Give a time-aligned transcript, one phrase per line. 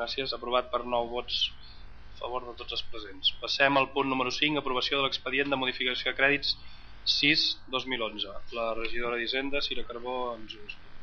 [0.00, 0.32] Gràcies.
[0.36, 1.40] Aprovat per 9 vots
[2.14, 3.32] a favor de tots els presents.
[3.42, 6.54] Passem al punt número 5, aprovació de l'expedient de modificació de crèdits
[7.20, 8.36] 6-2011.
[8.58, 10.96] La regidora d'Hisenda, Cira Carbó, ens ho explica.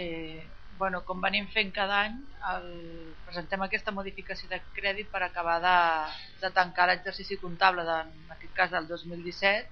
[0.00, 0.44] Eh,
[0.80, 2.16] bueno, com venim fent cada any,
[2.52, 2.68] el,
[3.26, 5.76] presentem aquesta modificació de crèdit per acabar de,
[6.44, 9.68] de tancar l'exercici comptable, de, en aquest cas del 2017,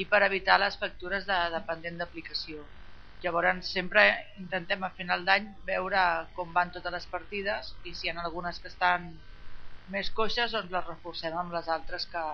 [0.00, 2.68] i per evitar les factures de dependent d'aplicació.
[3.24, 4.02] Llavors sempre
[4.42, 6.02] intentem a final d'any veure
[6.36, 9.08] com van totes les partides i si hi ha algunes que estan
[9.94, 12.24] més coixes doncs les reforcem amb les altres que,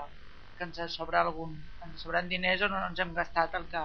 [0.58, 1.54] que ens sobra algun,
[1.86, 3.84] ens sobran diners o no ens hem gastat el que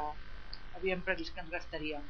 [0.80, 2.05] havíem previst que ens gastaríem.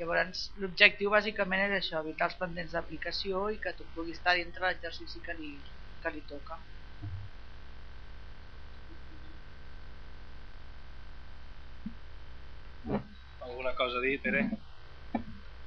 [0.00, 4.66] Llavors l'objectiu bàsicament és això, evitar els pendents d'aplicació i que tu pugui estar dintre
[4.66, 5.52] l'exercici que, li,
[6.02, 6.62] que li toca.
[13.44, 14.42] Alguna cosa a dir, Tere?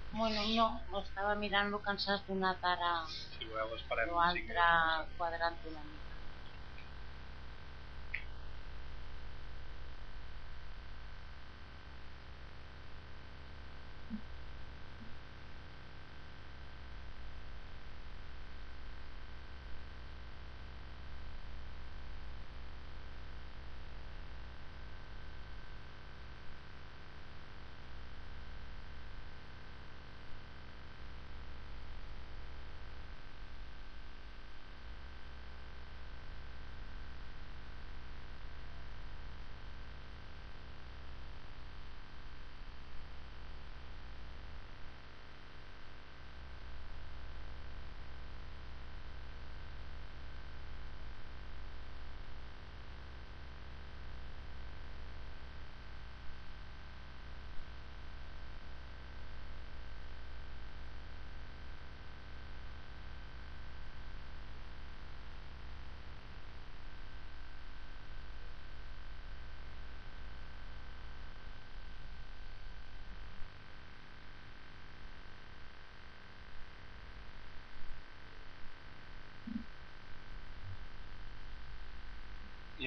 [0.10, 0.68] Bueno, no,
[1.04, 2.92] estava mirant el que ens has donat ara
[3.36, 4.68] Si voleu esperem l'altre
[5.20, 6.07] quadrant una mica.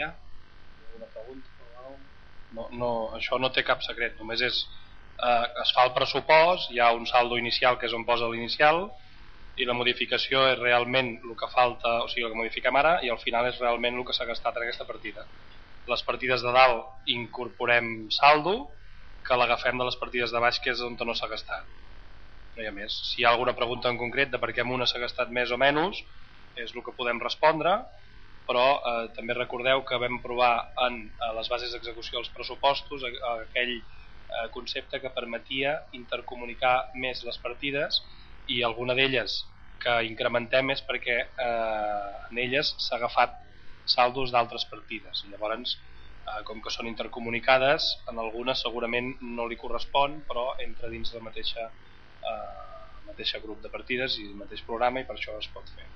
[0.01, 0.11] Ja?
[0.87, 1.49] Alguna pregunta?
[2.57, 4.57] No, no, això no té cap secret, només és
[5.23, 8.89] eh, es fa el pressupost, hi ha un saldo inicial que és on posa l'inicial
[9.61, 13.13] i la modificació és realment el que falta, o sigui el que modifiquem ara i
[13.13, 15.27] al final és realment el que s'ha gastat en aquesta partida.
[15.91, 18.57] Les partides de dalt incorporem saldo
[19.27, 21.69] que l'agafem de les partides de baix que és on no s'ha gastat.
[22.57, 22.97] No hi ha més.
[23.13, 25.53] Si hi ha alguna pregunta en concret de per què en una s'ha gastat més
[25.55, 26.01] o menys,
[26.59, 27.77] és el que podem respondre
[28.51, 30.55] però eh, també recordeu que vam provar
[30.87, 36.75] en a les bases d'execució dels pressupostos aquell eh, concepte que permetia intercomunicar
[37.05, 38.01] més les partides
[38.51, 39.37] i alguna d'elles
[39.81, 43.39] que incrementem és perquè eh, en elles s'ha agafat
[43.95, 45.23] saldos d'altres partides.
[45.25, 50.91] I llavors eh, com que són intercomunicades en algunes segurament no li correspon però entra
[50.93, 52.69] dins la mateixa eh,
[53.11, 55.89] mateixa grup de partides i el mateix programa i per això es pot fer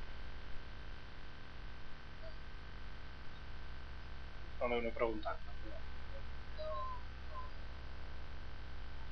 [4.71, 5.39] l'heu preguntat.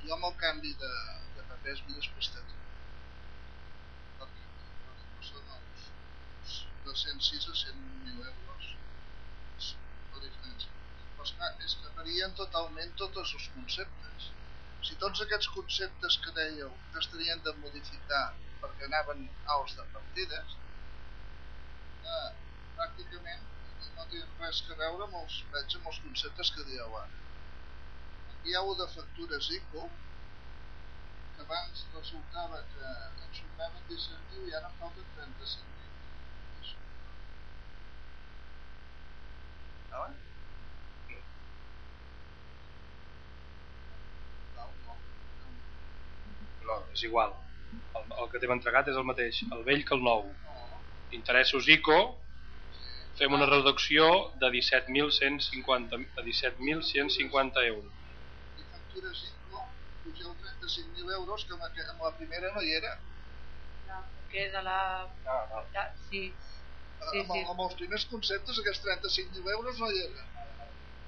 [0.03, 0.93] Jo amb el canvi de,
[1.35, 2.55] de papers m'he despistat.
[4.19, 4.47] Perquè
[5.29, 5.85] són els,
[6.43, 6.55] els
[6.87, 8.69] 206 a 100.000 euros.
[9.61, 9.69] És
[10.15, 10.73] la diferència.
[11.13, 14.29] Però esclar, és que varien totalment tots els conceptes.
[14.83, 18.25] Si tots aquests conceptes que dèieu estarien de modificar
[18.63, 19.23] perquè anaven
[19.55, 20.57] alts de partides,
[22.11, 22.29] eh,
[22.75, 23.52] pràcticament
[23.97, 27.19] no té res que veure amb els, veig amb els conceptes que dieu ara.
[28.33, 29.83] Aquí hi ha de factures ICO,
[31.35, 32.89] que abans resultava que
[33.27, 35.91] ens sobraven 17.000 i ara en falten 35.000.
[39.93, 40.11] Ah,
[44.55, 44.93] No, no,
[46.67, 47.33] no, és igual.
[47.99, 50.31] El, el que t'hem entregat és el mateix, el vell que el nou.
[51.13, 51.99] Interessos ICO,
[53.19, 54.07] fem una reducció
[54.41, 57.91] de 17.150 de 17.150 euros.
[58.57, 59.65] I factures ICO,
[60.03, 62.97] pugeu 35.000 euros, que amb, la primera no hi era.
[64.33, 64.79] Que de la...
[65.29, 65.63] Ah, ah.
[65.75, 66.33] Ja, sí,
[67.11, 67.41] Sí, amb, sí.
[67.51, 70.29] amb els primers conceptes aquests 35.000 euros no hi eren.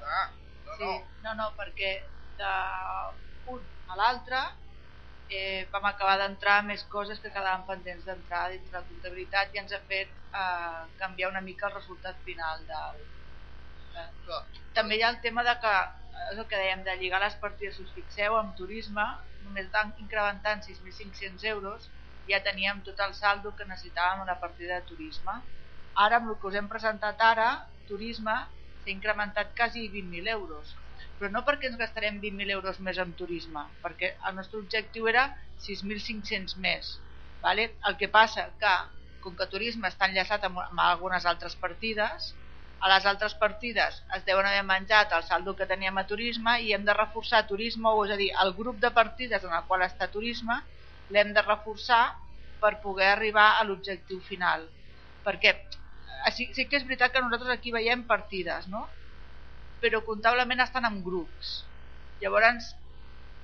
[0.03, 0.27] Ah,
[0.65, 0.83] no, sí.
[0.83, 0.93] no.
[1.23, 1.93] No, no, perquè
[2.37, 4.41] d'un a l'altre
[5.29, 9.73] eh, vam acabar d'entrar més coses que quedaven pendents d'entrar dintre la comptabilitat i ens
[9.73, 10.11] ha fet
[10.41, 13.03] eh, canviar una mica el resultat final del...
[13.93, 14.39] de- Però,
[14.77, 15.75] També hi ha el tema de que
[16.31, 19.03] és el que dèiem, de lligar les partides, us fixeu, amb turisme,
[19.45, 21.89] només tant incrementant 6.500 euros,
[22.31, 25.35] ja teníem tot el saldo que necessitàvem a la partida de turisme.
[26.05, 27.49] Ara, amb el que us hem presentat ara,
[27.91, 28.35] turisme
[28.81, 30.73] s'ha incrementat quasi 20.000 euros.
[31.19, 35.29] Però no perquè ens gastarem 20.000 euros més en turisme, perquè el nostre objectiu era
[35.67, 36.89] 6.500 més.
[37.45, 37.69] Vale?
[37.89, 38.73] El que passa que,
[39.23, 42.33] com que turisme està enllaçat amb, amb algunes altres partides,
[42.85, 46.73] a les altres partides es deuen haver menjat el saldo que teníem a turisme i
[46.75, 49.85] hem de reforçar turisme, o és a dir, el grup de partides en el qual
[49.87, 50.59] està turisme
[51.15, 52.03] l'hem de reforçar
[52.61, 54.67] per poder arribar a l'objectiu final.
[55.25, 58.83] Perquè eh, sí, sí que és veritat que nosaltres aquí veiem partides, no?
[59.85, 61.53] Però comptablement estan en grups.
[62.23, 62.73] Llavors,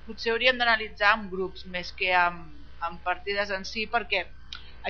[0.06, 2.52] potser hauríem d'analitzar en grups més que amb,
[2.90, 4.26] amb partides en si, perquè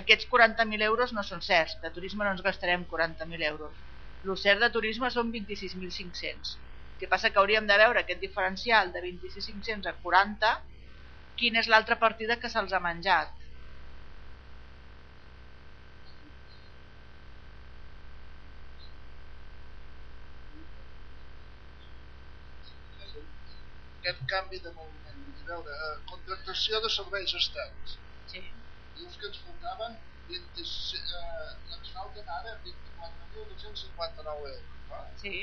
[0.00, 1.78] aquests 40.000 euros no són certs.
[1.84, 3.82] De turisme no ens gastarem 40.000 euros
[4.31, 6.52] el cert de turisme són 26.500.
[6.94, 10.52] El que passa que hauríem de veure aquest diferencial de 26.500 a 40,
[11.40, 13.32] quina és l'altra partida que se'ls ha menjat.
[24.02, 27.99] Aquest canvi de moviment, a veure, eh, contractació de serveis externs.
[28.32, 28.46] Sí.
[28.99, 30.00] Dius que ens faltaven
[30.31, 30.64] 20,
[30.99, 34.81] eh, ens falten ara 20 4.259 euros.
[34.90, 35.02] Va?
[35.22, 35.34] Sí.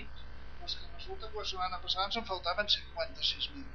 [0.60, 3.70] Però que resulta que la setmana passada ens en faltaven 56.000.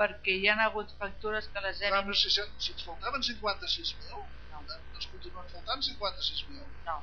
[0.00, 1.94] Perquè hi ha hagut factures que les hem...
[1.94, 4.64] Clar, però si, si ens faltaven 56.000, no.
[4.98, 6.66] ens continuen faltant 56.000.
[6.90, 6.98] No.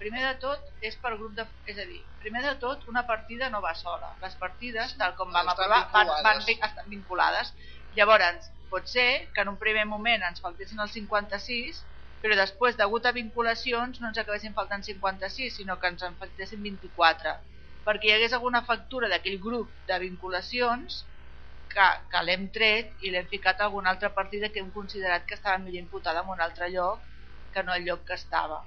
[0.00, 1.46] Primer de tot, és per grup de...
[1.72, 4.12] És a dir, primer de tot, una partida no va sola.
[4.22, 7.52] Les partides, tal com vam Estan aprovar, van, van, estan vinculades.
[7.96, 11.86] Llavors, pot ser que en un primer moment ens faltessin els 56
[12.26, 16.62] però després, degut a vinculacions, no ens acabessin faltant 56, sinó que ens en faltessin
[16.64, 17.34] 24,
[17.86, 20.96] perquè hi hagués alguna factura d'aquell grup de vinculacions
[21.74, 25.38] que, que l'hem tret i l'hem ficat a alguna altra partida que hem considerat que
[25.38, 27.04] estava millor imputada en un altre lloc
[27.54, 28.58] que no el lloc que estava.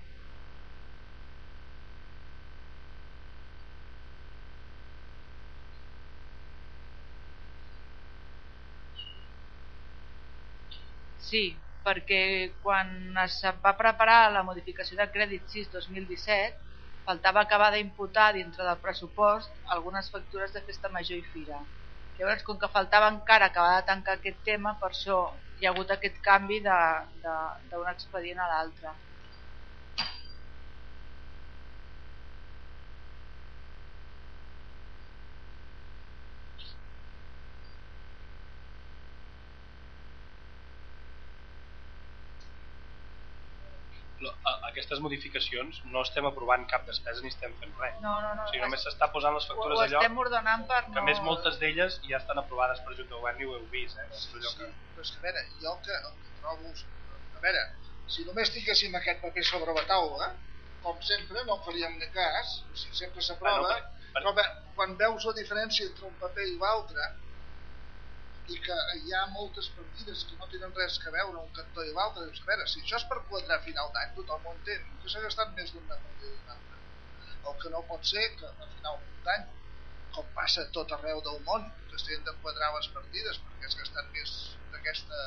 [11.30, 11.42] Sí,
[11.88, 12.20] perquè
[12.66, 12.90] quan
[13.24, 13.36] es
[13.66, 16.58] va preparar la modificació de crèdit 6-2017
[17.10, 21.60] faltava acabar d'imputar dintre del pressupost algunes factures de festa major i fira.
[22.20, 25.20] Llavors, com que faltava encara acabar de tancar aquest tema, per això
[25.60, 28.96] hi ha hagut aquest canvi d'un expedient a l'altre.
[44.70, 47.96] Aquestes modificacions no estem aprovant cap despesa ni estem fent res.
[48.04, 48.44] No, no, no.
[48.46, 51.02] O sigui, només s'està posant les factures ho, ho allò estem ordenant per que no...
[51.02, 53.98] a més moltes d'elles ja estan aprovades per Junta de Govern i ho heu vist.
[54.04, 54.08] Eh?
[54.20, 54.70] Sí, Allò sí, que...
[54.96, 56.74] però és que a veure, jo el que, el que trobo...
[57.40, 57.64] A veure,
[58.10, 60.30] si només tinguéssim aquest paper sobre la taula,
[60.84, 63.72] com sempre, no en faríem ni cas, o sigui, sempre s'aprova,
[64.14, 67.04] Bueno, per- per- però quan veus la diferència entre un paper i l'altre,
[68.54, 71.92] i que hi ha moltes partides que no tenen res que veure un cantó i
[71.98, 74.88] l'altre, dius, a veure, si això és per quadrar a final d'any, tothom ho entén,
[75.04, 76.80] que s'ha gastat més d'una partida i una altra.
[77.52, 78.98] El que no pot ser que a final
[79.28, 79.46] d'any,
[80.18, 84.10] com passa tot arreu del món, que tenen de quadrar les partides perquè es gasten
[84.18, 84.34] més
[84.74, 85.22] d'aquesta,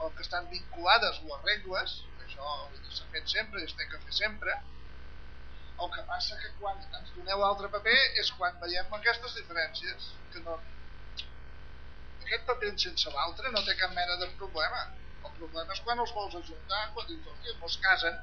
[0.00, 2.50] com que estan vinculades a regles, que això
[2.98, 4.56] s'ha fet sempre i es té que fer sempre,
[5.84, 10.44] el que passa que quan ens doneu l'altre paper és quan veiem aquestes diferències que
[10.44, 10.60] no,
[12.26, 14.82] aquest paper sense l'altre no té cap mena de problema.
[15.26, 18.16] El problema és quan els vols ajuntar, quan dius, hòstia, no es casen.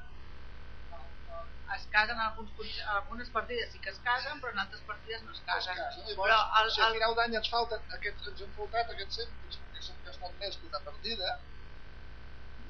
[1.74, 5.24] Es casen en alguns, en algunes partides sí que es casen, però en altres partides
[5.24, 5.78] no es No es casen.
[5.80, 6.04] casen.
[6.20, 9.58] Però Llavors, el, si a final d'any ens falten aquests, ens han faltat aquests cèntims
[9.64, 11.32] perquè s'han gastat més que una partida,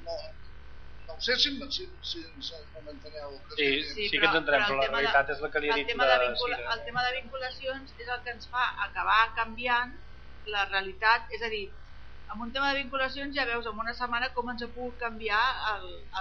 [0.06, 0.16] no,
[1.04, 3.68] no ho sé si, si, si, si m'enteneu el que Sí,
[4.08, 5.74] sí, que ens entrem, el però la tema de- realitat és la que li he
[5.76, 8.64] el dit tema de, de, vincula, el tema de vinculacions és el que ens fa
[8.88, 9.92] acabar canviant
[10.52, 11.64] la realitat, és a dir,
[12.32, 15.42] amb un tema de vinculacions ja veus en una setmana com ens ha pogut canviar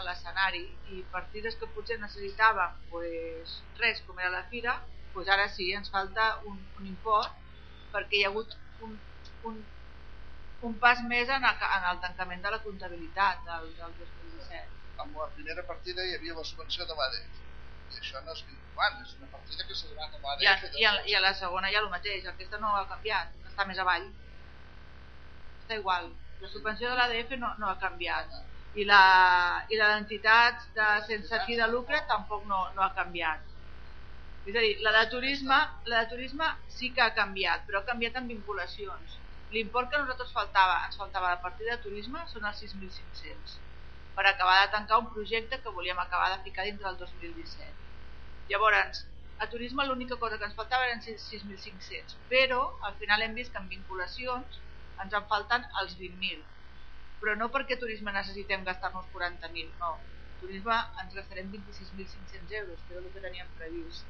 [0.08, 0.66] l'escenari.
[0.96, 4.82] I partides que potser necessitàvem pues, res com era la fira
[5.14, 7.38] pues ara sí, ens falta un, un import
[7.94, 8.96] perquè hi ha hagut un,
[9.50, 9.60] un,
[10.70, 15.18] un pas més en el, en el tancament de la comptabilitat del, del 2017 Amb
[15.22, 17.42] la primera partida hi havia la subvenció de l'ADF
[17.94, 20.78] i això no és vinculant, és una partida que s'ha donat a I a, l'ADF.
[20.82, 23.80] i, a, I a la segona ja el mateix, aquesta no ha canviat, està més
[23.80, 24.10] avall.
[25.62, 26.10] Està igual,
[26.42, 28.34] la subvenció de l'ADF no, no ha canviat.
[28.82, 29.02] I la
[29.70, 33.52] i la d'entitats de, sense fi de lucre tampoc no, no ha canviat.
[34.50, 35.60] És a dir, la de turisme,
[35.92, 39.20] la de turisme sí que ha canviat, però ha canviat en vinculacions.
[39.54, 43.60] L'import que nosaltres faltava, ens faltava a partir de turisme són els 6.500
[44.18, 47.72] per acabar de tancar un projecte que volíem acabar de ficar dintre del 2017.
[48.50, 49.06] Llavors,
[49.42, 53.62] a turisme l'única cosa que ens faltava eren 6.500, però al final hem vist que
[53.62, 54.62] en vinculacions
[55.04, 56.44] ens en falten els 20.000.
[57.22, 59.94] Però no perquè turisme necessitem gastar-nos 40.000, no.
[60.44, 64.10] Turisme ens gastarem 26.500 euros, que era el que teníem previst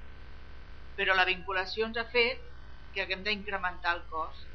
[0.98, 2.42] però la vinculació ens ha fet
[2.94, 4.50] que haguem d'incrementar el cost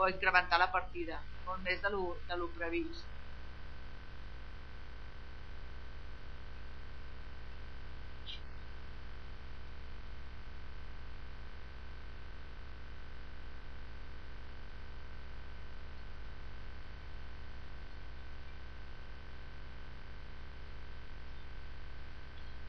[0.00, 1.18] o incrementar la partida
[1.48, 3.10] molt més de lo, de lo previst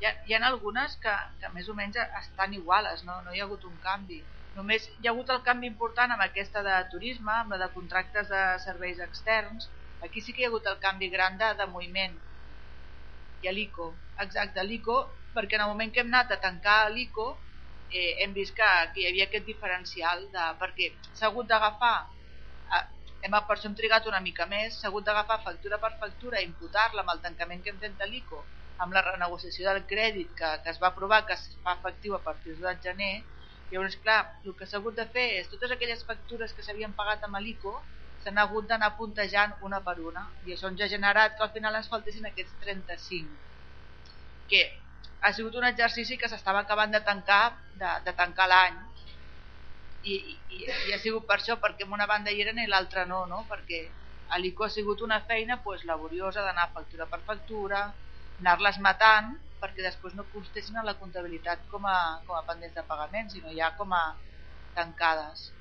[0.05, 3.41] hi ha, hi ha algunes que, que més o menys estan iguales, no, no hi
[3.41, 4.19] ha hagut un canvi.
[4.57, 8.29] Només hi ha hagut el canvi important amb aquesta de turisme, amb la de contractes
[8.29, 9.71] de serveis externs.
[10.05, 12.19] Aquí sí que hi ha hagut el canvi gran de, de moviment.
[13.41, 13.89] I a l'ICO,
[14.25, 14.99] exacte, l'ICO,
[15.35, 17.27] perquè en el moment que hem anat a tancar l'ICO
[17.89, 21.95] eh, hem vist que, que hi havia aquest diferencial de, perquè s'ha hagut d'agafar
[22.77, 22.83] eh,
[23.25, 26.47] hem, per això hem trigat una mica més s'ha hagut d'agafar factura per factura i
[26.49, 28.45] imputar-la amb el tancament que hem fet de l'ICO
[28.83, 32.23] amb la renegociació del crèdit que, que es va aprovar que es fa efectiu a
[32.23, 33.13] partir de gener
[33.71, 37.23] llavors clar, el que s'ha hagut de fer és totes aquelles factures que s'havien pagat
[37.25, 37.75] amb l'ICO
[38.23, 41.75] s'han hagut d'anar puntejant una per una i això ens ha generat que al final
[41.79, 43.39] ens faltessin aquests 35
[44.51, 44.61] que
[45.25, 47.43] ha sigut un exercici que s'estava acabant de tancar
[47.81, 48.79] de, de tancar l'any
[50.05, 53.05] i, i, i ha sigut per això perquè en una banda hi eren i l'altra
[53.09, 53.45] no, no?
[53.49, 53.81] perquè
[54.41, 57.85] l'ICO ha sigut una feina pues, laboriosa d'anar factura per factura
[58.43, 62.83] anar-les matant perquè després no costessin a la comptabilitat com a, com a pendents de
[62.89, 64.03] pagament, sinó ja com a
[64.79, 65.51] tancades.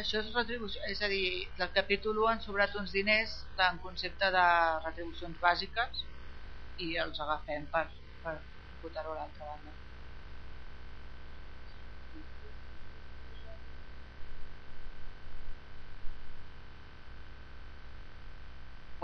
[0.00, 1.28] Això és retribució, és a dir,
[1.60, 3.32] del capítol 1 han sobrat uns diners
[3.68, 4.44] en concepte de
[4.84, 6.04] retribucions bàsiques
[6.88, 7.86] i els agafem per,
[8.26, 8.36] per
[8.84, 9.76] votar-ho a l'altra banda.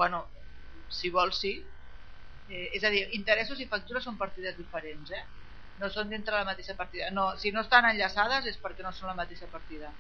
[0.02, 0.20] Bueno,
[0.98, 1.52] si vols sí.
[2.48, 5.22] Eh, és a dir, interessos i factures són partides diferents, eh?
[5.82, 7.10] No són dintre la mateixa partida.
[7.18, 9.92] No, si no estan enllaçades és perquè no són la mateixa partida.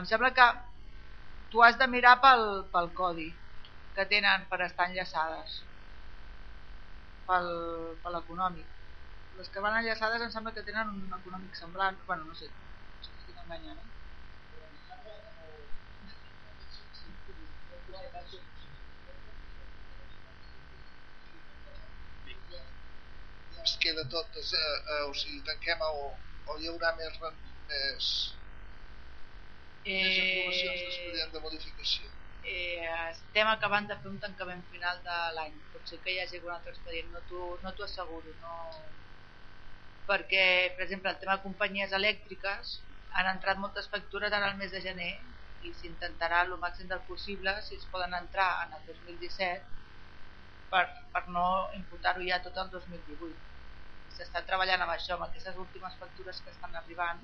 [0.00, 0.46] Em sembla que
[1.52, 3.28] tu has de mirar pel, pel codi
[3.98, 5.58] que tenen per estar enllaçades.
[7.30, 7.48] Pel,
[8.04, 8.68] pel econòmic.
[9.40, 12.00] Les que van enllaçades em sembla que tenen un econòmic semblant.
[12.08, 12.52] Bueno, no sé,
[13.04, 13.99] estic enganyant, eh?
[23.70, 24.58] Es queda tot, eh,
[24.94, 26.06] eh, o sigui, tanquem o,
[26.50, 27.18] o hi haurà més,
[27.70, 28.08] més,
[29.84, 32.10] eh, més aprovacions d'expedient de modificació?
[32.50, 36.54] Eh, estem acabant de fer un tancament final de l'any, potser que hi hagi algun
[36.56, 38.54] altre expedient, no t'ho no asseguro, no...
[40.10, 40.46] perquè,
[40.76, 42.72] per exemple, el tema de companyies elèctriques
[43.18, 45.12] han entrat moltes factures ara al mes de gener
[45.68, 49.68] i s'intentarà el màxim del possible si es poden entrar en el 2017
[50.72, 51.46] per, per no
[51.78, 53.49] imputar-ho ja tot el 2018
[54.16, 57.22] s'està treballant amb això, amb aquestes últimes factures que estan arribant,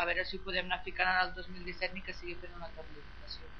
[0.00, 3.50] a veure si podem anar ficant en el 2017 ni que sigui fent una terminació.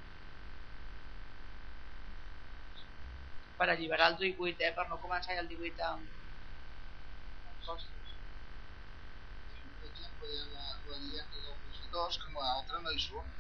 [3.59, 6.09] Per alliberar el 18, eh, per no començar el 18 amb,
[7.51, 8.15] amb costos.
[9.53, 13.39] Per exemple, hi ha la, la dieta del presentadors, que amb l'altra no hi surt.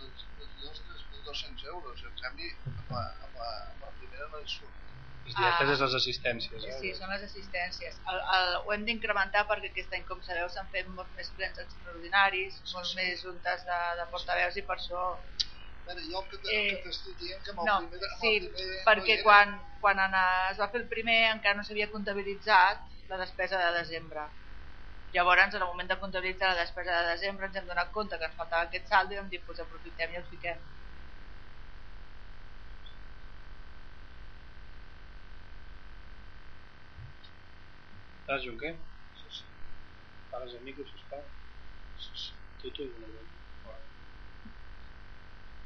[0.00, 5.09] Els 3.200 euros, en canvi, amb la, amb la, amb la primera no hi surt.
[5.34, 6.64] Dietes ah, és les assistències.
[6.66, 6.78] Eh?
[6.80, 8.00] Sí, són les assistències.
[8.12, 11.60] El, el, ho hem d'incrementar perquè aquest any, com sabeu, s'han fet molts més plens
[11.62, 12.98] extraordinaris, sí, molts sí.
[13.00, 15.06] més juntes de, de portaveus i per això...
[15.86, 18.10] Veure, jo el que eh, t'estic dient que amb el no, primer...
[18.10, 20.18] Amb sí, el primer perquè no quan, quan en,
[20.50, 24.28] es va fer el primer encara no s'havia comptabilitzat la despesa de desembre.
[25.14, 28.28] Llavors, en el moment de comptabilitzar la despesa de desembre, ens hem donat compte que
[28.28, 30.60] ens faltava aquest saldo i hem dit, pues, aprofitem i el fiquem.
[38.30, 38.70] Estàs, Junquer?
[39.18, 39.46] Sí, sí.
[40.30, 41.22] Pares el micro, sisplau.
[42.02, 42.36] Sí, sí.
[42.62, 43.08] Tu, tu, una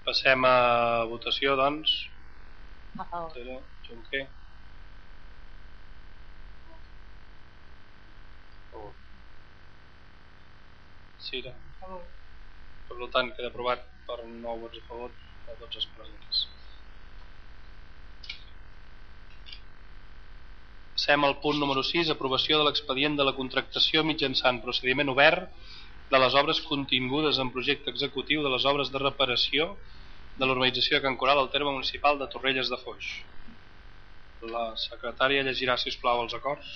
[0.06, 0.54] Passem a
[1.11, 1.92] votació, doncs.
[2.97, 3.28] A favor.
[3.37, 4.23] Tero, Junquer.
[11.26, 11.52] Sí, no.
[11.52, 12.02] A favor.
[12.88, 15.12] Per tant, queda aprovat per 9 vots a favor
[15.61, 16.34] tots els presents.
[21.04, 25.66] Passem al punt número 6, aprovació de l'expedient de la contractació mitjançant procediment obert
[26.14, 29.66] de les obres contingudes en projecte executiu de les obres de reparació
[30.40, 33.11] de l'urbanització de Can Coral al terme municipal de Torrelles de Foix.
[34.54, 36.73] La secretària llegirà, si us plau, els acords.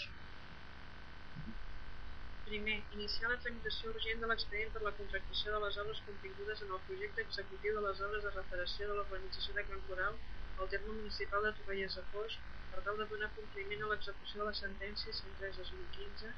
[2.51, 6.77] Primer, iniciar la tramitació urgent de l'expedient per la contractació de les obres contingudes en
[6.77, 10.21] el projecte executiu de les obres de reparació de l'urbanització de Can Coral
[10.61, 12.41] al terme municipal de Torrelles de Foix
[12.79, 16.29] per tal de donar compliment a l'execució de la sentència 103-2015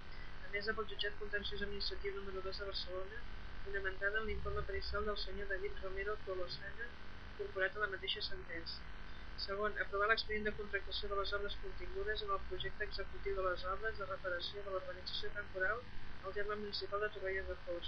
[0.49, 3.19] emesa pel jutjat contenciós administratiu número 2 de Barcelona
[3.65, 6.87] fonamentada en l'informe pericial del senyor David Romero Tolosana
[7.33, 8.87] incorporat a la mateixa sentència.
[9.45, 13.61] Segon, aprovar l'expedient de contractació de les obres contingudes en el projecte executiu de les
[13.75, 15.79] obres de reparació de l'urbanització temporal
[16.25, 17.87] al terme municipal de Torrelles de Foix.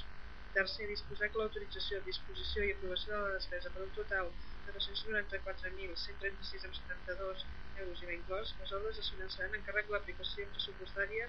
[0.53, 4.27] Tercer, disposar que l'autorització, disposició i aprovació de la despesa per un total
[4.67, 7.49] de 294.136,72
[7.83, 11.29] euros i inclòs, les obres es finançaran en càrrec l'aplicació pressupostària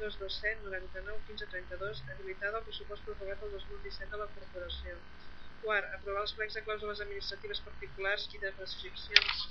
[0.00, 4.96] 227 99 15 32 habilitada al pressupost prorrogat del 2017 de la Corporació.
[5.64, 9.44] Quart, aprovar els plecs de clàusules administratives particulars i de prescripcions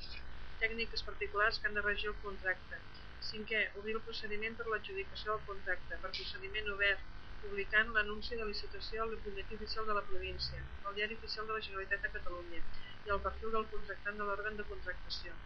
[0.64, 2.82] tècniques particulars que han de regir el contracte.
[3.30, 7.06] Cinquè, obrir el procediment per l'adjudicació del contracte, per procediment obert,
[7.44, 11.64] publicant l'anunci de licitació al butlletí oficial de la província, al diari oficial de la
[11.68, 12.62] Generalitat de Catalunya
[13.06, 15.38] i al perfil del contractant de l'òrgan de contractació.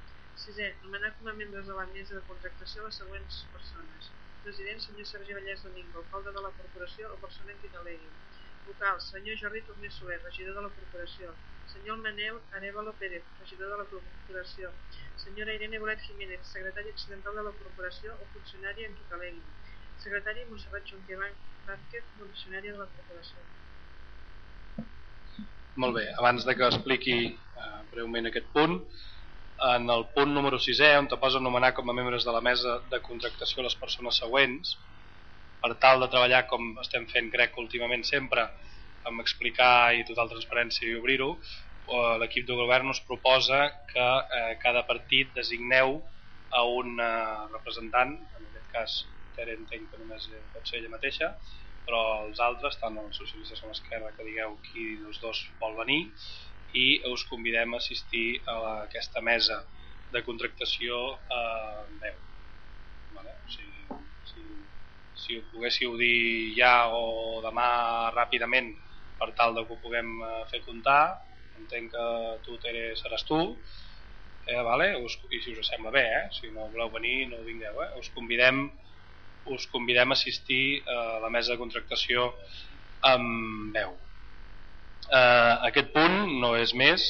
[0.42, 4.12] Sisè, nomenar com a membres de la mesa de contractació les següents persones.
[4.44, 8.10] President, senyor Sergi Vallès Domingo, alcalde de la corporació o persona en qui delegui.
[8.66, 11.34] Vocal, senyor Jordi Torner Soler, regidor de la Corporació.
[11.68, 14.72] Senyor Manel Arevalo Pérez, regidor de la Corporació.
[15.24, 19.44] Senyora Irene Bolet Jiménez, secretària accidental de la Corporació o funcionària en qui calegui.
[20.04, 21.20] Secretari Montserrat Junquer
[21.68, 23.44] Vázquez, funcionària de la Corporació.
[25.84, 28.80] Molt bé, abans de que expliqui eh, breument aquest punt,
[29.74, 32.80] en el punt número 6è, on te posa nomenar com a membres de la mesa
[32.92, 34.78] de contractació les persones següents,
[35.64, 38.44] per tal de treballar com estem fent crec últimament sempre
[39.08, 41.30] amb explicar i total transparència i obrir-ho
[42.20, 44.06] l'equip de govern us proposa que
[44.40, 45.98] eh, cada partit designeu
[46.56, 49.02] a un eh, representant en aquest cas
[49.34, 51.32] Tere entenc que només pot ser ella mateixa
[51.84, 56.02] però els altres, tant els socialistes com l'esquerra que digueu qui dels dos vol venir
[56.74, 59.60] i us convidem a assistir a aquesta mesa
[60.14, 61.00] de contractació
[61.38, 62.18] eh, en veu
[63.18, 63.34] vale?
[63.46, 63.84] o sigui,
[65.24, 67.68] si ho poguéssiu dir ja o demà
[68.16, 68.74] ràpidament
[69.20, 71.02] per tal de que ho puguem eh, fer comptar
[71.62, 72.06] entenc que
[72.46, 73.40] tu Tere seràs tu
[74.50, 74.90] eh, vale?
[75.00, 76.24] us, i si us sembla bé eh?
[76.40, 77.92] si no voleu venir no vingueu eh?
[78.02, 78.66] us convidem
[79.54, 82.32] us convidem a assistir a la mesa de contractació
[83.14, 83.96] amb veu
[85.14, 87.06] eh, aquest punt no és més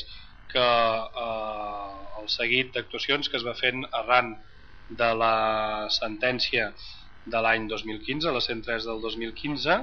[0.53, 4.35] que eh, el seguit d'actuacions que es va fent arran
[4.89, 5.35] de la
[5.95, 6.71] sentència
[7.33, 9.77] de l'any 2015, la 103 del 2015,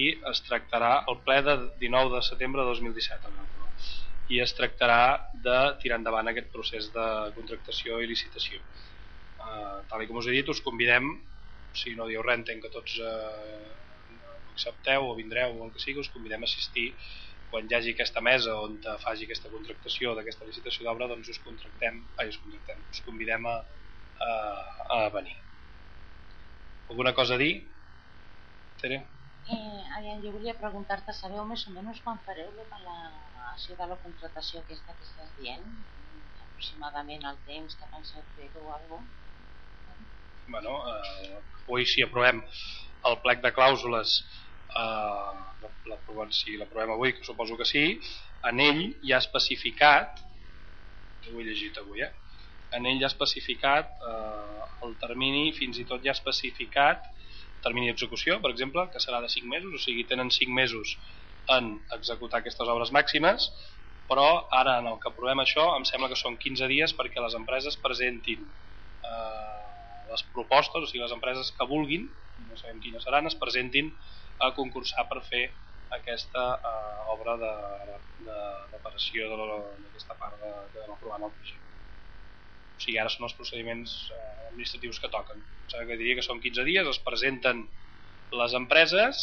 [0.01, 3.29] i es tractarà el ple de 19 de setembre de 2017
[4.31, 5.03] i es tractarà
[5.47, 8.61] de tirar endavant aquest procés de contractació i licitació.
[9.41, 11.09] Uh, tal com us he dit, us convidem,
[11.75, 13.73] si no dieu res, que tots uh,
[14.53, 16.93] accepteu o vindreu o el que sigui, us convidem a assistir
[17.51, 22.05] quan hi hagi aquesta mesa on faci aquesta contractació d'aquesta licitació d'obra, doncs us contractem,
[22.23, 23.57] ai, us contractem, us convidem a,
[24.27, 24.33] a,
[24.97, 25.37] a venir.
[26.91, 27.55] Alguna cosa a dir?
[28.81, 28.99] Tere?
[29.51, 34.61] Eh, aviam, jo volia preguntar-te, sabeu més o menys quan fareu l'avaluació de la contratació
[34.61, 35.65] aquesta que estàs dient?
[36.45, 39.09] Aproximadament el temps que penseu fer-ho o alguna
[40.51, 42.41] Bueno, eh, avui si aprovem
[43.09, 44.15] el plec de clàusules
[44.77, 47.85] eh, l'aprovem si l'aprovem avui, que suposo que sí,
[48.51, 50.25] en ell hi ha especificat,
[51.31, 52.11] ho he llegit avui, eh?
[52.77, 57.09] En ell hi ha especificat eh, el termini, fins i tot hi ha especificat
[57.65, 60.95] termini d'execució, per exemple, que serà de 5 mesos, o sigui, tenen 5 mesos
[61.57, 63.51] en executar aquestes obres màximes,
[64.11, 64.29] però
[64.61, 67.77] ara en el que aprovem això em sembla que són 15 dies perquè les empreses
[67.85, 68.47] presentin
[69.07, 69.61] eh,
[70.11, 72.09] les propostes, o sigui, les empreses que vulguin,
[72.49, 73.93] no sabem quines seran, es presentin
[74.41, 75.45] a concursar per fer
[75.99, 77.53] aquesta eh, obra de,
[78.27, 78.39] de
[78.73, 81.70] reparació d'aquesta part de, aprovar en el projecte.
[82.81, 85.45] O sigui, ara són els procediments eh, administratius que toquen.
[85.69, 87.67] Sigui, que diria que són 15 dies, es presenten
[88.41, 89.21] les empreses,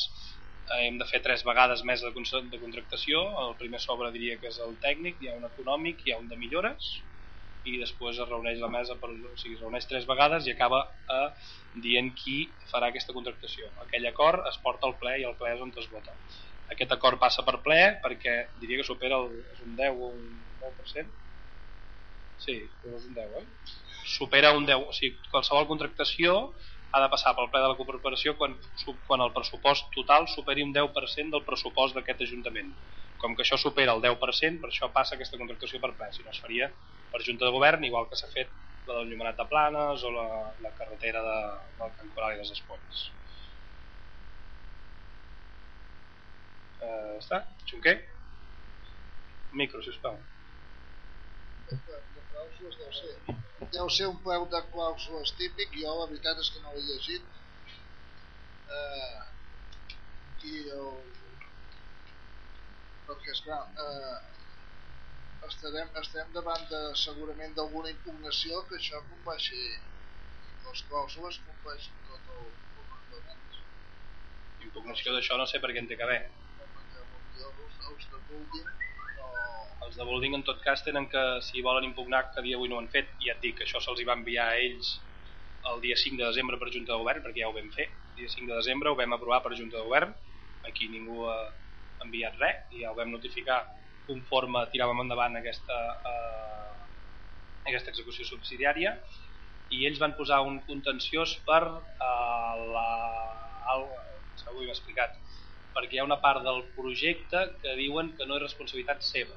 [0.69, 2.13] eh, hem de fer tres vegades més de,
[2.53, 6.13] de contractació, el primer sobre diria que és el tècnic, hi ha un econòmic, hi
[6.13, 6.91] ha un de millores,
[7.67, 10.83] i després es reuneix la mesa, per, o sigui, es reuneix tres vegades i acaba
[11.15, 11.29] eh,
[11.87, 12.37] dient qui
[12.69, 13.73] farà aquesta contractació.
[13.87, 16.13] Aquell acord es porta al ple i el ple és on es vota.
[16.75, 20.27] Aquest acord passa per ple perquè diria que supera el, és un 10 o un
[20.61, 21.11] 10%,
[22.37, 23.45] Sí, un 10, eh?
[24.05, 26.35] Supera un 10, o sigui, qualsevol contractació
[26.93, 28.53] ha de passar pel ple de la corporació quan,
[29.09, 32.71] quan el pressupost total superi un 10% del pressupost d'aquest Ajuntament.
[33.21, 36.31] Com que això supera el 10%, per això passa aquesta contractació per ple, si no
[36.33, 36.69] es faria
[37.11, 38.53] per Junta de Govern, igual que s'ha fet
[38.87, 40.27] la del Llumenat de Planes o la,
[40.63, 41.37] la carretera de,
[41.81, 43.03] del Can Coral i les Espolles.
[46.79, 47.43] Eh, està?
[47.67, 47.97] Xunquer?
[49.57, 50.21] Micro, sisplau
[52.37, 53.13] clàusules deu ser,
[53.73, 57.25] deu ser un peu de clàusules típic, jo la veritat és que no l'he llegit.
[58.77, 59.21] Eh,
[60.51, 60.91] I el...
[63.07, 64.17] Perquè, esclar, eh,
[65.49, 69.61] estarem, estarem davant de, segurament d'alguna impugnació que això compleixi
[70.67, 73.45] les clàusules compleixin tot el, el reglament.
[74.67, 76.21] Impugnació d'això no sé per què en té que haver.
[77.47, 78.69] Els, els de Bulding
[79.85, 82.77] els de Bolding en tot cas tenen que, si volen impugnar, que dia avui no
[82.77, 84.89] ho han fet, ja et dic, això se'ls va enviar a ells
[85.71, 88.21] el dia 5 de desembre per Junta de Govern, perquè ja ho vam fer, el
[88.21, 90.13] dia 5 de desembre ho vam aprovar per Junta de Govern,
[90.69, 91.37] aquí ningú ha
[92.05, 93.61] enviat res, i ja ho vam notificar
[94.07, 95.79] conforme tiràvem endavant aquesta,
[96.11, 96.85] eh,
[97.71, 98.95] aquesta execució subsidiària,
[99.75, 102.87] i ells van posar un contenciós per eh, la...
[103.73, 103.89] El,
[104.39, 105.11] segur ho he explicat,
[105.75, 109.35] perquè hi ha una part del projecte que diuen que no és responsabilitat seva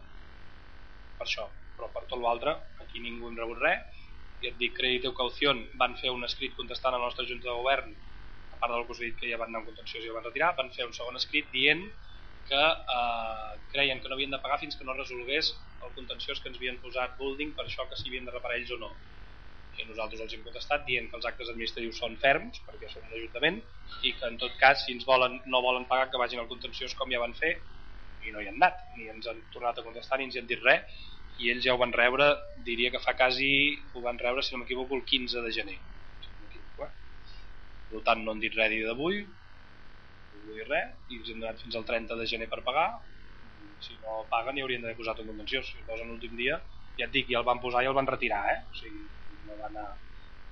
[1.20, 4.04] per això, però per tot l'altre aquí ningú hem rebut res.
[4.40, 7.50] I et dic, Crèdit o Caució van fer un escrit contestant a la nostra Junta
[7.50, 7.90] de Govern
[8.54, 10.14] a part del que us he dit que ja van anar en contenció i ja
[10.16, 11.84] van retirar, van fer un segon escrit dient
[12.48, 12.62] que
[12.96, 15.52] eh, creien que no havien de pagar fins que no resolgués
[15.86, 18.72] el contenciós que ens havien posat Building per això que si havien de reparar ells
[18.76, 18.90] o no.
[19.78, 23.14] I nosaltres els hem contestat dient que els actes administratius són ferms perquè són un
[23.18, 23.60] ajuntament
[24.08, 26.96] i que en tot cas si ens volen, no volen pagar que vagin al contenciós
[26.98, 27.54] com ja van fer
[28.26, 30.60] i no hi han anat, ni ens han tornat a contestar ni ens han dit
[30.64, 31.00] res
[31.40, 32.26] i ells ja ho van rebre,
[32.66, 33.50] diria que fa quasi
[33.94, 35.78] ho van rebre, si no m'equivoco, el 15 de gener.
[35.78, 35.90] Eh?
[37.90, 41.62] per tant no han dit res d'avui no vull dir res i els hem donat
[41.62, 42.90] fins al 30 de gener per pagar.
[43.84, 46.60] Si no paguen hi haurien d'haver posat un contenció si posen l'últim dia
[46.98, 48.58] ja et dic, ja el van posar i el van retirar eh?
[48.68, 49.04] o sigui,
[49.48, 49.86] no van, a,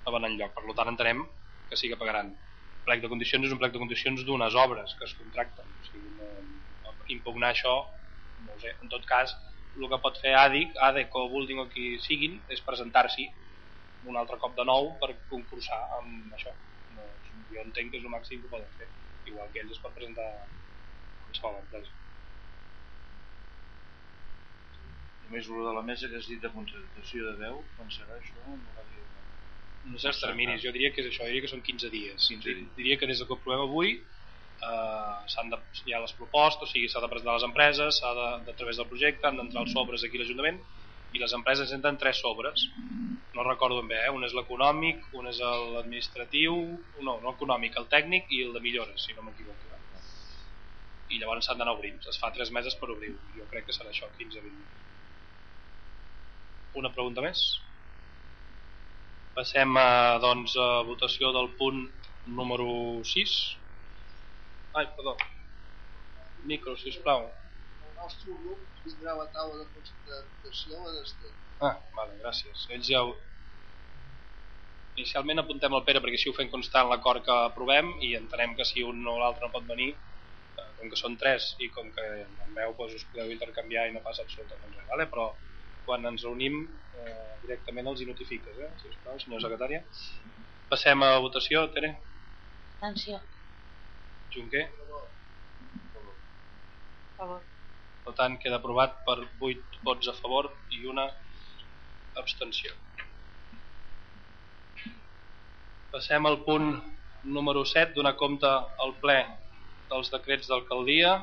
[0.04, 0.54] no van enlloc.
[0.57, 1.24] Per tant entenem
[1.68, 2.33] que sí que pagaran.
[2.88, 6.14] Plec de condicions és un plec de condicions d'unes obres que es contracten o sigui,
[6.16, 6.31] no,
[7.14, 7.75] impugnar això
[8.47, 9.35] no sé, en tot cas
[9.79, 13.27] el que pot fer ADIC, ADEC o Building o qui siguin és presentar-s'hi
[14.11, 16.55] un altre cop de nou per concursar amb això
[16.97, 17.07] no,
[17.53, 18.90] jo entenc que és el màxim que poden fer
[19.31, 20.29] igual que ells es pot presentar
[21.23, 21.94] qualsevol empresa
[25.29, 28.40] només el de la mesa que has dit de contractació de veu quan serà això?
[28.47, 28.75] No,
[29.92, 32.31] no sé els terminis, jo diria que és això, jo diria que són 15 dies
[32.33, 32.71] 15 dies.
[32.79, 33.99] diria que des que ho provem avui
[34.62, 38.29] eh, de, hi ha les propostes, o sigui, s'ha de presentar les empreses, s'ha de,
[38.47, 40.61] de, a través del projecte, han d'entrar els sobres aquí a l'Ajuntament,
[41.14, 42.66] i les empreses entren tres sobres.
[43.37, 44.11] No recordo ben bé, eh?
[44.12, 46.57] un és l'econòmic, un és l'administratiu,
[47.07, 49.68] no, no econòmic, el tècnic i el de millores, si no m'equivoco.
[51.09, 53.88] I llavors s'han d'anar obrint, es fa tres meses per obrir jo crec que serà
[53.88, 54.51] això, 15-20.
[56.77, 57.44] Una pregunta més?
[59.38, 61.81] Passem a, doncs, a votació del punt
[62.40, 62.68] número
[63.09, 63.38] 6
[64.76, 65.16] Ai, perdó.
[66.44, 67.28] Micro, sisplau.
[67.87, 71.33] El nostre grup vindrà a la taula de concentració a Desté.
[71.68, 72.66] Ah, vale, gràcies.
[72.74, 73.16] Ells ja ho,
[74.98, 78.66] inicialment apuntem el Pere perquè així ho fem constant l'acord que aprovem i entenem que
[78.68, 82.07] si un o l'altre no pot venir, eh, com que són tres i com que
[82.24, 85.09] en veu doncs, us podeu intercanviar i no passa absolutament res, vale?
[85.14, 85.31] però
[85.88, 88.70] quan ens reunim eh, directament els hi notifiques, eh?
[88.83, 89.83] si us plau, senyor secretària.
[90.68, 91.94] Passem a votació, Tere.
[92.78, 93.22] Atenció.
[94.35, 94.67] Junquer.
[97.19, 97.41] favor.
[98.05, 101.09] Per tant, queda aprovat per 8 vots a favor i una
[102.21, 102.73] abstenció.
[105.93, 106.71] Passem al punt
[107.37, 108.49] número 7, donar compte
[108.85, 109.19] al ple
[109.91, 111.14] dels decrets d'alcaldia.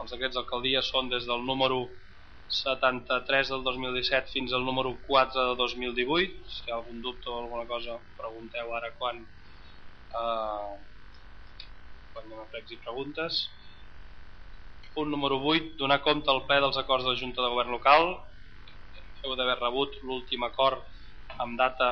[0.00, 1.86] Els decrets d'alcaldia són des del número
[2.56, 6.44] 73 del 2017 fins al número 4 de 2018.
[6.52, 9.24] Si hi ha algun dubte o alguna cosa, pregunteu ara quan,
[10.20, 10.74] eh,
[12.16, 13.44] quan anem a pregs i preguntes.
[14.96, 18.14] Punt número 8, donar compte al ple dels acords de la Junta de Govern Local.
[19.20, 20.80] Heu d'haver rebut l'últim acord
[21.44, 21.90] amb data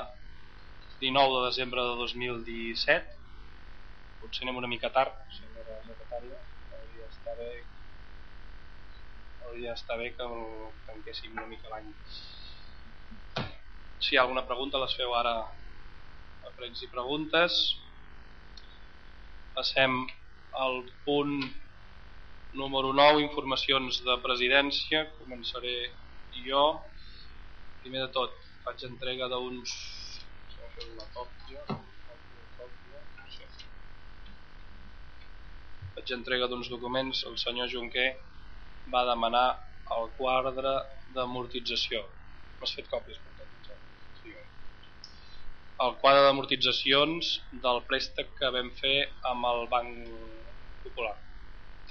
[1.05, 3.13] 19 de desembre de 2017
[4.23, 6.39] potser anem una mica tard senyora secretària
[6.79, 7.51] hauria d'estar bé
[9.45, 10.39] hauria d'estar bé que el
[10.89, 11.91] tanquéssim una mica l'any
[14.01, 15.35] si hi ha alguna pregunta les feu ara
[16.49, 17.53] a pregs i preguntes
[19.57, 19.93] passem
[20.65, 21.35] al punt
[22.63, 25.77] número 9 informacions de presidència començaré
[26.47, 26.65] jo
[27.83, 28.37] primer de tot
[28.67, 29.75] faig entrega d'uns
[35.95, 38.09] Faig entrega d'uns documents, el senyor Junquer
[38.95, 39.47] va demanar
[39.97, 40.75] el quadre
[41.15, 42.03] d'amortització.
[42.59, 43.34] M'has fet còpies per.
[45.83, 47.31] El quadre d'amortitzacions
[47.65, 48.97] del préstec que vam fer
[49.31, 50.11] amb el Banc
[50.87, 51.17] Popular.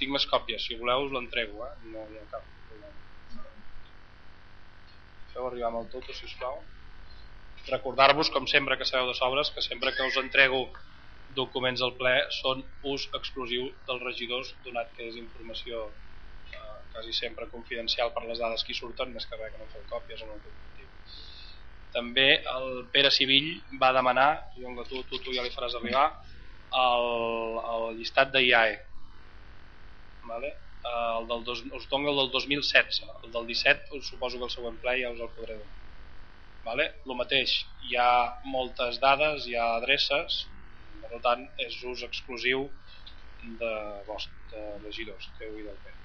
[0.00, 1.74] Tinc més còpies, si voleu us l'entrego, eh?
[1.92, 2.96] no hi ha cap problema.
[5.34, 6.62] Feu arribar amb el tot, si us plau
[7.68, 10.60] recordar-vos, com sempre que sabeu de sobres, que sempre que us entrego
[11.40, 12.60] documents al ple són
[12.94, 15.86] ús exclusiu dels regidors, donat que és informació
[16.52, 19.70] eh, quasi sempre confidencial per les dades que hi surten, més que res que no
[19.72, 20.40] feu còpies o no
[21.94, 23.50] També el Pere Civill
[23.82, 24.28] va demanar,
[24.58, 26.08] jo tu, tu, tu ja li faràs arribar,
[26.80, 27.08] el,
[27.74, 28.74] el llistat d'IAE.
[30.30, 30.50] Vale?
[30.84, 34.48] Eh, el del dos, us dono el del 2016, el del 17 us suposo que
[34.48, 35.78] el següent ple ja us el podré donar.
[36.66, 36.88] Vale?
[37.06, 37.54] El mateix,
[37.86, 38.10] hi ha
[38.56, 40.40] moltes dades, hi ha adreces,
[41.04, 42.68] per tant és ús exclusiu
[43.60, 43.72] de
[44.08, 46.00] vostres regidors, teu i del Pere.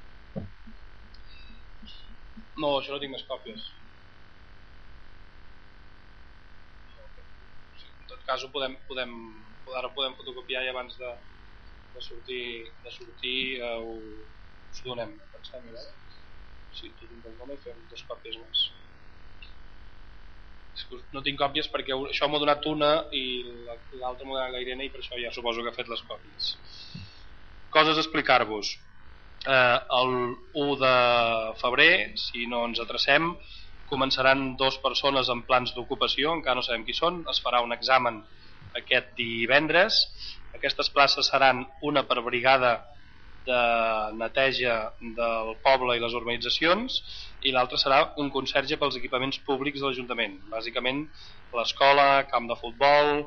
[2.60, 3.68] No, això no tinc més còpies.
[7.88, 9.14] En tot cas ho podem, podem,
[9.82, 11.14] ara podem fotocopiar i abans de,
[11.96, 12.44] de sortir,
[12.86, 13.96] de sortir eh, ho,
[14.70, 15.18] us donem.
[15.36, 15.88] Pensem, eh?
[16.80, 18.68] Si tu tinc el i fem dues còpies més
[21.14, 23.24] no tinc còpies perquè això m'ha donat una i
[24.00, 26.52] l'altra m'ha donat la Irene i per això ja suposo que ha fet les còpies
[27.76, 28.72] coses a explicar-vos
[29.48, 30.14] eh, el
[30.66, 30.94] 1 de
[31.64, 31.92] febrer
[32.28, 33.34] si no ens atracem
[33.90, 38.22] començaran dues persones en plans d'ocupació encara no sabem qui són, es farà un examen
[38.78, 40.00] aquest divendres.
[40.56, 42.80] Aquestes places seran una per brigada
[43.50, 43.60] de
[44.20, 44.76] neteja
[45.18, 47.00] del poble i les urbanitzacions
[47.48, 50.40] i l'altre serà un conserge pels equipaments públics de l'Ajuntament.
[50.52, 51.06] Bàsicament
[51.58, 53.24] l'escola, camp de futbol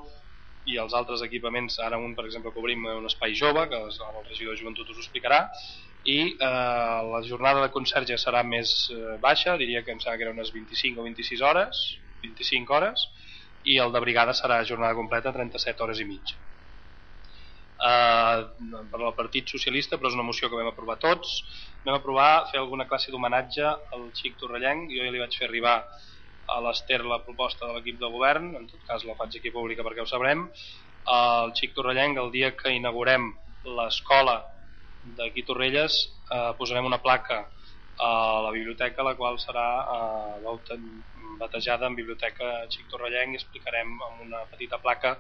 [0.71, 4.55] i els altres equipaments, ara un per exemple cobrim un espai jove, que el regidor
[4.55, 5.49] de joventut us ho explicarà,
[6.05, 10.29] i eh, la jornada de conserge serà més eh, baixa, diria que em sembla que
[10.29, 11.83] era unes 25 o 26 hores,
[12.27, 13.05] 25 hores,
[13.63, 16.41] i el de brigada serà jornada completa 37 hores i mitja
[17.83, 18.39] eh,
[18.91, 21.35] per al Partit Socialista, però és una moció que vam aprovar tots.
[21.87, 25.81] Vam aprovar fer alguna classe d'homenatge al Xic Torrellenc, jo ja li vaig fer arribar
[26.53, 29.87] a l'Ester la proposta de l'equip de govern, en tot cas la faig aquí pública
[29.87, 30.49] perquè ho sabrem.
[31.13, 33.33] El Xic Torrellenc, el dia que inaugurem
[33.79, 34.41] l'escola
[35.03, 35.99] d'aquí Torrelles,
[36.31, 37.43] eh, posarem una placa
[38.03, 40.79] a la biblioteca, la qual serà eh,
[41.43, 45.17] batejada en Biblioteca Xic Torrellenc i explicarem amb una petita placa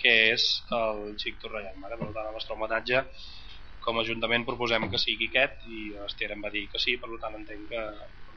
[0.00, 1.78] que és el Xic Torrellant.
[1.84, 2.00] Vale?
[2.00, 3.04] Per tant, el nostre homenatge
[3.84, 7.08] com a Ajuntament proposem que sigui aquest i l'Ester em va dir que sí, per
[7.22, 7.84] tant entenc que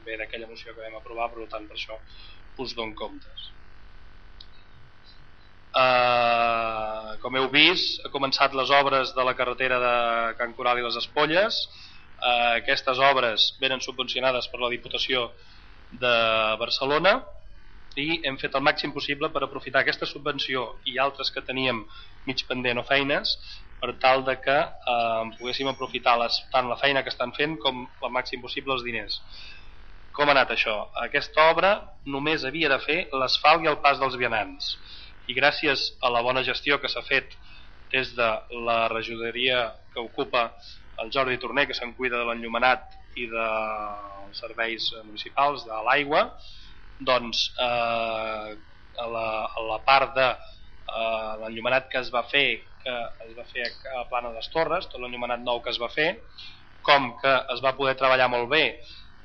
[0.06, 2.00] ve d'aquella moció que vam aprovar, per tant per això
[2.64, 3.50] us dono comptes.
[5.74, 9.94] Uh, com heu vist, ha començat les obres de la carretera de
[10.38, 11.56] Can Coral i les Espolles.
[12.14, 15.32] Uh, aquestes obres venen subvencionades per la Diputació
[15.90, 16.14] de
[16.60, 17.16] Barcelona
[17.98, 21.82] i hem fet el màxim possible per aprofitar aquesta subvenció i altres que teníem
[22.26, 23.34] mig pendent o feines
[23.82, 27.84] per tal de que eh, poguéssim aprofitar les, tant la feina que estan fent com
[27.84, 29.20] el màxim possible els diners.
[30.14, 30.74] Com ha anat això?
[31.04, 31.74] Aquesta obra
[32.06, 34.74] només havia de fer l'asfalt i el pas dels vianants
[35.26, 37.36] i gràcies a la bona gestió que s'ha fet
[37.92, 38.28] des de
[38.66, 40.50] la regidoria que ocupa
[41.02, 42.84] el Jordi Torner que se'n cuida de l'enllumenat
[43.20, 46.24] i dels serveis municipals de l'aigua
[46.98, 48.50] doncs eh,
[49.04, 52.48] a, la, a la part de eh, l'enllumenat que es va fer
[52.84, 53.64] que es va fer
[53.96, 56.10] a Plana de les Torres tot l'enllumenat nou que es va fer
[56.84, 58.66] com que es va poder treballar molt bé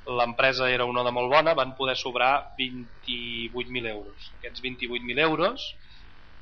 [0.06, 4.32] l'empresa era una de molt bona, van poder sobrar 28.000 euros.
[4.38, 5.66] Aquests 28.000 euros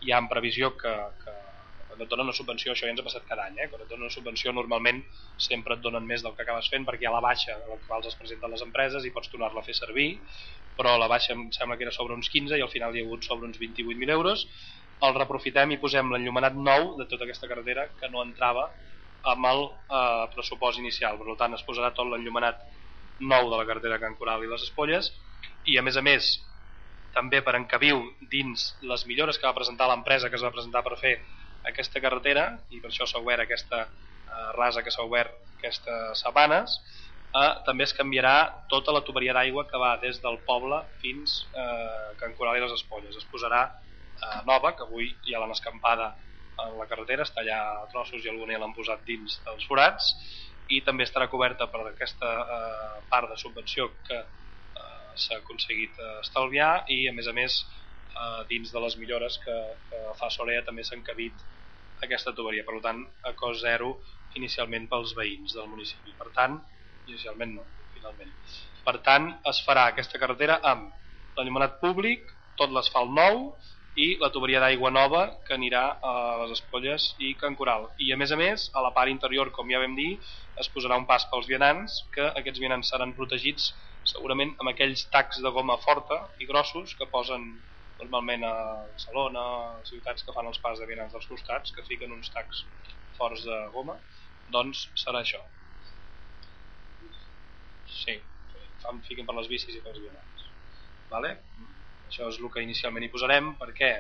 [0.05, 1.35] hi ha en previsió que, que
[1.89, 3.69] quan et donen una subvenció, això ja ens ha passat cada any, eh?
[3.73, 5.01] quan et donen una subvenció normalment
[5.49, 7.79] sempre et donen més del que acabes fent perquè hi ha la baixa de la
[7.87, 10.09] qual es presenten les empreses i pots tornar-la a fer servir,
[10.79, 13.07] però la baixa em sembla que era sobre uns 15 i al final hi ha
[13.09, 14.47] hagut sobre uns 28.000 euros.
[15.03, 18.69] El reprofitem i posem l'enllumenat nou de tota aquesta carretera que no entrava
[19.33, 21.19] amb el eh, pressupost inicial.
[21.19, 22.63] Per tant, es posarà tot l'enllumenat
[23.19, 25.11] nou de la carretera Can Coral i les Espolles
[25.67, 26.37] i a més a més
[27.19, 28.01] també per encabiu
[28.31, 31.17] dins les millores que va presentar l'empresa que es va presentar per fer
[31.71, 36.79] aquesta carretera i per això s'ha obert aquesta eh, rasa que s'ha obert aquestes setmanes
[37.35, 38.37] eh, també es canviarà
[38.71, 42.77] tota la tuberia d'aigua que va des del poble fins eh, Can Coral i les
[42.79, 46.13] Espolles es posarà eh, nova que avui ja l'han escampada
[46.63, 50.13] en la carretera està allà a trossos i alguna ja l'han posat dins dels forats
[50.69, 54.23] i també estarà coberta per aquesta eh, part de subvenció que
[55.21, 59.57] s'ha aconseguit eh, estalviar i a més a més eh, dins de les millores que,
[59.91, 61.45] que fa Solea també s'ha encabit
[62.07, 63.97] aquesta tuberia, per tant a cost zero
[64.39, 66.61] inicialment pels veïns del municipi, per tant
[67.09, 68.31] inicialment no, finalment.
[68.87, 70.93] Per tant es farà aquesta carretera amb
[71.39, 72.25] l'animonat públic,
[72.59, 73.51] tot l'asfalt nou
[73.99, 77.89] i la tuberia d'aigua nova que anirà a les Espolles i Can Coral.
[77.99, 80.11] I a més a més, a la part interior, com ja vam dir,
[80.63, 83.73] es posarà un pas pels vianants, que aquests vianants seran protegits
[84.13, 87.45] segurament amb aquells tacs de goma forta i grossos que posen
[87.99, 88.55] normalment a
[88.95, 89.45] Barcelona,
[89.81, 92.65] a ciutats que fan els pas de vianants dels costats, que fiquen uns tacs
[93.19, 93.99] forts de goma,
[94.55, 95.41] doncs serà això.
[97.99, 98.15] Sí,
[98.85, 100.47] fan, fiquen per les bicis i pels vianants.
[101.11, 101.35] Vale?
[102.09, 103.91] Això és el que inicialment hi posarem perquè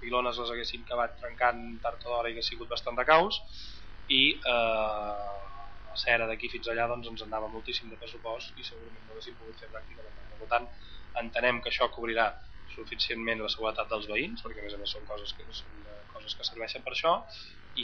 [0.00, 3.38] pilones les haguessin acabat trencant tard o d'hora i hagués sigut bastant de caos
[4.10, 4.22] i
[4.52, 5.51] eh,
[5.92, 9.36] la cera d'aquí fins allà doncs, ens anava moltíssim de pressupost i segurament no haguéssim
[9.40, 10.38] pogut fer pràcticament res.
[10.42, 10.68] Per tant,
[11.22, 12.30] entenem que això cobrirà
[12.72, 15.98] suficientment la seguretat dels veïns perquè a més a més són coses que, són eh,
[16.14, 17.12] coses que serveixen per això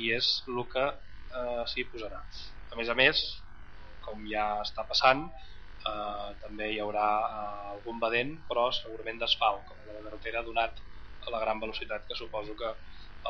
[0.01, 2.23] i és el que eh, s'hi posarà.
[2.73, 3.21] A més a més,
[4.07, 5.27] com ja està passant,
[5.91, 10.81] eh, també hi haurà eh, algun vedent però segurament d'asfalt com la carretera donat
[11.27, 12.73] a la gran velocitat que suposo que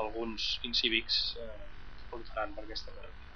[0.02, 1.66] alguns incívics eh,
[2.12, 3.27] portaran per aquesta carretera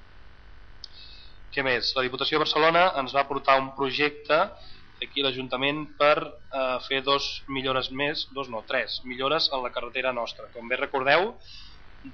[1.52, 1.92] què més?
[1.96, 4.38] La Diputació de Barcelona ens va portar un projecte
[5.02, 10.12] aquí l'Ajuntament per eh, fer dos millores més, dos no, tres millores en la carretera
[10.16, 10.48] nostra.
[10.54, 11.32] Com bé recordeu,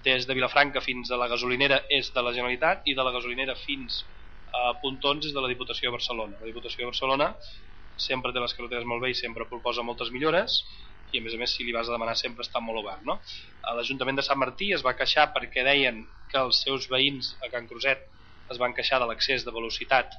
[0.05, 3.55] des de Vilafranca fins a la gasolinera és de la Generalitat i de la gasolinera
[3.61, 4.03] fins
[4.53, 6.37] a Pontons és de la Diputació de Barcelona.
[6.40, 7.33] La Diputació de Barcelona
[8.09, 10.61] sempre té les carreteres molt bé i sempre proposa moltes millores
[11.12, 13.01] i a més a més si li vas a demanar sempre està molt obert.
[13.09, 13.18] No?
[13.79, 17.68] L'Ajuntament de Sant Martí es va queixar perquè deien que els seus veïns a Can
[17.70, 18.05] Cruset
[18.52, 20.14] es van queixar de l'excés de velocitat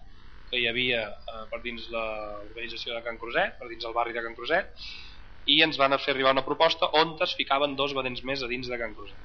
[0.49, 4.23] que hi havia eh, per dins l'organització de Can Cruset, per dins el barri de
[4.25, 4.71] Can Cruset,
[5.49, 8.69] i ens van fer arribar una proposta on es ficaven dos vedents més a dins
[8.69, 9.21] de Can Cruset.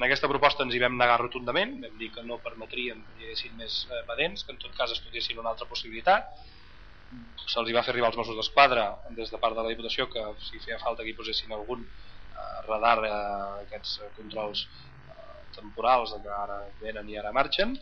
[0.00, 3.28] En aquesta proposta ens hi vam negar rotundament, vam dir que no permetríem que hi
[3.28, 6.30] haguessin més eh, pedents, que en tot cas estudiessin una altra possibilitat.
[7.52, 8.86] Se'ls va fer arribar als Mossos d'Esquadra
[9.18, 12.58] des de part de la Diputació que si feia falta que hi posessin algun eh,
[12.70, 13.20] radar, eh,
[13.66, 17.76] aquests controls eh, temporals que ara venen i ara marxen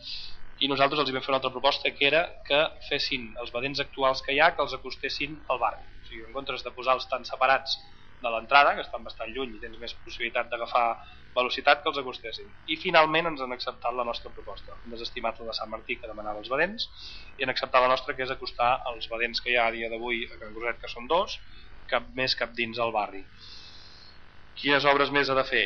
[0.61, 3.81] i nosaltres els hi vam fer una altra proposta que era que fessin els vedents
[3.83, 7.09] actuals que hi ha que els acostessin al barri o sigui, en comptes de posar-los
[7.09, 7.79] tan separats
[8.21, 10.85] de l'entrada, que estan bastant lluny i tens més possibilitat d'agafar
[11.37, 12.51] velocitat que els acostessin.
[12.69, 14.77] I finalment ens han acceptat la nostra proposta.
[14.77, 16.87] Han desestimat la de Sant Martí que demanava els vedents
[17.37, 19.89] i han acceptat la nostra que és acostar els vedents que hi ha a dia
[19.89, 21.39] d'avui a Can Groset, que són dos,
[21.89, 23.25] cap més cap dins al barri.
[24.61, 25.65] Quines obres més ha de fer?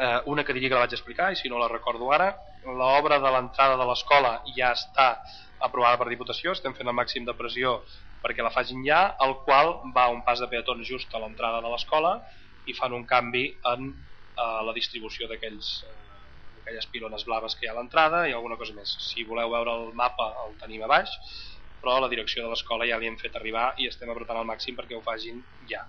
[0.00, 2.30] Eh, una que digui que la vaig explicar i si no la recordo ara.
[2.64, 5.08] L'obra de l'entrada de l'escola ja està
[5.60, 7.82] aprovada per Diputació, estem fent el màxim de pressió
[8.22, 11.70] perquè la facin ja, el qual va un pas de peatons just a l'entrada de
[11.72, 12.14] l'escola
[12.70, 15.98] i fan un canvi en eh, la distribució d'aquells eh,
[16.62, 18.94] aquelles pilones blaves que hi ha a l'entrada i alguna cosa més.
[19.10, 21.10] Si voleu veure el mapa el tenim a baix,
[21.82, 24.78] però la direcció de l'escola ja li hem fet arribar i estem apretant al màxim
[24.78, 25.82] perquè ho fagin ja.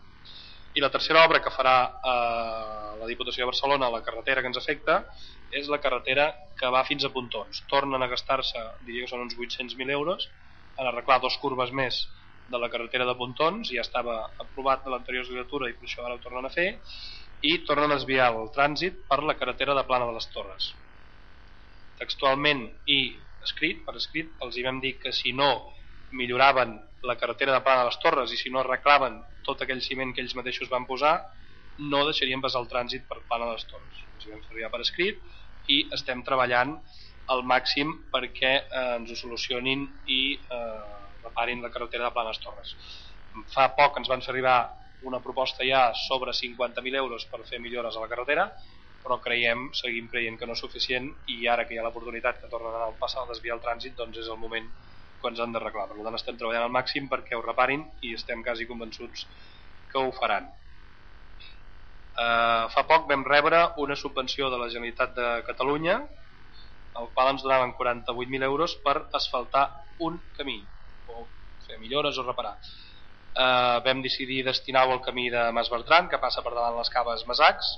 [0.74, 4.58] I la tercera obra que farà eh, la Diputació de Barcelona, la carretera que ens
[4.58, 5.04] afecta,
[5.54, 7.62] és la carretera que va fins a Pontons.
[7.70, 10.30] Tornen a gastar-se, diria que són uns 800.000 euros,
[10.80, 12.00] en arreglar dos curves més
[12.50, 16.18] de la carretera de Pontons, ja estava aprovat de l'anterior legislatura i per això ara
[16.18, 16.70] ho tornen a fer,
[17.44, 20.72] i tornen a desviar el trànsit per la carretera de Plana de les Torres.
[22.00, 23.00] Textualment i
[23.44, 25.50] escrit, per escrit, els hi vam dir que si no
[26.18, 30.14] milloraven la carretera de Plana de les Torres i si no arreglaven tot aquell ciment
[30.14, 31.16] que ells mateixos van posar,
[31.92, 34.04] no deixarien passar el trànsit per Plana de les Torres.
[34.14, 35.24] Ens vam fer per escrit
[35.74, 36.76] i estem treballant
[37.34, 42.76] al màxim perquè eh, ens ho solucionin i eh, reparin la carretera de Planes Torres.
[43.54, 44.58] Fa poc ens van fer arribar
[45.04, 48.48] una proposta ja sobre 50.000 euros per fer millores a la carretera,
[49.04, 52.52] però creiem, seguim creient que no és suficient i ara que hi ha l'oportunitat que
[52.52, 54.70] tornen a passar a desviar el trànsit, doncs és el moment
[55.24, 55.88] que ens han d'arreglar.
[55.90, 59.26] Per tant, estem treballant al màxim perquè ho reparin i estem quasi convençuts
[59.92, 60.52] que ho faran.
[62.14, 65.98] Uh, fa poc vam rebre una subvenció de la Generalitat de Catalunya
[67.00, 69.64] al qual ens donaven 48.000 euros per asfaltar
[70.06, 70.60] un camí
[71.10, 71.32] o
[71.66, 72.60] fer millores o reparar
[73.36, 77.26] eh, vam decidir destinar-ho al camí de Mas Bertran, que passa per davant les caves
[77.30, 77.74] Masacs,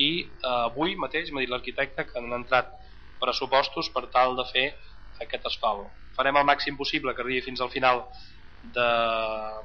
[0.00, 2.72] i eh, avui mateix m'ha dit l'arquitecte que han entrat
[3.20, 4.66] pressupostos per tal de fer
[5.24, 5.92] aquest asfalt.
[6.16, 8.06] Farem el màxim possible que arribi fins al final
[8.76, 8.88] de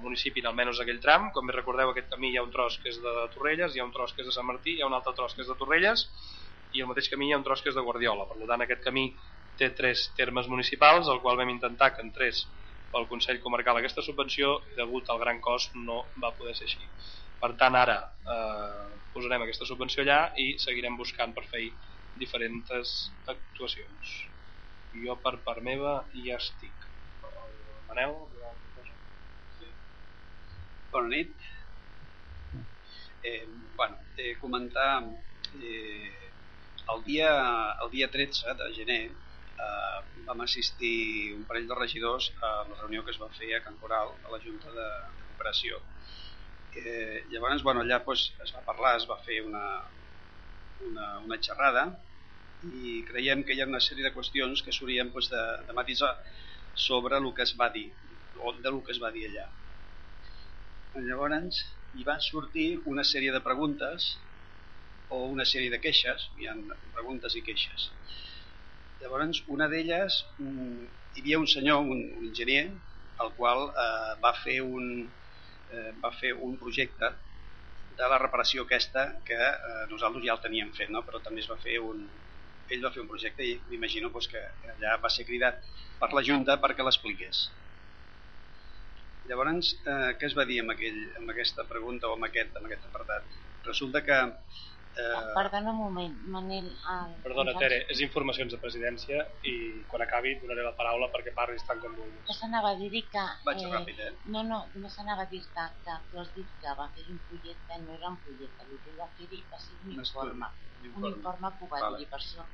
[0.04, 1.30] municipi, almenys aquell tram.
[1.36, 3.88] Com bé recordeu, aquest camí hi ha un tros que és de Torrelles, hi ha
[3.88, 5.58] un tros que és de Sant Martí, hi ha un altre tros que és de
[5.60, 6.06] Torrelles,
[6.72, 8.28] i al mateix camí hi ha un tros que és de Guardiola.
[8.30, 9.06] Per tant, aquest camí
[9.60, 12.46] té tres termes municipals, el qual vam intentar que entrés
[12.92, 16.90] pel Consell Comarcal aquesta subvenció degut al gran cost no va poder ser així.
[17.42, 17.98] Per tant, ara
[18.36, 21.64] eh, posarem aquesta subvenció allà i seguirem buscant per fer
[22.22, 22.94] diferents
[23.32, 24.31] actuacions.
[24.94, 26.88] Jo per part meva ja estic.
[27.24, 28.16] El Manel?
[29.58, 29.70] Sí.
[30.92, 31.50] Bona nit.
[33.24, 33.46] Eh,
[33.78, 35.04] bueno, eh, comentar
[35.62, 36.32] eh,
[36.96, 37.32] el, dia,
[37.84, 43.06] el dia 13 de gener eh, vam assistir un parell de regidors a la reunió
[43.06, 44.90] que es va fer a Can Coral, a la Junta de,
[45.30, 45.80] Cooperació.
[46.76, 49.66] Eh, llavors, bueno, allà pues, es va parlar, es va fer una,
[50.88, 51.90] una, una xerrada
[52.70, 56.12] i creiem que hi ha una sèrie de qüestions que s'haurien pues, de, de matisar
[56.74, 57.90] sobre el que es va dir
[58.38, 59.48] o de lo que es va dir allà.
[61.08, 61.58] Llavors,
[61.94, 64.08] hi van sortir una sèrie de preguntes
[65.12, 66.56] o una sèrie de queixes, hi ha
[66.96, 67.88] preguntes i queixes.
[69.02, 72.66] Llavors, una d'elles, hi havia un senyor, un, un enginyer,
[73.24, 74.88] el qual eh, va, fer un,
[75.70, 77.12] eh, va fer un projecte
[78.00, 81.04] de la reparació aquesta que eh, nosaltres ja el teníem fet, no?
[81.08, 82.06] però també es va fer un,
[82.76, 84.42] ell va fer un projecte i m'imagino doncs, que
[84.76, 85.60] allà va ser cridat
[86.00, 87.42] per la Junta perquè l'expliqués.
[89.30, 92.70] Llavors, eh, què es va dir amb, aquell, amb aquesta pregunta o amb aquest, amb
[92.70, 93.28] aquest apartat?
[93.68, 94.18] Resulta que
[94.92, 95.34] Eh...
[95.36, 96.68] Perdona un moment, Manel.
[96.94, 97.12] El...
[97.24, 99.54] Perdona, Tere, és informacions de presidència i
[99.92, 102.26] quan acabi donaré la paraula perquè parlis tant com vulguis.
[102.28, 103.26] Que s'anava a dir que...
[103.48, 104.12] Vaig eh, ràpid, eh?
[104.36, 107.22] No, no, només s'anava a dir que, que tu has dit que va fer un
[107.30, 110.52] projecte, no era un projecte, el que va fer va ser un, un informe.
[110.92, 112.02] Un informe que ho va vale.
[112.02, 112.48] dir per això.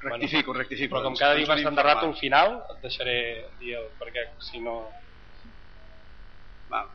[0.00, 0.94] Rectifico, bueno, rectifico.
[0.94, 3.18] Però com cada dia bastant de rato al final, et deixaré
[3.60, 4.78] dir el, perquè si no...
[6.72, 6.86] Va,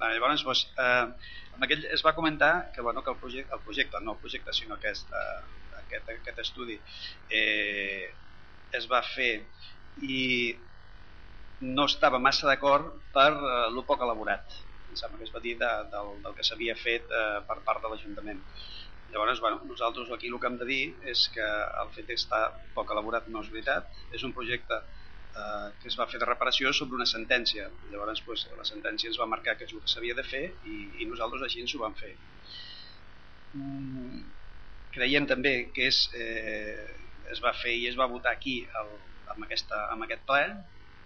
[0.00, 3.62] va llavors, doncs, eh, amb aquell es va comentar que, bueno, que el, projecte, el
[3.66, 6.80] projecte, no el projecte, sinó aquest, eh, aquest, aquest estudi
[7.40, 8.08] eh,
[8.80, 9.32] es va fer
[10.06, 10.18] i
[11.60, 14.60] no estava massa d'acord per eh, lo poc elaborat.
[14.90, 17.84] Em sembla que es va dir de, del, del que s'havia fet eh, per part
[17.84, 18.40] de l'Ajuntament.
[19.10, 20.82] Llavors, bueno, nosaltres aquí el que hem de dir
[21.12, 21.46] és que
[21.82, 22.42] el fet d'estar
[22.76, 23.90] poc elaborat no és veritat.
[24.14, 24.78] És un projecte
[25.32, 27.68] que es va fer de reparació sobre una sentència.
[27.92, 30.80] Llavors pues, la sentència ens va marcar que és el que s'havia de fer i,
[31.02, 32.12] i nosaltres així ens ho vam fer.
[33.54, 34.24] Mm,
[34.94, 36.88] creiem també que és, eh,
[37.30, 38.92] es va fer i es va votar aquí el,
[39.34, 40.44] amb, aquesta, amb aquest ple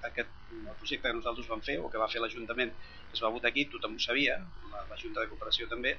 [0.09, 2.73] aquest, el projecte que nosaltres vam fer o que va fer l'Ajuntament
[3.15, 4.37] es va votar aquí, tothom ho sabia,
[4.73, 5.95] la, la Junta de Cooperació també,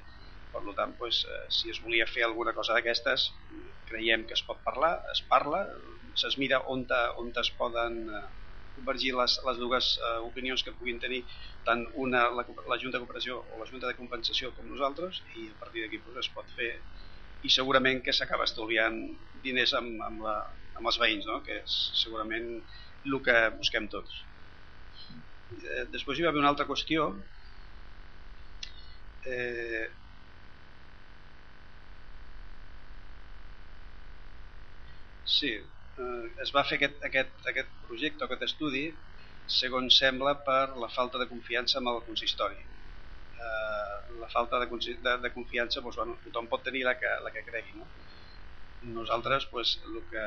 [0.52, 3.26] per tant, eh, si es volia fer alguna cosa d'aquestes,
[3.90, 5.64] creiem que es pot parlar, es parla,
[6.20, 8.26] se'ls mira on, te, on es poden eh,
[8.76, 11.22] convergir les, les dues eh, opinions que puguin tenir
[11.68, 15.48] tant una, la, la Junta de Cooperació o la Junta de Compensació com nosaltres i
[15.52, 16.70] a partir d'aquí pues, es pot fer
[17.46, 18.96] i segurament que s'acaba estalviant
[19.44, 20.36] diners amb, amb, la,
[20.78, 21.42] amb els veïns, no?
[21.46, 22.48] que és segurament
[23.06, 24.24] el que busquem tots.
[25.56, 27.10] Eh, després hi va haver una altra qüestió
[29.26, 29.86] eh,
[35.26, 35.50] Sí,
[35.98, 38.86] eh, es va fer aquest, aquest, aquest projecte, aquest estudi,
[39.58, 42.58] segons sembla, per la falta de confiança amb el consistori.
[43.36, 47.32] Eh, la falta de, de, de confiança, doncs, bueno, tothom pot tenir la que, la
[47.34, 47.76] que cregui.
[47.80, 47.88] No?
[48.96, 50.26] Nosaltres, doncs, el, que,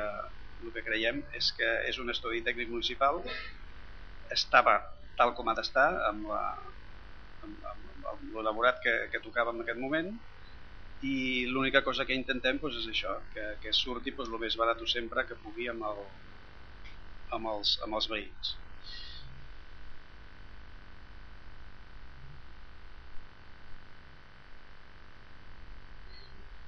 [0.63, 3.22] el que creiem és que és un estudi tècnic municipal,
[4.36, 4.80] estava
[5.20, 6.43] tal com ha d'estar, amb, la,
[7.43, 7.70] amb,
[8.13, 10.13] amb l'elaborat que, que tocava en aquest moment,
[11.01, 14.81] i l'única cosa que intentem doncs, és això, que, que surti doncs, el més barat
[14.93, 16.01] sempre que pugui amb, el,
[17.37, 18.57] amb, els, amb els veïns.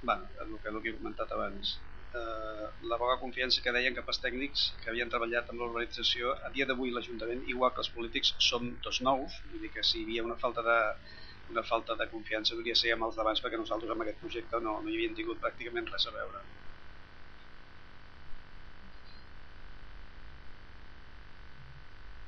[0.02, 1.76] bueno, el que, el que he comentat abans
[2.18, 6.50] eh, la poca confiança que deien cap als tècnics que havien treballat amb l'organització a
[6.56, 10.04] dia d'avui l'Ajuntament, igual que els polítics som tots nous, vull dir que si hi
[10.08, 10.78] havia una falta de,
[11.52, 14.78] una falta de confiança hauria ser amb els d'abans perquè nosaltres amb aquest projecte no,
[14.82, 16.42] no hi havíem tingut pràcticament res a veure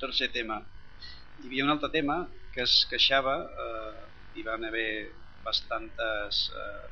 [0.04, 0.62] tercer tema
[1.40, 2.18] hi havia un altre tema
[2.54, 4.02] que es queixava eh,
[4.34, 4.90] hi van haver
[5.44, 6.84] bastantes eh,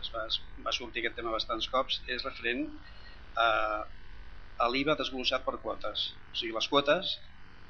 [0.00, 0.24] es va,
[0.66, 2.64] va sortir aquest tema bastants cops, és referent
[3.44, 3.48] a,
[4.64, 6.06] a l'IVA desglossat per quotes.
[6.32, 7.12] O sigui, les quotes,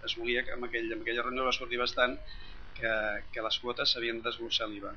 [0.06, 2.16] es volia, en, aquell, en aquella reunió va sortir bastant
[2.80, 2.94] que,
[3.32, 4.92] que les quotes s'havien de desglossar l'IVA.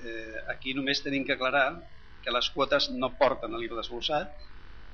[0.00, 1.68] Eh, aquí només tenim que aclarar
[2.24, 4.32] que les quotes no porten l'IVA desglossat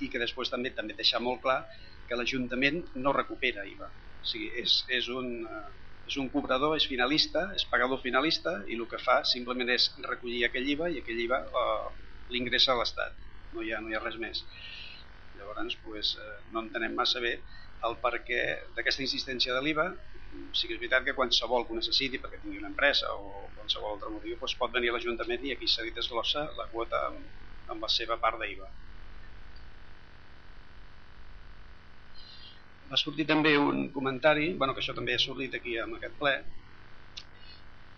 [0.04, 1.60] i que després també també deixar molt clar
[2.08, 3.88] que l'Ajuntament no recupera IVA.
[4.20, 5.30] O sigui, és, és un,
[6.10, 10.42] és un cobrador, és finalista, és pagador finalista i el que fa simplement és recollir
[10.48, 11.88] aquell IVA i aquell IVA eh,
[12.34, 13.16] l'ingressa a l'Estat,
[13.54, 14.42] no, no hi ha res més.
[15.38, 17.36] Llavors pues, eh, no entenem massa bé
[17.88, 18.42] el perquè
[18.76, 19.86] d'aquesta insistència de l'IVA
[20.30, 23.96] sí que és veritat que qualsevol que ho necessiti perquè tingui una empresa o qualsevol
[23.96, 27.26] altre motiu pues, pot venir a l'Ajuntament i aquí s'ha dit desglossa la quota amb,
[27.74, 28.70] amb la seva part d'IVA.
[32.90, 36.32] va sortir també un comentari, bueno, que això també ha sortit aquí en aquest ple,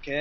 [0.05, 0.19] que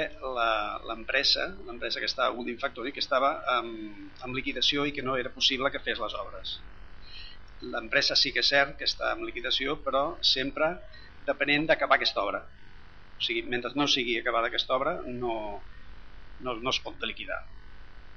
[0.88, 5.34] l'empresa, l'empresa que estava Woodin Factory, que estava amb, amb liquidació i que no era
[5.34, 6.54] possible que fes les obres.
[7.74, 10.72] L'empresa sí que és cert que està en liquidació, però sempre
[11.28, 12.44] depenent d'acabar aquesta obra.
[13.18, 15.34] O sigui, mentre no sigui acabada aquesta obra, no,
[16.42, 17.42] no, no es pot liquidar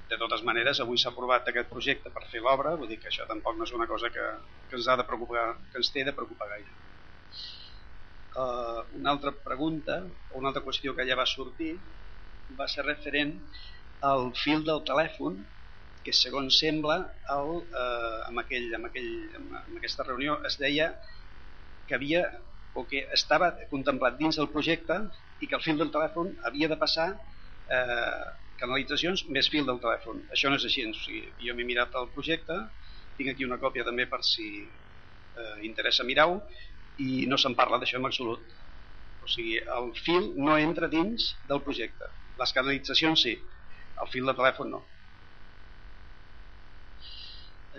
[0.08, 3.26] de totes maneres avui s'ha aprovat aquest projecte per fer l'obra vull dir que això
[3.28, 4.24] tampoc no és una cosa que,
[4.68, 6.72] que ens ha de preocupar que ens té de preocupar gaire
[8.42, 11.72] uh, una altra pregunta o una altra qüestió que ja va sortir
[12.60, 13.32] va ser referent
[14.12, 15.40] al fil del telèfon
[16.04, 16.98] que segons sembla
[17.32, 20.90] el, uh, amb, aquell, amb, aquell, amb aquesta reunió es deia
[21.88, 22.26] que havia
[22.74, 24.96] o que estava contemplat dins del projecte
[25.40, 28.24] i que el fil del telèfon havia de passar eh,
[28.60, 30.24] canalitzacions més fil del telèfon.
[30.34, 32.56] Això no és així, o sigui, jo m'he mirat el projecte,
[33.18, 36.40] tinc aquí una còpia també per si eh, interessa mirar-ho,
[37.02, 38.50] i no se'n parla d'això en absolut.
[39.22, 42.10] O sigui, el fil no entra dins del projecte.
[42.40, 43.34] Les canalitzacions sí,
[44.02, 44.82] el fil de telèfon no.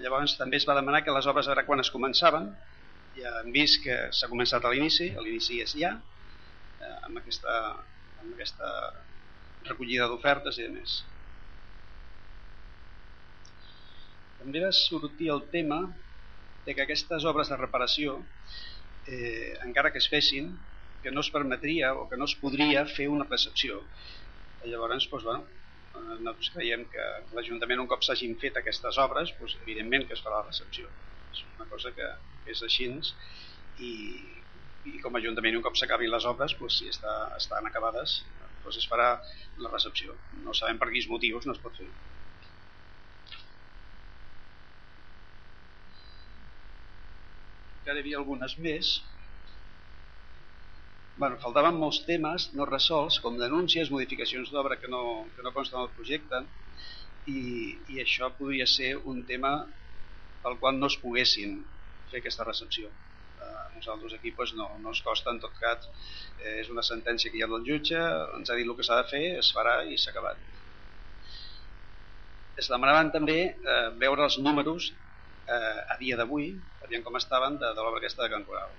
[0.04, 2.50] Llavors també es va demanar que les obres ara quan es començaven,
[3.16, 5.92] ja hem vist que s'ha començat a l'inici, l'inici és ja,
[6.80, 7.56] eh, amb, aquesta,
[8.22, 8.72] amb aquesta
[9.70, 10.96] recollida d'ofertes i de més.
[14.40, 15.80] També va sortir el tema
[16.66, 18.20] de que aquestes obres de reparació,
[19.08, 20.52] eh, encara que es fessin,
[21.02, 23.84] que no es permetria o que no es podria fer una recepció.
[24.66, 25.48] I llavors, doncs, bueno,
[25.94, 30.24] eh, nosaltres creiem que l'Ajuntament un cop s'hagin fet aquestes obres, doncs, evidentment que es
[30.26, 30.90] farà la recepció.
[31.34, 32.10] És una cosa que
[32.54, 32.88] és així
[33.88, 33.92] i,
[34.86, 38.20] i com a Ajuntament un cop s'acabin les obres, doncs, si està, estan acabades,
[38.64, 39.08] doncs es farà
[39.64, 40.18] la recepció.
[40.46, 41.90] No sabem per quins motius no es pot fer.
[47.82, 48.96] Encara hi havia algunes més.
[51.22, 55.04] Bueno, faltaven molts temes no resolts, com denúncies, modificacions d'obra que, no,
[55.36, 56.42] que no consten al projecte,
[57.26, 57.40] i,
[57.94, 59.54] i això podria ser un tema
[60.44, 61.56] pel qual no es poguessin
[62.16, 62.96] fer aquesta recepció
[63.76, 65.86] nosaltres aquí pues, no, no ens costa, en tot cas
[66.40, 68.00] eh, és una sentència que hi ha del jutge,
[68.40, 70.42] ens ha dit el que s'ha de fer, es farà i s'ha acabat.
[72.62, 74.90] Es demanaven també eh, veure els números
[75.52, 76.54] eh, a dia d'avui,
[76.88, 78.74] veient com estaven, de, de l'obra aquesta de Can Coral.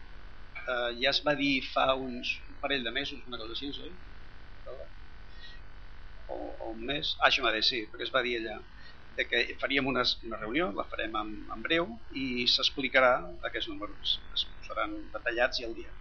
[0.64, 3.94] Eh, ja es va dir fa uns un parell de mesos, una cosa així, oi?
[6.26, 8.56] O, o un mes, ah, això dit, sí, perquè es va dir allà
[9.16, 11.88] de que faríem una, una reunió, la farem en, en breu
[12.22, 13.14] i s'explicarà
[13.48, 15.94] aquests números, es seran detallats i al dia.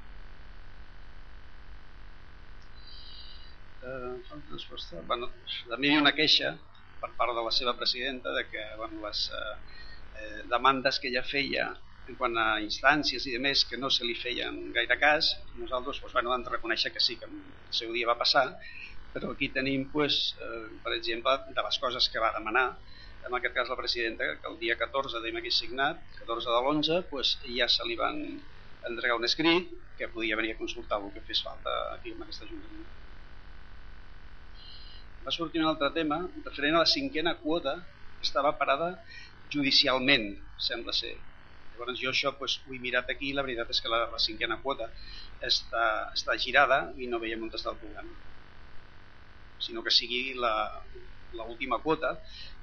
[3.86, 5.32] Eh, bueno,
[5.72, 6.56] també hi ha una queixa
[7.02, 9.56] per part de la seva presidenta de que bueno, les eh,
[10.22, 11.68] eh, demandes que ella feia
[12.10, 15.30] en quant a instàncies i de més que no se li feien gaire cas,
[15.62, 18.46] nosaltres doncs, bueno, hem de reconèixer que sí, que el seu dia va passar,
[19.16, 22.68] però aquí tenim, pues, eh, per exemple, de les coses que va demanar,
[23.28, 27.00] en aquest cas la presidenta, que el dia 14 d'ahir m'hagués signat, 14 de l'11,
[27.12, 28.20] pues, ja se li van
[28.90, 32.46] entregar un escrit que podia venir a consultar el que fes falta aquí en aquesta
[32.46, 32.88] Ajuntament.
[35.26, 37.72] va sortir un altre tema referent a la cinquena quota
[38.18, 38.92] que estava parada
[39.56, 40.28] judicialment,
[40.68, 41.16] sembla ser.
[41.72, 44.22] Llavors jo això pues, ho he mirat aquí i la veritat és que la, la
[44.22, 44.92] cinquena quota
[45.50, 48.14] està, està girada i no veiem on està el programa
[49.66, 50.54] sinó que sigui la,
[51.38, 52.12] l'última quota,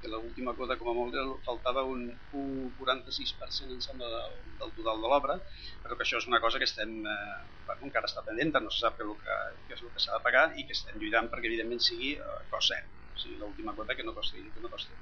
[0.01, 1.17] que l'última quota com a molt
[1.47, 2.05] faltava un,
[2.41, 5.39] un 46% em sembla del, del total de l'obra,
[5.85, 8.85] però que això és una cosa que estem, eh, bueno, encara està pendent, no se
[8.85, 11.51] sap què, que, què és el que s'ha de pagar i que estem lluitant perquè
[11.51, 14.97] evidentment sigui eh, cost zero, o sigui, l'última quota que no costi, que no costi.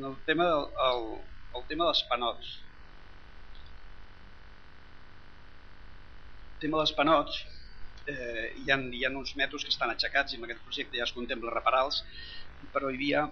[0.00, 1.02] El tema, del, el,
[1.58, 2.52] el tema dels panots.
[6.52, 7.42] El tema dels panots,
[8.06, 11.08] eh, hi, ha, hi ha uns metres que estan aixecats i en aquest projecte ja
[11.08, 12.02] es contempla reparar-los,
[12.74, 13.26] però hi havia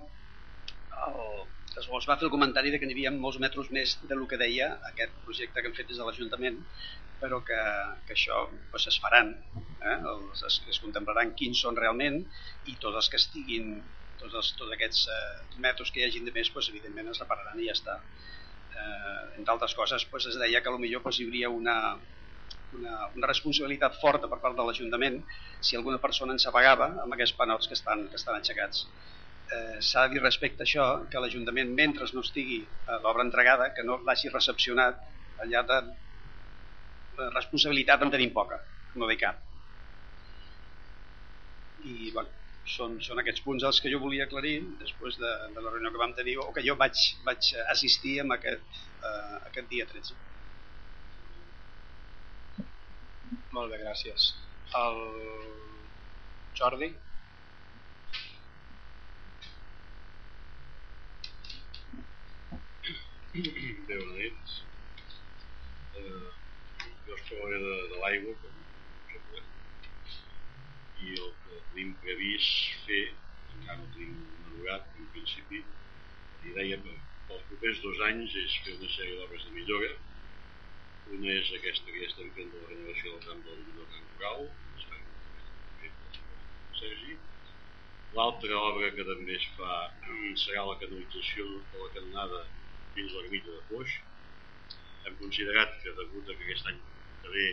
[1.06, 1.20] el,
[1.78, 4.40] es, va fer el comentari de que n'hi havia molts metres més de lo que
[4.40, 6.58] deia aquest projecte que hem fet des de l'Ajuntament
[7.20, 7.60] però que,
[8.08, 8.42] que això
[8.72, 9.96] pues, es faran eh?
[10.12, 12.22] els, es, es contemplaran quins són realment
[12.64, 13.72] i tots els que estiguin
[14.20, 17.60] tots, els, tots aquests eh, metres que hi hagin de més pues, evidentment es repararan
[17.60, 21.52] i ja està eh, entre altres coses pues, es deia que potser pues, hi hauria
[21.60, 21.76] una,
[22.78, 25.20] una, una responsabilitat forta per part de l'Ajuntament
[25.60, 28.84] si alguna persona ens apagava amb aquests panots que estan, que estan aixecats.
[29.50, 33.70] Eh, S'ha de dir respecte a això que l'Ajuntament, mentre no estigui eh, l'obra entregada,
[33.76, 35.00] que no l'hagi recepcionat,
[35.44, 35.80] allà de
[37.34, 38.60] responsabilitat en tenim poca,
[38.94, 39.40] no de cap.
[41.90, 42.30] I bueno,
[42.76, 46.02] són, són aquests punts els que jo volia aclarir després de, de la reunió que
[46.02, 46.96] vam tenir o que jo vaig,
[47.26, 50.18] vaig assistir en aquest, eh, aquest dia 13.
[53.30, 54.24] Molt bé, gràcies.
[54.78, 54.96] El
[56.60, 56.88] Jordi?
[63.34, 64.54] Bé, bona nit.
[66.00, 66.30] Eh,
[67.06, 68.58] jo es parlaré de, de l'aigua, com
[69.12, 69.44] sempre,
[71.04, 73.02] i el que tenim previst fer,
[73.54, 75.62] encara no tenim madurat, en principi,
[76.42, 76.98] i deia que
[77.30, 79.92] pels propers dos anys és fer una sèrie d'obres de millora,
[81.16, 83.62] una és aquesta que ja estem fent de la renovació del camp del,
[83.94, 84.44] Camp Coral,
[86.80, 87.16] Sergi.
[88.18, 89.72] L'altra obra que també es fa
[90.44, 92.40] serà la canalització de la canonada
[92.94, 93.96] fins a l'ermita de Foix.
[95.06, 96.80] Hem considerat que degut a que aquest any
[97.22, 97.48] que ve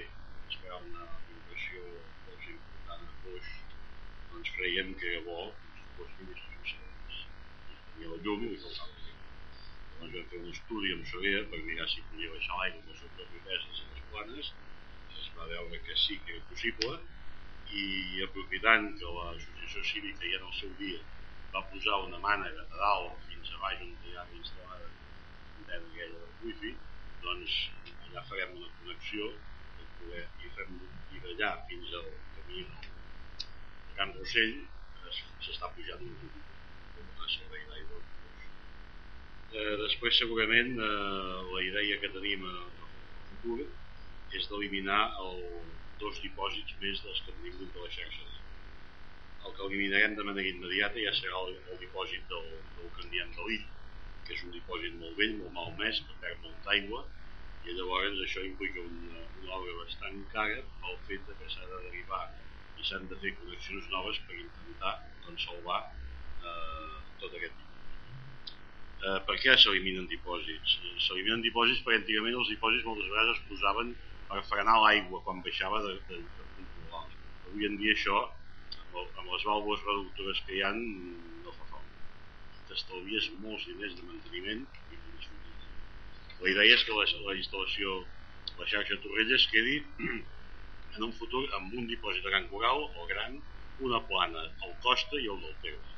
[0.50, 1.84] es farà una inversió
[2.26, 3.52] força important a Foix,
[4.32, 6.46] doncs creiem que era bo que fos mínims
[7.98, 8.97] i el llum i faltava
[10.00, 13.40] doncs vam fer un estudi amb Soler per mirar si podia baixar l'aigua amb propi
[13.46, 14.50] pes a les planes
[15.22, 16.92] es va veure que sí que era possible
[17.82, 17.86] i
[18.28, 21.00] aprofitant que l'associació cívica ja en el seu dia
[21.56, 26.22] va posar una mànega de dalt fins a baix on hi ha instal·lada l'antena aquella
[26.24, 26.74] del wifi
[27.26, 27.56] doncs
[28.06, 29.32] allà farem una connexió
[29.78, 30.78] per poder, i fem
[31.16, 34.56] i d'allà fins al camí del Camp Rossell
[35.18, 36.44] s'està pujant un,
[37.02, 38.07] un servei d'aigua
[39.48, 43.60] Eh, després segurament eh, la idea que tenim a, a futur
[44.36, 45.04] és d'eliminar
[46.02, 48.26] dos dipòsits més dels que tenim dins de la xarxa.
[49.48, 53.46] El que eliminarem de manera immediata ja serà el, el dipòsit del, del candiant de
[53.48, 53.64] l'Ill,
[54.28, 57.06] que és un dipòsit molt vell, molt malmès, que perd molta aigua,
[57.64, 62.26] i llavors això implica una, una obra bastant cara pel fet que s'ha de derivar
[62.76, 64.94] i s'han de fer connexions noves per intentar
[65.24, 67.67] doncs, salvar eh, tot aquest.
[68.98, 70.72] Eh, per què s'eliminen dipòsits?
[71.06, 73.92] S'eliminen dipòsits perquè antigament els dipòsits moltes vegades es posaven
[74.30, 77.04] per frenar l'aigua quan baixava de, de, de controlar.
[77.46, 78.18] Avui en dia això,
[78.82, 81.94] amb, el, amb les vàlvules reductores que hi ha, no fa falta.
[82.72, 85.04] T'estalvies molts diners de manteniment i
[86.38, 87.94] La idea és que la, la instal·lació,
[88.60, 89.78] la xarxa Torrelles quedi
[90.96, 93.40] en un futur amb un dipòsit de gran coral o gran,
[93.90, 95.97] una plana al costa i el del Tebre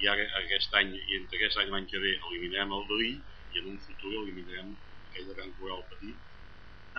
[0.00, 3.60] i ara aquest any i entre aquest any l'any que ve eliminarem el d'Oll i
[3.60, 4.70] en un futur eliminarem
[5.10, 6.16] aquell Can Coral petit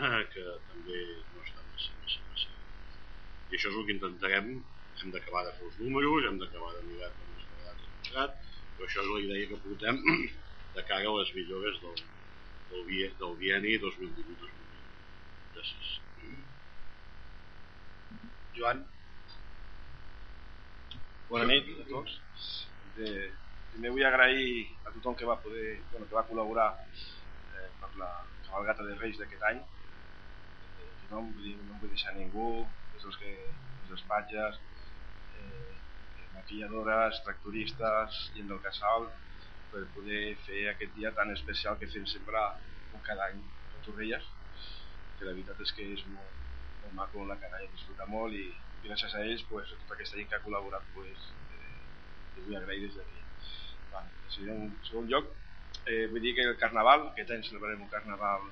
[0.05, 0.99] eh, que també
[1.33, 2.53] no està massa, massa, massa.
[3.49, 4.53] I això és el que intentarem,
[5.01, 7.75] hem d'acabar de fer els números, hem d'acabar de mirar com es farà
[8.05, 8.39] plegat,
[8.75, 10.01] però això és la idea que portem
[10.77, 12.01] de cara a les millores del,
[12.71, 14.81] del, del bieni 2018-2020.
[15.57, 15.93] Gràcies.
[18.55, 18.83] Joan.
[21.31, 22.19] Bona nit a tots
[22.97, 23.11] de,
[23.71, 24.47] primer vull agrair
[24.85, 28.09] a tothom que va poder, bueno, que va col·laborar eh, per la
[28.47, 29.61] cabalgata de Reis d'aquest any.
[30.79, 32.49] Eh, tothom, vull dir, no vull deixar ningú
[32.93, 33.31] des dels, que,
[33.79, 34.59] des dels patges
[35.37, 35.79] eh,
[36.35, 39.07] maquilladores, tractoristes, gent del casal
[39.71, 42.43] per poder fer aquest dia tan especial que fem sempre
[43.07, 43.39] cada any
[43.75, 44.25] a Torrelles
[45.17, 46.33] que la veritat és que és molt,
[46.81, 48.45] molt maco la canalla disfruta molt i
[48.83, 51.27] gràcies a ells pues, a tota aquesta gent que ha col·laborat pues,
[52.35, 53.21] els vull agrair des d'aquí
[53.91, 54.09] vale.
[54.55, 55.31] en segon lloc
[55.85, 58.49] eh, vull dir que el carnaval aquest any celebrarem un carnaval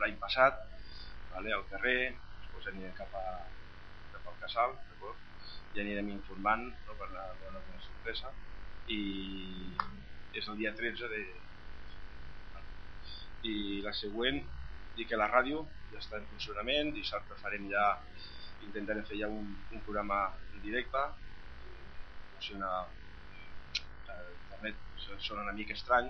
[0.00, 0.60] l'any passat
[1.30, 2.00] vale, al carrer
[2.40, 3.26] després anirem cap, a,
[4.12, 4.78] cap al casal
[5.74, 8.32] ja anirem informant no, per per una sorpresa
[8.94, 9.00] i
[10.38, 11.22] és el dia 13 de
[13.48, 14.40] i la següent
[14.96, 17.84] dir que la ràdio ja està en funcionament dissabte farem ja
[18.66, 21.04] intentarem fer ja un, un programa en directe
[22.38, 22.86] funciona
[24.62, 26.08] eh, sona una mica estrany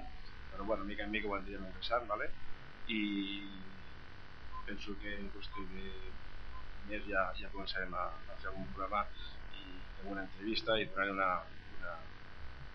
[0.51, 2.31] però bueno, mica en mica ho anirem ingressant vale?
[2.87, 3.01] i
[4.67, 6.13] penso que en qüestió de
[6.89, 9.05] més ja, ja començarem a, a fer algun programa
[9.57, 11.29] i alguna entrevista i donaré una,
[11.77, 11.95] una,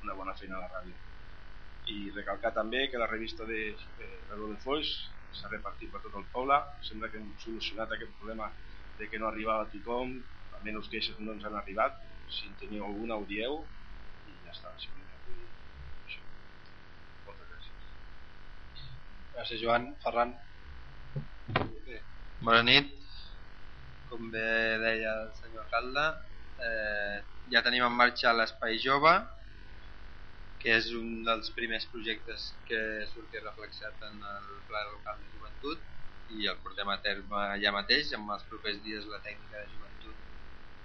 [0.01, 0.97] una bona feina a la ràdio.
[1.93, 3.62] I recalcar també que la revista de,
[3.97, 4.93] de Reloj de Foix
[5.38, 6.60] s'ha repartit per tot el poble.
[6.89, 8.49] Sembla que hem solucionat aquest problema
[8.97, 10.18] de que no arribava a tothom
[10.58, 11.97] almenys queixes no ens han arribat
[12.36, 13.60] si en teniu alguna ho dieu
[14.30, 14.92] i ja està això.
[17.26, 17.84] moltes gràcies.
[19.36, 20.34] Gràcies Joan, Ferran.
[21.88, 22.02] Bé,
[22.42, 22.92] bona nit.
[24.10, 24.48] Com bé
[24.84, 26.04] deia el senyor alcalde
[26.62, 27.18] eh,
[27.54, 29.14] ja tenim en marxa l'espai jove
[30.64, 32.80] que és un dels primers projectes que
[33.12, 35.82] surti reflexat en el Pla Local de Joventut
[36.38, 39.93] i el portem a terme allà mateix, en els propers dies la tècnica de joventut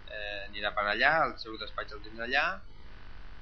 [0.08, 2.44] eh, anirà per allà, el seu despatx el tindrà allà,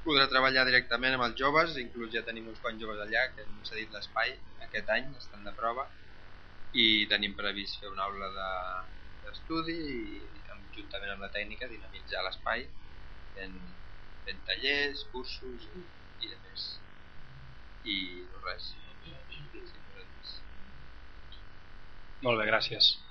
[0.07, 3.63] podrà treballar directament amb els joves, inclús ja tenim uns quants joves allà que hem
[3.71, 4.37] cedit l'espai
[4.69, 5.87] aquest any, estan de prova,
[6.77, 8.31] i tenim previst fer una aula
[9.25, 12.67] d'estudi de, i juntament amb la tècnica dinamitzar l'espai
[13.35, 13.61] fent,
[14.27, 15.87] fent tallers, cursos i
[16.25, 16.63] i de més.
[17.87, 17.97] I
[18.45, 18.71] res
[22.27, 23.06] molt bé, gràcies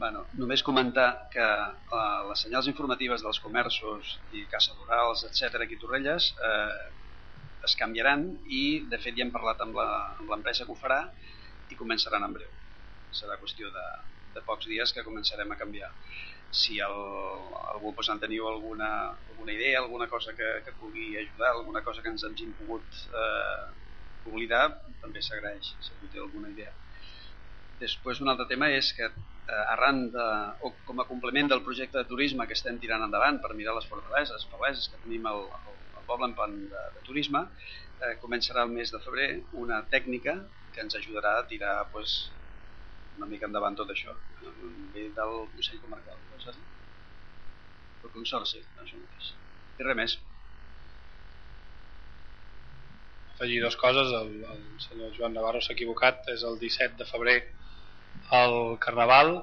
[0.00, 5.78] Bueno, només comentar que uh, les senyals informatives dels comerços i caça rurals, etc aquí
[5.78, 6.78] a Torrelles eh,
[7.66, 8.22] es canviaran
[8.60, 9.80] i de fet ja hem parlat amb
[10.30, 11.00] l'empresa que ho farà
[11.68, 12.52] i començaran en breu.
[13.20, 13.86] Serà qüestió de,
[14.36, 15.90] de pocs dies que començarem a canviar
[16.50, 16.96] si el,
[17.74, 18.90] algú pues, en teniu alguna,
[19.30, 23.66] alguna idea, alguna cosa que, que pugui ajudar, alguna cosa que ens hagin pogut eh,
[24.26, 24.64] oblidar,
[25.02, 26.72] també s'agraeix si algú té alguna idea.
[27.80, 30.26] Després un altre tema és que eh, arran de,
[30.66, 33.88] o com a complement del projecte de turisme que estem tirant endavant per mirar les
[33.88, 35.46] fortaleses, febleses que tenim al,
[36.10, 37.44] poble en plan de, de turisme,
[38.02, 39.28] eh, començarà el mes de febrer
[39.64, 40.36] una tècnica
[40.74, 42.16] que ens ajudarà a tirar pues,
[43.18, 44.16] una mica endavant tot això
[44.94, 46.18] ve del Consell Comarcal
[48.00, 49.30] el Consorci això mateix.
[49.78, 50.14] I res més.
[53.34, 57.36] Afegir dues coses el, el senyor Joan Navarro s'ha equivocat és el 17 de febrer
[58.40, 59.36] el Carnaval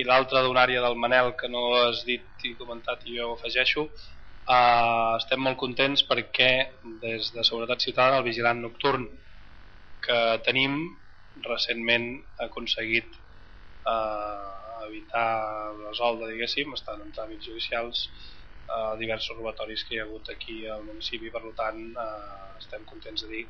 [0.00, 3.86] i l'altra donària del Manel que no has dit i comentat i jo ho afegeixo
[3.86, 6.50] uh, estem molt contents perquè
[7.04, 9.06] des de Seguretat Ciutadana el vigilant nocturn
[10.04, 10.80] que tenim
[11.42, 12.08] recentment
[12.38, 13.10] ha aconseguit
[13.88, 18.04] eh, evitar resoldre, diguéssim, estan en tràmits judicials
[18.68, 23.26] eh, diversos robatoris que hi ha hagut aquí al municipi, per tant eh, estem contents
[23.26, 23.44] de dir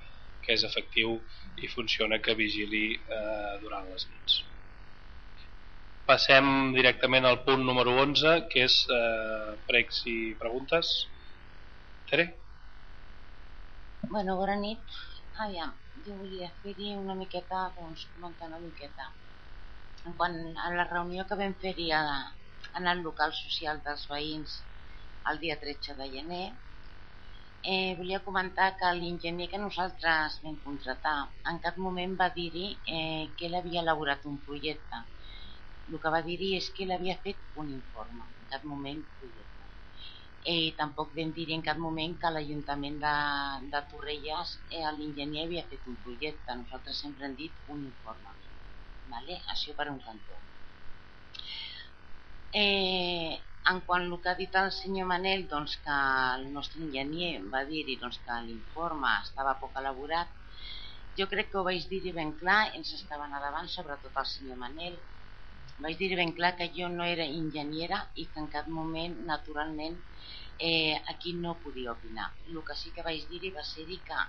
[0.45, 1.19] que és efectiu
[1.65, 4.43] i funciona que vigili eh, durant les nits.
[6.11, 10.89] Passem directament al punt número 11, que és eh, pregs i preguntes.
[12.11, 12.27] Tere?
[14.11, 14.99] Bueno, bona nit.
[15.45, 15.71] Aviam,
[16.07, 19.07] jo volia fer-hi una miqueta, doncs, comentar una miqueta.
[20.19, 20.37] Quan
[20.67, 24.59] a la reunió que vam fer-hi en el local social dels veïns
[25.33, 26.45] el dia 13 de gener,
[27.65, 31.17] eh, volia comentar que l'enginyer que nosaltres vam contratar
[31.49, 35.05] en cap moment va dir-hi eh, que ell havia elaborat un projecte.
[35.91, 39.55] El que va dir-hi és que ell havia fet un informe, en cap moment projecte
[40.45, 43.15] eh, tampoc vam dir en cap moment que l'Ajuntament de,
[43.73, 48.35] de Torrelles eh, l'enginyer havia fet un projecte, nosaltres sempre hem dit un informe,
[49.15, 49.41] vale?
[49.55, 50.43] això per un cantó.
[52.61, 53.33] Eh,
[53.73, 55.97] en quant al que ha dit el senyor Manel, doncs que
[56.37, 60.29] el nostre enginyer va dir-hi doncs, que l'informe estava poc elaborat,
[61.17, 65.01] jo crec que ho vaig dir ben clar, ens estaven davant, sobretot el senyor Manel,
[65.83, 69.99] vaig dir ben clar que jo no era enginyera i que en cap moment, naturalment,
[70.59, 72.31] eh, aquí no podia opinar.
[72.47, 74.21] El que sí que vaig dir va ser dir que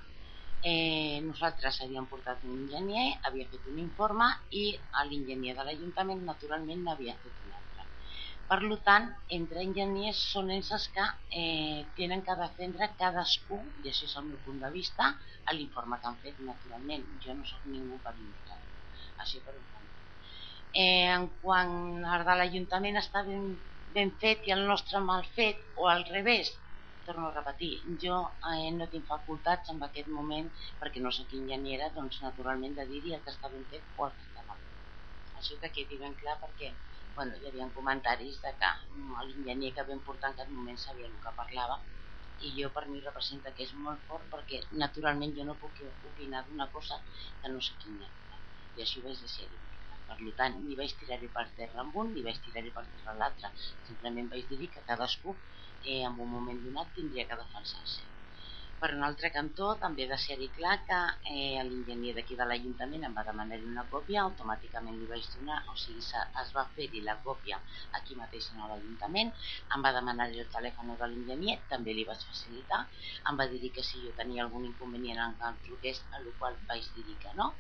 [0.72, 4.30] eh, nosaltres havíem portat un enginyer, havia fet un informe
[4.62, 4.66] i
[5.10, 7.89] l'enginyer de l'Ajuntament naturalment n'havia fet un altre.
[8.50, 11.06] Per tant, entre enginyers són ells que
[11.41, 15.14] eh, tenen que defendre cadascú, i això és el meu punt de vista,
[15.54, 17.06] l'informe que han fet naturalment.
[17.26, 18.62] Jo no sóc ningú per il·lustrar
[19.24, 19.85] Així per un.
[20.84, 21.74] Eh, en quant
[22.14, 23.44] al de l'Ajuntament està ben,
[23.98, 26.50] ben fet i el nostre mal fet, o al revés,
[27.08, 27.70] torno a repetir,
[28.04, 28.18] jo
[28.52, 30.50] eh, no tinc facultats en aquest moment,
[30.82, 34.16] perquè no sóc enginyera, doncs naturalment de dir-hi el que està ben fet o el
[34.18, 34.82] que està mal fet.
[35.40, 36.74] Això que quedi ben clar perquè
[37.16, 41.08] bueno, hi havia comentaris de que mm, l'enginyer que vam portar en aquest moment sabia
[41.08, 41.78] el que parlava
[42.48, 45.80] i jo per mi representa que és molt fort perquè naturalment jo no puc
[46.12, 47.00] opinar d'una cosa
[47.40, 48.12] que no sé quina
[48.76, 49.48] i així ho vaig deixar
[50.10, 53.53] per tant ni vaig tirar-hi per terra amb un ni vaig tirar-hi per terra l'altre.
[53.89, 58.14] Simplement vaig dir que cadascú eh, en un moment donat tindria que defensar-se
[58.82, 60.98] per un altre cantó, també de ser-hi clar que
[61.32, 65.76] eh, l'enginyer d'aquí de l'Ajuntament em va demanar una còpia, automàticament li vaig donar, o
[65.84, 66.04] sigui,
[66.44, 67.62] es va fer-hi la còpia
[68.00, 69.32] aquí mateix en l'Ajuntament,
[69.78, 72.82] em va demanar el telèfon de l'enginyer, també li vaig facilitar,
[73.32, 76.60] em va dir que si jo tenia algun inconvenient en el truqués, a la qual
[76.70, 77.52] vaig dir que no,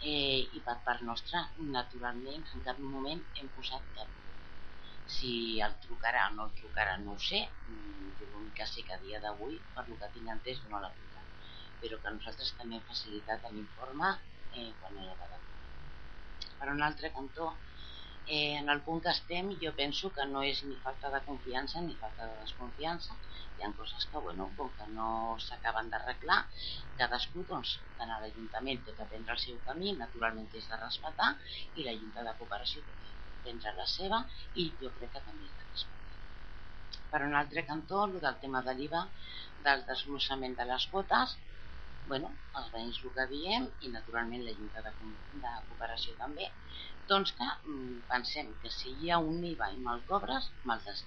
[0.00, 1.46] eh, i per part nostra,
[1.78, 4.23] naturalment, en cap moment hem posat cap
[5.06, 7.40] si el trucarà o no el trucarà no ho sé.
[7.68, 10.80] Mm, jo l'únic que sé que a dia d'avui per el que tinc entès no
[10.80, 11.28] l'ha trucat
[11.80, 14.10] però que nosaltres també hem facilitat l'informe
[14.56, 15.34] eh, quan era de
[16.58, 17.46] per un altre cantó
[18.26, 21.82] eh, en el punt que estem jo penso que no és ni falta de confiança
[21.86, 23.16] ni falta de desconfiança.
[23.56, 25.08] Hi ha coses que bueno, com que no
[25.46, 26.40] s'acaben d'arreglar
[27.00, 31.30] cadascú doncs tant a l'Ajuntament té que prendre el seu camí naturalment és de respetar
[31.74, 32.96] i la Junta de Cooperació té
[33.44, 34.20] prendre la seva
[34.64, 36.20] i jo crec que també és de respecte.
[37.14, 39.02] Per un altre cantó, el del tema de l'IVA,
[39.66, 41.36] del desglossament de les quotes,
[42.12, 42.30] bueno,
[42.60, 44.92] els veïns el que diem i naturalment la Junta de,
[45.44, 46.50] de Cooperació també,
[47.12, 51.04] doncs que mm, pensem que si hi ha un IVA i me'l cobres, me'l des,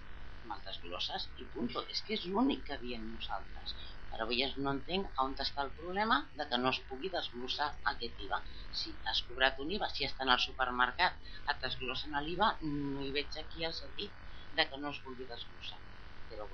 [0.49, 1.69] me desglosses i punt.
[1.93, 3.75] És que és l'únic que diem nosaltres.
[4.12, 8.24] Però avui no entenc on està el problema de que no es pugui desglossar aquest
[8.28, 8.39] IVA.
[8.80, 11.20] Si has cobrat un IVA, si està en el supermercat,
[11.51, 14.16] et desglossen l'IVA, no hi veig aquí el sentit
[14.58, 15.80] de que no es vulgui desglossar.
[16.32, 16.49] Però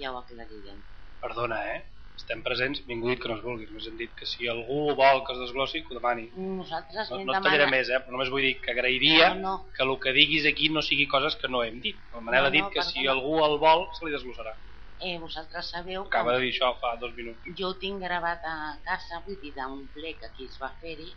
[0.00, 0.82] ja ho aclarirem.
[1.24, 1.84] Perdona, eh?
[2.16, 5.22] estem presents, ningú dit que no es vulgui, només hem dit que si algú vol
[5.26, 6.26] que es desglossi, que ho demani.
[6.60, 8.00] Nosaltres no, no et tallaré més, eh?
[8.04, 9.54] però només vull dir que agrairia no, no.
[9.76, 12.00] que el que diguis aquí no sigui coses que no hem dit.
[12.14, 14.56] El Manel no, ha dit no, que si algú el vol, se li desglossarà.
[15.00, 16.38] Eh, vosaltres sabeu Acaba que...
[16.38, 17.44] de dir això fa dos minuts.
[17.58, 21.10] Jo ho tinc gravat a casa, vull dir, d'un ple que aquí es va fer-hi,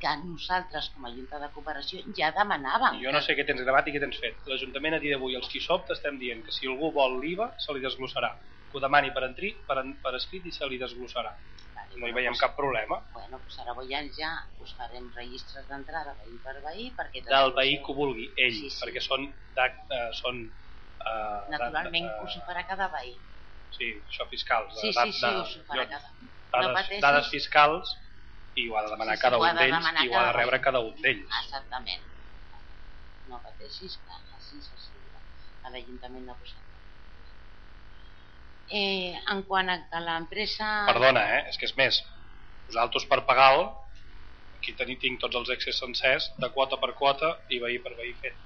[0.00, 3.00] que nosaltres com a Junta de Cooperació ja demanàvem.
[3.04, 4.42] Jo no sé què tens gravat i què tens fet.
[4.48, 7.76] L'Ajuntament a dia d'avui, els qui sobte, estem dient que si algú vol l'IVA, se
[7.76, 8.34] li desglossarà
[8.70, 11.32] que ho demani per, entri, per, per escrit i se li desglossarà.
[11.76, 12.98] Vale, no hi veiem pues, cap problema.
[13.14, 14.32] Bueno, pues ara veiem ja
[14.62, 16.90] us farem registres d'entrada veí per veí.
[16.98, 18.80] Perquè Del veí que ho vulgui, ell, sí, sí.
[18.84, 19.28] perquè són...
[19.56, 20.46] Uh, són
[21.10, 23.14] uh, Naturalment uh, us ho farà cada veí.
[23.76, 24.74] Sí, això fiscals.
[24.80, 26.12] Sí, sí, sí, us ho farà cada
[26.56, 27.94] dades, no dades fiscals
[28.56, 30.60] i ho ha de demanar sí, sí, cada un d'ells i ho ha de rebre
[30.64, 31.40] cada un d'ells.
[31.42, 32.06] Exactament.
[33.26, 35.20] No pateixis que així s'assegura.
[35.66, 36.62] A l'Ajuntament no ha posat
[38.68, 40.68] eh, en quant a que l'empresa...
[40.90, 41.42] Perdona, eh?
[41.50, 42.00] és que és més.
[42.68, 43.68] Nosaltres per pagar-lo,
[44.58, 48.14] aquí tenim, tinc tots els excessos sencers, de quota per quota i veí per veí
[48.22, 48.38] fet.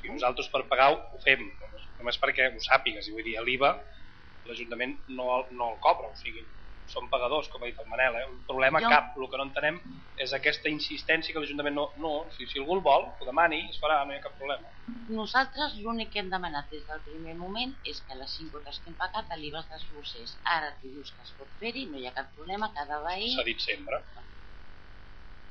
[0.00, 1.42] Sigui, nosaltres per pagar ho fem,
[2.00, 3.74] només perquè ho sàpigues, i vull dir, l'IVA
[4.48, 6.46] l'Ajuntament no, no el cobra, o sigui,
[6.90, 8.24] són pagadors, com ha dit el Manel, eh?
[8.26, 8.88] un problema jo...
[8.90, 9.76] cap, el que no entenem
[10.24, 13.78] és aquesta insistència que l'Ajuntament no, no si, si algú el vol, ho demani, es
[13.82, 14.72] farà, no hi ha cap problema.
[15.10, 18.90] Nosaltres l'únic que hem demanat des del primer moment és que les 5 quotes que
[18.90, 20.34] hem pagat l'IVA es desglossés.
[20.56, 23.30] Ara tu dius que es pot fer-hi, no hi ha cap problema, cada veí...
[23.36, 24.02] S'ha dit sempre.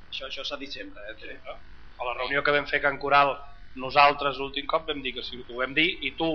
[0.10, 1.16] Això, això s'ha dit sempre, eh?
[1.24, 1.56] Sempre.
[2.00, 3.38] A la reunió que vam fer Can Coral
[3.82, 6.30] nosaltres l'últim cop vam dir que si ho vam dir i tu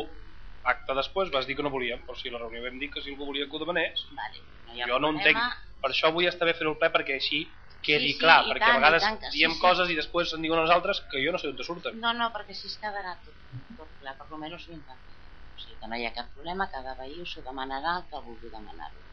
[0.72, 3.12] acte després vas dir que no volíem, però si la reunió vam dir que si
[3.12, 4.06] algú volia que ho demanés.
[4.16, 7.42] Vale, no jo no entenc, per això vull estar bé fer el ple perquè així
[7.84, 9.92] quedi sí, sí, clar, perquè tant, a vegades tant, diem sí, coses sí.
[9.92, 11.98] i després en diuen els altres que jo no sé d'on surten.
[12.00, 13.36] No, no, perquè així es quedarà tot,
[13.76, 15.32] tot clar, per almenys ho intentarem.
[15.54, 18.22] O sigui que no hi ha cap problema, cada veí us ho demanarà el que
[18.24, 19.04] vulgui demanar-ho.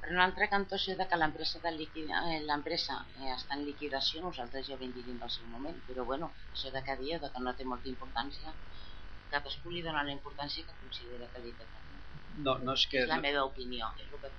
[0.00, 4.68] Per un altre cantó, això de que l'empresa eh, l'empresa eh, està en liquidació, nosaltres
[4.68, 7.32] ja ho vam dir en el seu moment, però bueno, això de cada dia, de
[7.32, 8.54] que no té molta importància,
[9.32, 11.66] cadascú li dona la importància que considera que li té
[12.36, 13.02] no, no és que...
[13.02, 14.30] És la meva opinió, és el que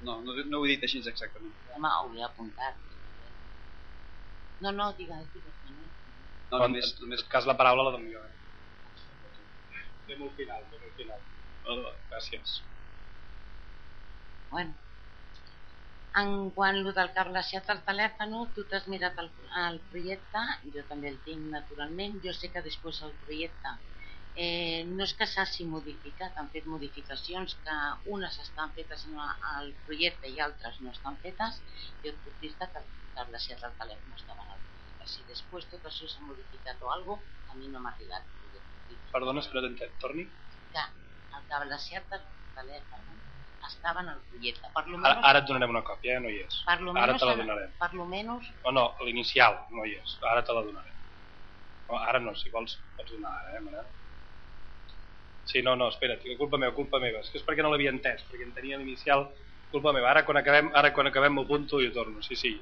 [0.00, 1.52] no, no, no ho he dit així exactament.
[1.76, 2.78] Home, ho he apuntat.
[4.64, 5.58] No, no, digues, digues.
[5.68, 5.76] No,
[6.52, 8.22] no només, només cas la paraula la dono jo.
[8.24, 9.84] Eh?
[10.08, 11.20] Fem un final, fem un final.
[11.68, 12.56] Oh, gràcies.
[14.50, 14.74] Bueno,
[16.22, 19.30] en quant lo del relaciat al telèfon, tu t'has mirat el,
[19.64, 20.42] el projecte,
[20.74, 23.78] jo també el tinc naturalment, jo sé que després el projecte
[24.42, 27.76] Eh, no és que s'hagi modificat, han fet modificacions que
[28.16, 29.16] unes estan fetes en
[29.56, 31.58] el projecte i altres no estan fetes.
[32.04, 32.86] Jo et puc dir que el
[33.18, 35.08] cablecet del telèfon estava en el projecte.
[35.14, 38.30] Si després tot això s'ha modificat o alguna cosa, a mi no m'ha arribat.
[39.16, 39.98] Perdona, t'entenc.
[40.04, 40.28] Torni.
[40.72, 40.86] Que
[41.38, 42.24] el cablecet del
[42.60, 43.20] telèfon
[43.68, 44.68] estava en el projecte.
[44.74, 46.20] Per lo Ara, menos, ara et donarem una còpia, eh?
[46.24, 46.62] no hi és.
[46.66, 47.72] per lo Ara menos, te la donarem.
[47.78, 50.18] per lo menos No, no, l'inicial no hi és.
[50.32, 50.96] Ara te la donarem.
[51.90, 53.86] No, ara no, si vols pots donar ara, eh, Manel?
[55.50, 57.18] Sí, no, no, espera't, que culpa meva, culpa meva.
[57.24, 59.26] És que és perquè no l'havia entès, perquè en tenia l'inicial.
[59.70, 60.10] Culpa meva.
[60.10, 62.22] Ara quan acabem, ara quan acabem m'ho apunto i ho torno.
[62.22, 62.52] Sí, sí.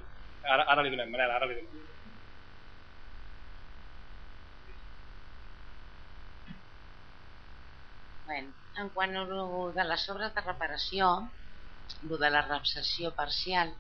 [0.42, 1.84] Ara, ara li donem, Manel, ara li donem.
[8.24, 9.42] Bueno, en quant a lo
[9.76, 11.10] de les obres de reparació,
[12.08, 13.72] lo de la recepció parcial,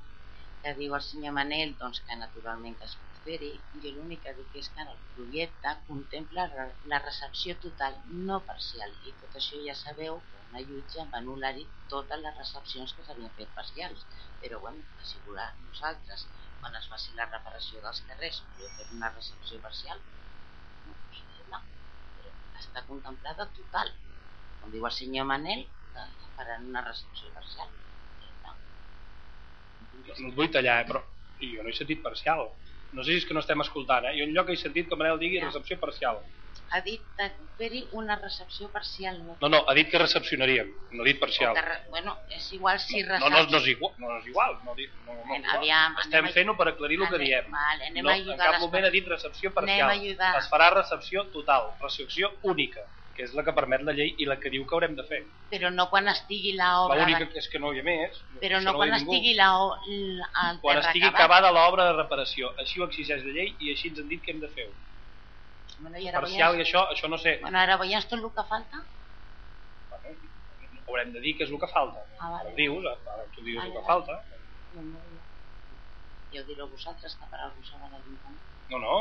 [0.62, 3.50] que diu el senyor Manel doncs, que naturalment que es pot fer-hi,
[3.82, 6.48] jo l'únic que dic és que en el projecte contempla
[6.92, 11.68] la recepció total, no parcial, i tot això ja sabeu que una jutge va anul·lar-hi
[11.94, 14.04] totes les recepcions que s'havien fet parcials,
[14.42, 16.26] però bueno, que si volà nosaltres,
[16.58, 20.02] quan es faci la reparació dels carrers, podeu fer una recepció parcial,
[20.88, 20.98] no,
[21.54, 21.62] no,
[22.18, 22.34] però
[22.64, 23.94] està contemplada total,
[24.60, 27.68] com diu el senyor Manel, que faran una recepció parcial.
[30.18, 31.02] No et vull tallar, eh, però
[31.38, 32.48] jo no he sentit parcial.
[32.96, 34.14] No sé si és que no estem escoltant, eh?
[34.18, 36.22] Jo enlloc he sentit que Manel digui recepció parcial.
[36.74, 39.20] Ha dit de fer-hi una recepció parcial.
[39.24, 41.54] No, No, no, ha dit que recepcionaríem, no ha dit parcial.
[41.54, 43.30] que re- bueno, és igual si No, recepció...
[43.30, 44.52] no, no, és igual, no, no és igual.
[44.64, 47.50] No, no, no, no, aviam, Estem anem a- fent-ho per aclarir el que anem- diem.
[47.52, 49.88] vale, anem no, a en ajudar cap les moment per- ha dit recepció Anem parcial.
[49.88, 50.32] a ajudar.
[50.42, 52.80] Es farà recepció total, recepció única,
[53.18, 55.18] que és la que permet la llei i la que diu que haurem de fer.
[55.50, 57.00] Però no quan estigui l'obra...
[57.00, 58.20] L'única de- que és que no hi ha més.
[58.44, 59.48] Però no ho quan estigui la,
[59.90, 62.52] el Quan estigui acabada l'obra de reparació.
[62.62, 64.70] Així ho exigeix la llei i així ens han dit que hem de fer-ho.
[65.82, 67.36] Bueno, i ara Parcial i veiem, això, això no sé.
[67.42, 68.84] bueno, ara veiem tot el que falta.
[69.90, 70.14] Bueno,
[70.88, 72.00] haurem de dir què és el que falta.
[72.22, 72.52] Ah, vale.
[72.52, 73.88] Ho dius, ara tu dius Vale, el que vale.
[73.90, 74.14] falta.
[74.78, 75.24] No, no, no.
[76.32, 78.38] Ja ho direu vosaltres, que per algú s'ha de l'Ajuntament.
[78.70, 78.96] No, no,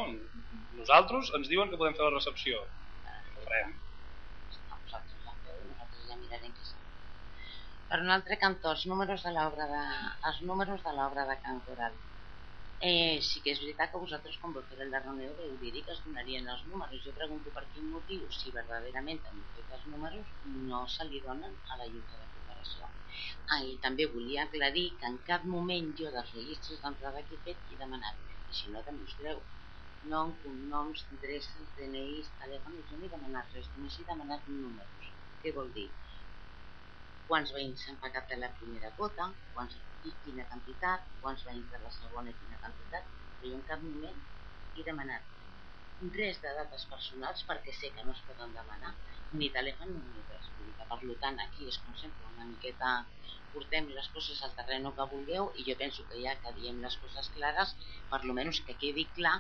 [0.82, 2.62] nosaltres ens diuen que podem fer la recepció.
[2.62, 3.74] Ho farem.
[4.70, 5.58] No, vosaltres ja feu,
[6.44, 6.54] fer.
[7.92, 9.84] Per un altre cantó, els números de l'obra de,
[10.30, 11.96] els números de l'obra de Can Coral.
[12.88, 15.94] Eh, sí que és veritat que vosaltres quan vau fer la reunió vau dir que
[15.96, 17.00] es donarien els números.
[17.06, 20.28] Jo pregunto per quin motiu, si verdaderament han fet els números,
[20.68, 22.92] no se li donen a la Junta de Cooperació.
[23.56, 27.44] Ah, i també volia aclarir que en cap moment jo dels registres d'entrada que he
[27.48, 28.22] fet he demanat,
[28.52, 29.42] i si no demostreu,
[30.14, 35.10] nom, cognoms, adreces, DNIs, telèfons, jo no he demanat res, només he demanat números.
[35.42, 35.90] Què vol dir?
[37.30, 39.24] Quants veïns s'han pagat de la primera quota,
[39.56, 39.74] quants,
[40.10, 43.10] i quina quantitat, quants veïns de la segona i quina quantitat,
[43.40, 44.22] però jo en cap moment
[44.78, 45.26] he demanat
[46.20, 48.94] res de dates personals perquè sé que no es poden demanar
[49.42, 50.48] ni telèfon ni res.
[50.78, 52.94] Per tant, aquí és com sempre una miqueta
[53.56, 56.96] portem les coses al terreny que vulgueu i jo penso que ja que diem les
[57.04, 57.76] coses clares,
[58.14, 59.36] per lo menys que quedi clar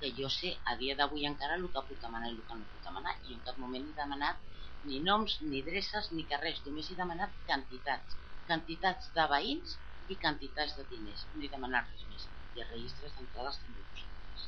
[0.00, 2.70] que jo sé a dia d'avui encara el que puc demanar i el que no
[2.72, 4.40] puc demanar i en cap moment he demanat
[4.88, 8.18] ni noms, ni adreces, ni res, només he demanat quantitats,
[8.50, 9.76] quantitats de veïns
[10.12, 14.44] i quantitats de diners, no he demanat res més i els registres d'entrades també vosaltres.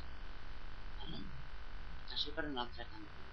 [1.01, 1.19] Vale?
[2.15, 3.25] Això per un altre cantó.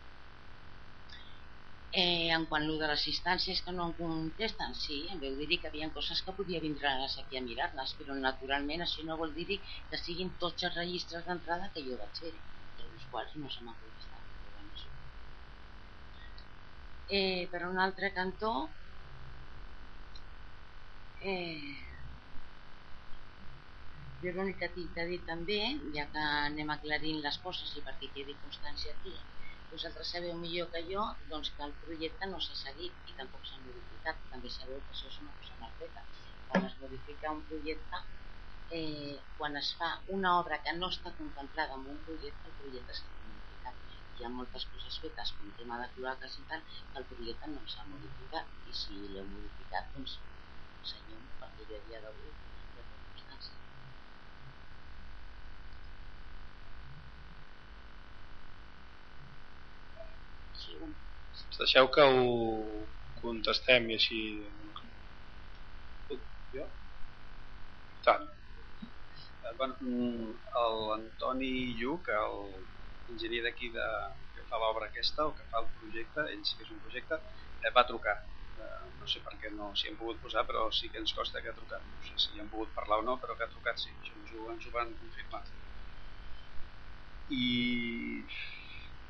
[2.00, 5.48] Eh, en quant a de les instàncies que no em contesten, sí, em veu dir
[5.62, 6.90] que hi havia coses que podia vindre
[7.22, 11.72] aquí a mirar-les, però naturalment això no vol dir que siguin tots els registres d'entrada
[11.72, 12.34] que jo vaig fer,
[12.84, 14.24] els quals no se m'ha contestat.
[14.36, 14.92] Però bueno, això.
[17.08, 18.52] Eh, per un altre cantó,
[21.22, 21.76] eh,
[24.22, 25.58] jo l'únic que tinc dir també,
[25.96, 29.14] ja que anem aclarint les coses i perquè quedi constància aquí,
[29.70, 33.62] vosaltres sabeu millor que jo doncs, que el projecte no s'ha seguit i tampoc s'ha
[33.62, 34.18] modificat.
[34.32, 36.02] També sabeu que això és una cosa mal feta.
[36.48, 38.02] Quan es modifica un projecte,
[38.78, 42.98] eh, quan es fa una obra que no està contemplada en un projecte, el projecte
[42.98, 43.15] s'ha.
[44.16, 47.52] Hi ha moltes coses fetes com el tema de cloaques i tal, que el projecte
[47.52, 50.18] no s'ha modificat i si l'heu modificat, doncs
[50.94, 52.36] senyor, perquè jo a dia d'avui
[61.58, 62.24] Deixeu que ho
[63.20, 64.20] contestem i així...
[66.54, 66.66] Jo?
[68.06, 68.26] Tant.
[69.60, 72.10] L'Antoni Lluc,
[73.08, 73.88] l'enginyer d'aquí de,
[74.34, 77.20] que fa l'obra aquesta o que fa el projecte, ell sí que és un projecte,
[77.62, 78.16] eh, va trucar.
[78.56, 81.42] Eh, no sé per què no s'hi han pogut posar, però sí que ens costa
[81.42, 81.84] que ha trucat.
[81.92, 84.16] No sé si hi han pogut parlar o no, però que ha trucat sí, això
[84.20, 85.44] ens ho, ens ho van confirmar.
[87.36, 87.46] I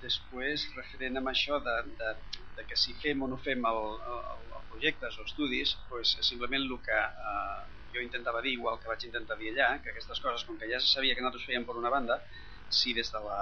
[0.03, 2.11] després, referent amb això de, de,
[2.57, 3.80] de que si fem o no fem el,
[4.12, 7.62] el, el projectes o estudis, pues, simplement el que eh,
[7.94, 10.80] jo intentava dir, igual que vaig intentar dir allà, que aquestes coses, com que ja
[10.82, 12.20] se sabia que nosaltres fèiem per una banda,
[12.68, 13.40] si des de la,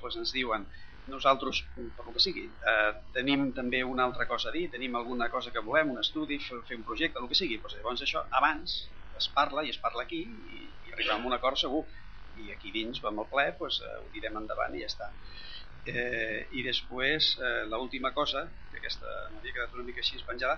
[0.00, 0.66] pues, ens diuen
[1.06, 5.28] nosaltres, per el que sigui, eh, tenim també una altra cosa a dir, tenim alguna
[5.30, 8.78] cosa que volem, un estudi, fer, un projecte, el que sigui, doncs llavors això abans
[9.18, 11.84] es parla i es parla aquí i, i arribem a un acord segur
[12.40, 15.10] i aquí dins vam al ple, doncs, eh, ho direm endavant i ja està.
[15.84, 20.56] Eh, I després, eh, l'última cosa, que aquesta m'havia quedat una mica així penjada,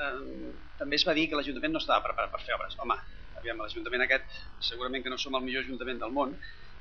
[0.00, 0.50] eh,
[0.80, 2.74] també es va dir que l'Ajuntament no estava preparat per fer obres.
[2.82, 2.96] Home,
[3.40, 4.38] aviam, l'Ajuntament aquest
[4.70, 6.36] segurament que no som el millor Ajuntament del món,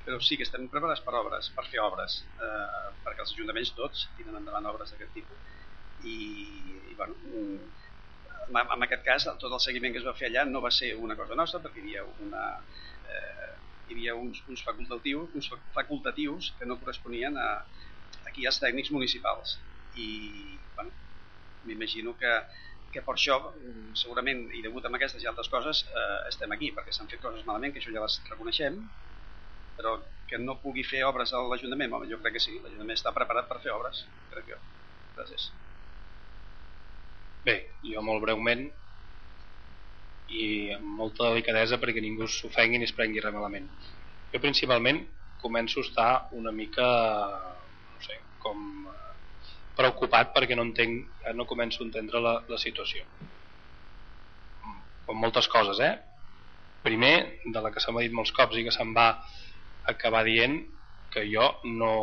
[0.05, 4.05] però sí que estem preparats per obres, per fer obres, eh, perquè els ajuntaments tots
[4.17, 5.39] tiren endavant obres d'aquest tipus.
[6.05, 6.15] I,
[6.91, 7.85] i bueno, mm,
[8.61, 11.17] en aquest cas, tot el seguiment que es va fer allà no va ser una
[11.17, 12.45] cosa nostra, perquè hi havia una...
[13.05, 13.53] Eh,
[13.85, 17.49] hi havia uns, uns, facultatius, uns facultatius que no corresponien a,
[18.29, 19.59] aquí als tècnics municipals
[19.93, 20.07] i
[20.73, 20.93] bueno,
[21.69, 22.31] m'imagino que,
[22.95, 23.37] que per això
[24.01, 27.43] segurament i degut a aquestes i altres coses eh, estem aquí perquè s'han fet coses
[27.47, 28.79] malament que això ja les reconeixem
[29.75, 33.49] però que no pugui fer obres a l'Ajuntament, jo crec que sí, l'Ajuntament està preparat
[33.49, 34.57] per fer obres, crec jo.
[35.17, 35.51] Gràcies.
[37.45, 38.65] Bé, jo molt breument
[40.35, 43.67] i amb molta delicadesa perquè ningú s'ofengui ni es prengui res malament.
[44.33, 45.03] Jo principalment
[45.45, 46.87] començo a estar una mica,
[47.93, 48.57] no sé, com
[48.89, 49.04] eh,
[49.77, 53.05] preocupat perquè no entenc, no començo a entendre la, la situació.
[55.05, 55.93] Com moltes coses, eh?
[56.85, 57.15] Primer,
[57.53, 59.09] de la que se m'ha dit molts cops i que se'n va
[59.89, 60.59] acabar dient
[61.15, 61.45] que jo
[61.79, 61.93] no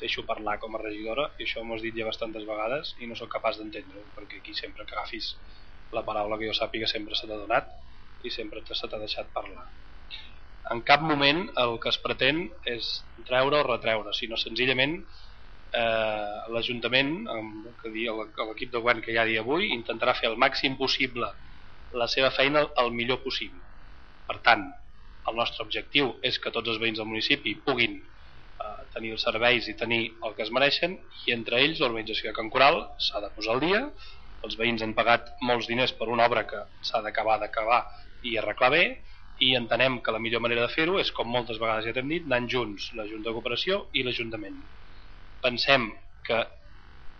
[0.00, 3.16] deixo parlar com a regidora i això m'ho has dit ja bastantes vegades i no
[3.18, 5.32] sóc capaç d'entendre-ho perquè aquí sempre que agafis
[5.96, 7.72] la paraula que jo sàpiga sempre se t'ha donat
[8.22, 9.66] i sempre se t'ha deixat parlar
[10.74, 12.44] en cap moment el que es pretén
[12.74, 12.86] és
[13.26, 14.98] treure o retreure sinó senzillament
[15.76, 21.28] eh, l'Ajuntament l'equip de govern que hi ha dia avui intentarà fer el màxim possible
[22.00, 23.62] la seva feina el millor possible.
[24.26, 24.66] Per tant
[25.30, 29.68] el nostre objectiu és que tots els veïns del municipi puguin eh, tenir els serveis
[29.68, 33.32] i tenir el que es mereixen i entre ells l'organització de Can Coral s'ha de
[33.36, 33.82] posar al dia.
[34.46, 37.82] Els veïns han pagat molts diners per una obra que s'ha d'acabar d'acabar
[38.22, 38.84] i arreglar bé
[39.46, 42.28] i entenem que la millor manera de fer-ho és com moltes vegades ja t'hem dit
[42.28, 44.62] anant junts la Junta de Cooperació i l'Ajuntament
[45.46, 45.88] pensem
[46.26, 46.42] que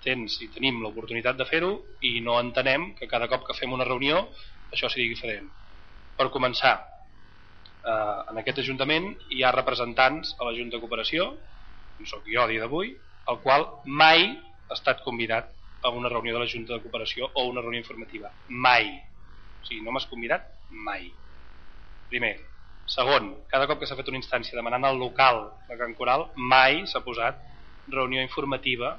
[0.05, 1.73] tens i tenim l'oportunitat de fer-ho
[2.11, 4.27] i no entenem que cada cop que fem una reunió
[4.75, 5.49] això sigui diferent
[6.19, 6.75] per començar
[7.87, 11.29] eh, en aquest Ajuntament hi ha representants a la Junta de Cooperació,
[11.99, 12.93] no sóc jo a dia d'avui,
[13.31, 13.69] el qual
[14.03, 15.53] mai ha estat convidat
[15.87, 18.33] a una reunió de la Junta de Cooperació o una reunió informativa.
[18.49, 18.91] Mai.
[18.91, 20.47] O sigui, no m'has convidat
[20.89, 21.09] mai.
[22.11, 22.35] Primer.
[22.87, 26.85] Segon, cada cop que s'ha fet una instància demanant al local de Can Coral, mai
[26.87, 27.41] s'ha posat
[27.93, 28.97] reunió informativa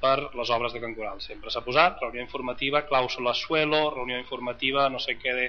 [0.00, 1.20] per les obres de Can Coral.
[1.24, 5.46] Sempre s'ha posat reunió informativa, clàusula suelo, reunió informativa, no sé què de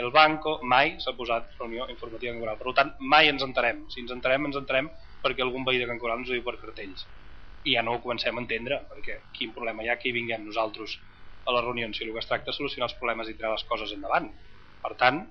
[0.00, 2.58] el banco, mai s'ha posat reunió informativa en Coral.
[2.58, 3.84] Per tant, mai ens entarem.
[3.92, 4.90] Si ens entarem, ens entarem
[5.22, 7.06] perquè algun veí de Can Coral ens ho diu per cartells.
[7.66, 10.44] I ja no ho comencem a entendre, perquè quin problema hi ha que hi vinguem
[10.46, 10.98] nosaltres
[11.46, 13.66] a les reunions, si el que es tracta és solucionar els problemes i treure les
[13.70, 14.28] coses endavant.
[14.82, 15.22] Per tant,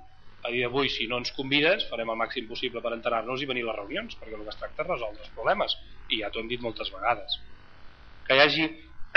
[0.45, 3.63] a dia d'avui, si no ens convides, farem el màxim possible per enterar-nos i venir
[3.65, 5.73] a les reunions, perquè el que es tracta és resoldre els problemes,
[6.13, 7.39] i ja t'ho hem dit moltes vegades.
[8.27, 8.67] Que hi hagi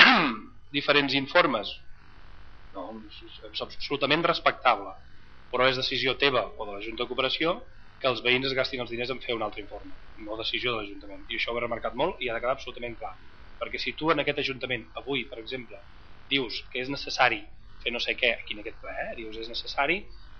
[0.78, 1.72] diferents informes,
[2.76, 4.94] no, és absolutament respectable,
[5.52, 7.58] però és decisió teva o de la Junta de Cooperació
[7.98, 10.82] que els veïns es gastin els diners en fer un altre informe, no decisió de
[10.82, 11.24] l'Ajuntament.
[11.28, 13.14] I això ho he remarcat molt i ha de quedar absolutament clar.
[13.58, 15.80] Perquè si tu en aquest Ajuntament, avui, per exemple,
[16.30, 17.40] dius que és necessari
[17.82, 19.16] fer no sé què, aquí en aquest ple, eh?
[19.18, 19.98] dius és necessari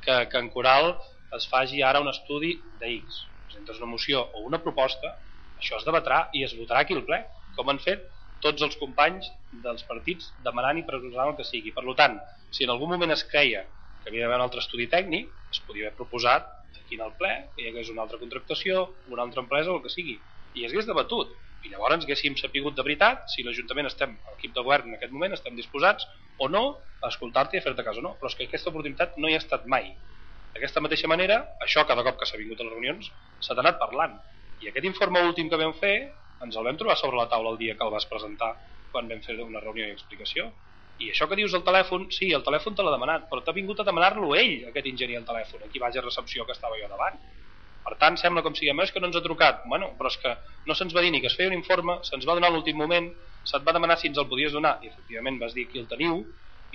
[0.08, 0.94] que, que en Coral
[1.36, 3.18] es faci ara un estudi d'X,
[3.48, 5.12] presentes una moció o una proposta,
[5.60, 7.20] això es debatrà i es votarà aquí al ple,
[7.56, 8.06] com han fet
[8.44, 9.28] tots els companys
[9.64, 11.74] dels partits demanant i presentant el que sigui.
[11.76, 12.16] Per tant,
[12.54, 13.64] si en algun moment es creia
[14.00, 16.46] que havia d'haver un altre estudi tècnic, es podia haver proposat
[16.78, 19.82] aquí en el ple que hi hagués una altra contractació, una altra empresa o el
[19.84, 20.16] que sigui,
[20.56, 21.34] i es hagués debatut.
[21.68, 25.34] I llavors haguéssim sapigut de veritat si l'Ajuntament estem, l'equip de govern en aquest moment,
[25.36, 26.06] estem disposats
[26.40, 26.62] o no
[27.04, 28.14] a escoltar-te i a fer-te cas o no.
[28.20, 29.90] Però és que aquesta oportunitat no hi ha estat mai.
[30.56, 33.10] D'aquesta mateixa manera, això cada cop que s'ha vingut a les reunions
[33.44, 34.16] s'ha anat parlant.
[34.64, 35.96] I aquest informe últim que vam fer
[36.46, 38.54] ens el vam trobar sobre la taula el dia que el vas presentar
[38.94, 40.48] quan vam fer una reunió i explicació
[40.98, 43.78] i això que dius al telèfon, sí, el telèfon te l'ha demanat, però t'ha vingut
[43.78, 47.20] a demanar-lo ell, aquest enginyer al telèfon, aquí vaig a recepció que estava jo davant.
[47.88, 49.62] Per tant, sembla com si és que no ens ha trucat.
[49.72, 50.34] Bueno, però és que
[50.68, 53.06] no se'ns va dir ni que es feia un informe, se'ns va donar l'últim moment,
[53.50, 56.20] se't va demanar si ens el podies donar, i efectivament vas dir que el teniu,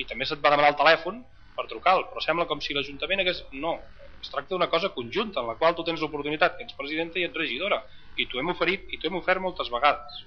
[0.01, 1.21] i també se't va demanar el telèfon
[1.53, 3.43] per trucar-lo, però sembla com si l'Ajuntament hagués...
[3.61, 3.75] No,
[4.23, 7.27] es tracta d'una cosa conjunta en la qual tu tens l'oportunitat, que ets presidenta i
[7.27, 7.83] ets regidora,
[8.17, 10.21] i t'ho hem oferit i t'ho hem ofert moltes vegades.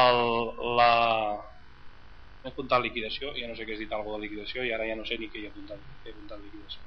[0.00, 0.20] El,
[0.80, 0.90] la
[2.44, 3.32] he apuntat liquidació.
[3.40, 4.66] Ja no sé què has dit alguna de liquidació?
[4.68, 6.82] I ara ja no sé ni què he apuntat, he apuntat liquidació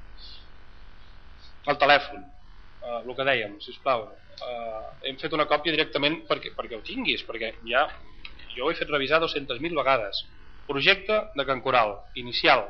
[1.72, 4.07] el telèfon eh, el que dèiem, sisplau.
[4.38, 7.88] Eh, hem fet una còpia directament perquè, perquè ho tinguis perquè ja
[8.57, 10.23] jo ho he fet revisar 200.000 vegades.
[10.68, 12.65] Projecte de Can Coral inicial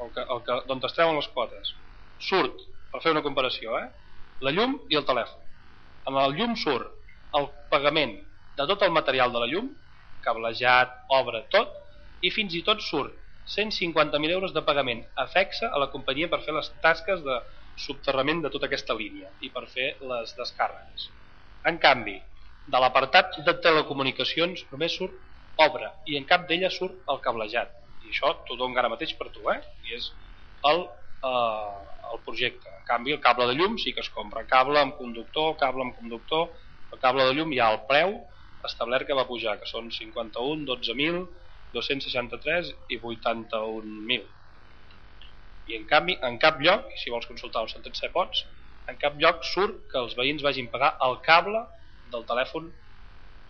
[0.00, 1.74] el que, el que, d'on es treuen les quotes
[2.28, 2.54] surt,
[2.90, 3.88] per fer una comparació eh?
[4.46, 5.40] la llum i el telèfon.
[6.10, 6.90] En el llum surt
[7.38, 8.14] el pagament
[8.58, 9.72] de tot el material de la llum
[10.24, 11.72] cablejat, obra, tot
[12.24, 13.14] i fins i tot surt
[13.54, 17.40] 150.000 euros de pagament afexa a la companyia per fer les tasques de
[17.76, 21.08] subterrament de tota aquesta línia i per fer les descàrregues.
[21.70, 22.16] En canvi,
[22.72, 25.16] de l'apartat de telecomunicacions només surt
[25.64, 27.72] obra i en cap d'ella surt el cablejat.
[28.04, 29.60] I això t'ho dono ara mateix per tu, eh?
[29.88, 30.10] I és
[30.70, 30.84] el,
[31.30, 31.80] eh,
[32.12, 32.68] el projecte.
[32.78, 34.46] En canvi, el cable de llum sí que es compra.
[34.50, 36.50] Cable amb conductor, cable amb conductor.
[36.92, 38.18] El cable de llum hi ha el preu
[38.64, 41.26] establert que va pujar, que són 51, 12.000,
[41.74, 44.30] 263 i 81.000
[45.70, 48.44] i en canvi en cap lloc, si vols consultar el sentença pots,
[48.90, 51.62] en cap lloc surt que els veïns vagin pagar el cable
[52.14, 52.70] del telèfon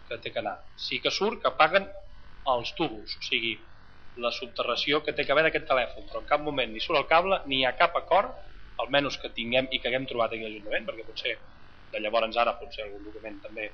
[0.09, 0.57] que té que anar.
[0.87, 1.89] Sí que surt que paguen
[2.55, 3.55] els tubos, o sigui,
[4.25, 7.09] la subterració que té que haver d'aquest telèfon, però en cap moment ni surt el
[7.11, 8.31] cable ni hi ha cap acord,
[8.85, 11.35] almenys que tinguem i que haguem trobat aquí l'Ajuntament, perquè potser
[11.95, 13.71] de llavors ara potser algun document també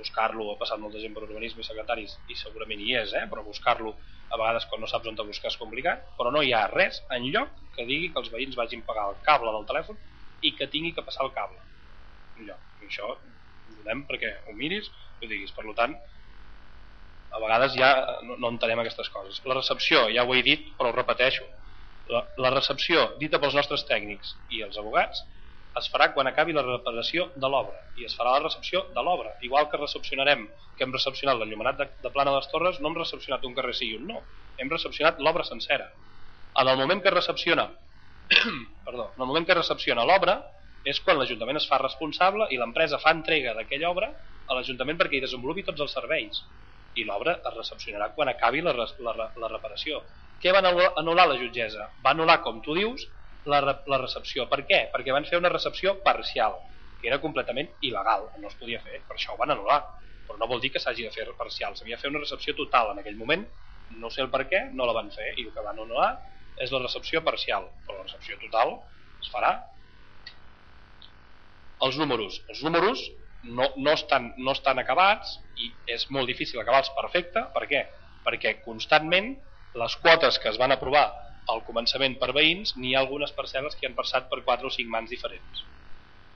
[0.00, 3.26] buscar-lo, ha passat molta gent per urbanisme i secretaris i segurament hi és, eh?
[3.30, 3.94] però buscar-lo
[4.30, 7.02] a vegades quan no saps on te buscar és complicat, però no hi ha res
[7.16, 9.98] en lloc que digui que els veïns vagin pagar el cable del telèfon
[10.46, 11.60] i que tingui que passar el cable.
[12.38, 12.62] Enlloc.
[12.80, 14.88] I això ho donem perquè ho miris
[15.20, 15.52] i ho diguis.
[15.56, 15.96] Per tant,
[17.30, 17.90] a vegades ja
[18.26, 19.42] no, no entenem aquestes coses.
[19.46, 21.46] La recepció, ja ho he dit, però ho repeteixo.
[22.10, 25.22] La, la recepció, dita pels nostres tècnics i els abogats,
[25.78, 29.36] es farà quan acabi la reparació de l'obra i es farà la recepció de l'obra
[29.46, 32.98] igual que recepcionarem que hem recepcionat l'enllumenat de, de Plana de les Torres no hem
[32.98, 34.24] recepcionat un carrer sí i un no
[34.58, 35.86] hem recepcionat l'obra sencera.
[36.60, 37.70] En el moment que recepciona
[38.86, 40.40] perdó, en el moment que recepciona l'obra
[40.84, 44.10] és quan l'Ajuntament es fa responsable i l'empresa fa entrega d'aquella obra
[44.48, 46.42] a l'Ajuntament perquè hi desenvolupi tots els serveis.
[46.98, 50.00] I l'obra es recepcionarà quan acabi la, la, la reparació.
[50.40, 51.90] Què va anul·lar la jutgessa?
[52.02, 53.04] va anul·lar, com tu dius,
[53.48, 54.46] la, la recepció.
[54.50, 54.82] Per què?
[54.92, 56.58] Perquè van fer una recepció parcial,
[57.00, 59.80] que era completament il·legal, no es podia fer, per això ho van anul·lar.
[60.28, 62.92] Però no vol dir que s'hagi de fer parcial, s'havia de fer una recepció total
[62.92, 63.46] en aquell moment,
[63.98, 66.12] no sé el per què, no la van fer, i el que van anul·lar
[66.60, 68.76] és la recepció parcial, però la recepció total
[69.22, 69.54] es farà.
[71.86, 72.36] Els números.
[72.52, 73.02] Els números
[73.42, 77.46] no, no, estan, no estan acabats i és molt difícil acabar-los perfecte.
[77.54, 77.86] Per què?
[78.26, 79.32] Perquè constantment
[79.80, 81.08] les quotes que es van aprovar
[81.52, 84.92] al començament per veïns n'hi ha algunes parcel·les que han passat per 4 o 5
[84.94, 85.64] mans diferents.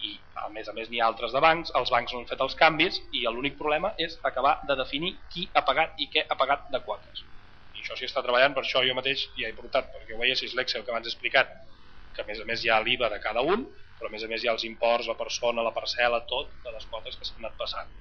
[0.04, 0.14] I
[0.44, 2.56] a més a més n'hi ha altres de bancs els bancs no han fet els
[2.60, 6.66] canvis i l'únic problema és acabar de definir qui ha pagat i què ha pagat
[6.74, 7.24] de quotes.
[7.74, 10.54] I això s'hi està treballant, per això jo mateix ja he portat, perquè ho veiessis
[10.54, 11.50] l'Excel que abans he explicat
[12.14, 13.64] que a més a més hi ha l'IVA de cada un
[13.98, 16.72] però a més a més hi ha els imports, la persona, la parcel·la, tot de
[16.74, 17.92] les quotes que s'han anat passant.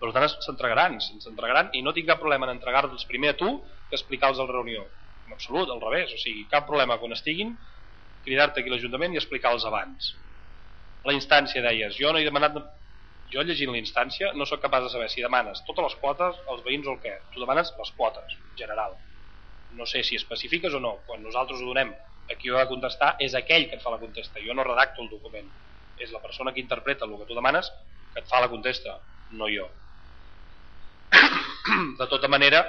[0.00, 3.50] Per tant s'entregaran, s'entregaran i no tinc cap problema en entregar-los primer a tu
[3.88, 4.82] que explicar-los a la reunió
[5.26, 7.54] en absolut, al revés, o sigui, cap problema quan estiguin
[8.24, 10.14] cridar-te aquí a l'Ajuntament i explicar-los abans.
[11.04, 12.56] La instància deies, jo no he demanat
[13.32, 16.64] jo llegint la instància no sóc capaç de saber si demanes totes les quotes als
[16.64, 18.96] veïns o el què, tu demanes les quotes general,
[19.74, 21.92] no sé si especifiques o no, quan nosaltres ho donem
[22.30, 24.40] a qui ho ha de contestar és aquell que et fa la contesta.
[24.44, 25.50] Jo no redacto el document.
[26.00, 27.70] És la persona que interpreta el que tu demanes
[28.14, 28.96] que et fa la contesta,
[29.38, 29.68] no jo.
[32.00, 32.64] De tota manera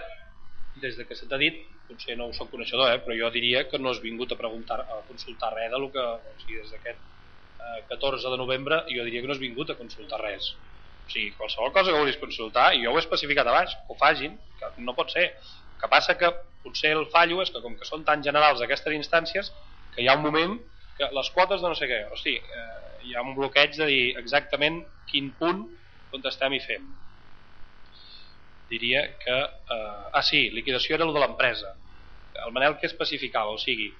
[0.76, 1.58] des de que se t'ha dit,
[1.88, 4.80] potser no ho soc coneixedor, eh, però jo diria que no has vingut a preguntar
[4.84, 9.06] a consultar res de lo que, o sigui, des d'aquest eh, 14 de novembre, jo
[9.08, 10.50] diria que no has vingut a consultar res.
[11.06, 14.00] O sigui, qualsevol cosa que vulguis consultar, i jo ho he especificat abans, que ho
[14.02, 15.30] fagin, que no pot ser.
[15.76, 16.30] que passa que
[16.64, 19.52] potser el fallo és que com que són tan generals aquestes instàncies,
[19.94, 20.56] que hi ha un moment
[20.98, 23.90] que les quotes de no sé què, o sigui, eh, hi ha un bloqueig de
[23.92, 24.80] dir exactament
[25.12, 25.66] quin punt
[26.16, 26.88] contestem i fem
[28.70, 29.36] diria que...
[29.76, 31.74] Eh, ah, sí, liquidació era el de l'empresa.
[32.46, 33.92] El Manel que especificava, o sigui,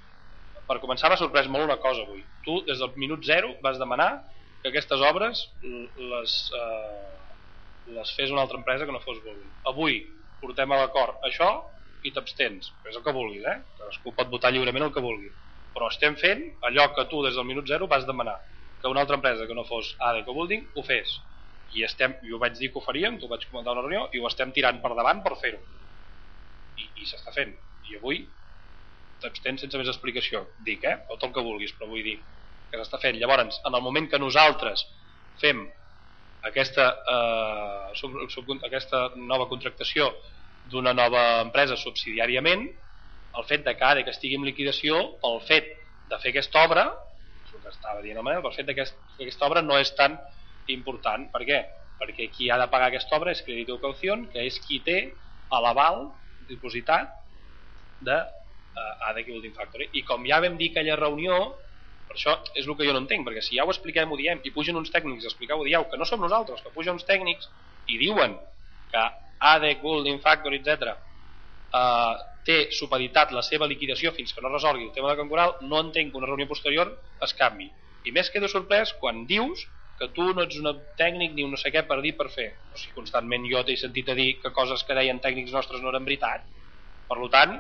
[0.68, 2.24] per començar m'ha sorprès molt una cosa avui.
[2.46, 4.10] Tu, des del minut zero, vas demanar
[4.62, 7.16] que aquestes obres les, eh,
[7.98, 9.48] les fes una altra empresa que no fos Volvi.
[9.72, 10.02] Avui
[10.42, 11.50] portem a l'acord això
[12.06, 12.72] i t'abstens.
[12.90, 13.60] És el que vulguis, eh?
[13.78, 15.32] Cadascú pot votar lliurement el que vulgui.
[15.76, 18.38] Però estem fent allò que tu des del minut zero vas demanar
[18.82, 21.14] que una altra empresa que no fos ADECO Building ho fes
[21.76, 24.28] i estem, jo vaig dir que ho faríem, t'ho vaig comentar una reunió i ho
[24.30, 25.60] estem tirant per davant per fer-ho
[26.80, 27.54] i, i s'està fent
[27.86, 28.22] i avui
[29.24, 30.98] t'abstens sense més explicació dic, eh?
[31.10, 32.18] o tot el que vulguis, però vull dir
[32.70, 33.18] que s'està fent.
[33.22, 34.84] Llavors, en el moment que nosaltres
[35.42, 35.62] fem
[36.50, 40.12] aquesta, eh, sub, sub, aquesta nova contractació
[40.72, 42.68] d'una nova empresa subsidiàriament,
[43.36, 45.68] el fet de que ADE que estigui en liquidació, pel fet
[46.12, 46.86] de fer aquesta obra,
[47.56, 50.18] el que estava dient el Manel, pel fet que aquesta obra no és tan
[50.74, 51.28] important.
[51.34, 51.60] Per què?
[52.00, 54.98] Perquè qui ha de pagar aquesta obra és Crédito Caució, que és qui té
[55.52, 56.10] l'aval
[56.50, 57.14] dipositat
[58.04, 59.88] de uh, ADE Building Factory.
[59.94, 61.38] I com ja vam dir que aquella reunió,
[62.10, 64.44] per això és el que jo no entenc, perquè si ja ho expliquem, ho diem,
[64.44, 67.08] i pugen uns tècnics a explicar, ho dieu, que no som nosaltres, que pugen uns
[67.08, 67.48] tècnics
[67.88, 68.36] i diuen
[68.92, 69.08] que
[69.54, 70.98] ADE, Building Factory, etc
[71.76, 72.16] eh,
[72.46, 75.82] té supeditat la seva liquidació fins que no resolgui el tema de Can Coral, no
[75.88, 76.92] entenc que una reunió posterior
[77.26, 77.72] es canvi.
[78.06, 79.64] I més quedo sorprès quan dius
[80.00, 80.68] que tu no ets un
[81.00, 82.50] tècnic ni un no sé què per dir per fer.
[82.74, 85.92] O sigui, constantment jo t'he sentit a dir que coses que deien tècnics nostres no
[85.94, 86.44] eren veritat.
[87.08, 87.56] Per tant,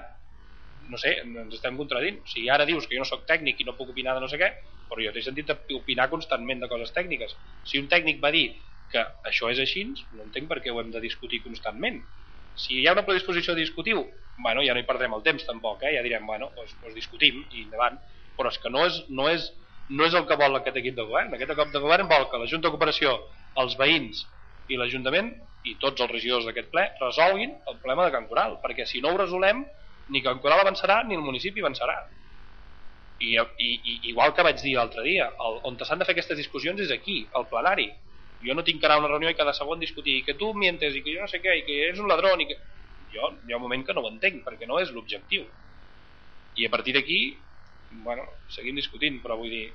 [0.92, 2.20] no sé, ens estem contradint.
[2.24, 4.30] O sigui, ara dius que jo no sóc tècnic i no puc opinar de no
[4.32, 4.52] sé què,
[4.90, 7.34] però jo t'he sentit opinar constantment de coses tècniques.
[7.64, 8.50] Si un tècnic va dir
[8.92, 9.02] que
[9.32, 12.04] això és així, no entenc per què ho hem de discutir constantment.
[12.56, 13.96] Si hi ha una predisposició a discutir
[14.38, 15.94] bueno, ja no hi perdrem el temps tampoc, eh?
[15.96, 17.98] ja direm, bueno, doncs, doncs discutim i endavant,
[18.36, 19.48] però és que no és, no és,
[19.90, 21.34] no és el que vol aquest equip de govern.
[21.36, 23.16] Aquest equip de govern vol que la Junta de Cooperació,
[23.62, 24.24] els veïns
[24.72, 25.30] i l'Ajuntament
[25.66, 29.14] i tots els regidors d'aquest ple resolguin el problema de Can Coral, perquè si no
[29.14, 29.64] ho resolem
[30.14, 31.96] ni Can Coral avançarà ni el municipi avançarà.
[33.26, 36.38] I, i, i igual que vaig dir l'altre dia, el, on s'han de fer aquestes
[36.38, 37.88] discussions és aquí, al plenari.
[38.46, 40.94] Jo no tinc que anar a una reunió i cada segon discutir que tu mientes
[40.96, 42.58] i que jo no sé què i que és un ladrón i que...
[43.16, 45.46] Jo hi ha un moment que no ho entenc perquè no és l'objectiu.
[46.60, 47.20] I a partir d'aquí,
[47.90, 49.66] bueno, seguim discutint, però vull dir,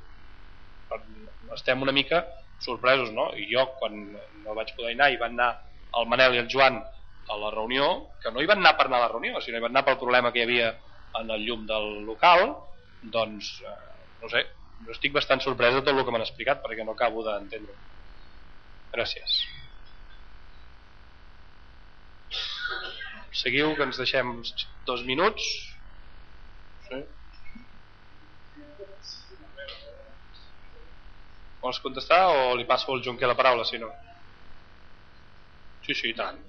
[1.55, 2.25] estem una mica
[2.61, 3.31] sorpresos, no?
[3.39, 3.97] I jo, quan
[4.45, 5.51] no vaig poder anar i van anar
[5.99, 7.91] el Manel i el Joan a la reunió,
[8.23, 10.01] que no hi van anar per anar a la reunió, sinó hi van anar pel
[10.03, 10.73] problema que hi havia
[11.21, 12.51] en el llum del local,
[13.15, 13.77] doncs, eh,
[14.23, 14.45] no sé,
[14.85, 17.79] jo estic bastant sorprès de tot el que m'han explicat perquè no acabo d'entendre-ho.
[18.97, 19.39] Gràcies.
[23.41, 24.33] Seguiu, que ens deixem
[24.89, 25.47] dos minuts.
[26.89, 26.99] Sí.
[31.65, 33.91] Vols contestar o li passo al Junquer la paraula, si no?
[35.87, 36.41] Sí, sí, tant.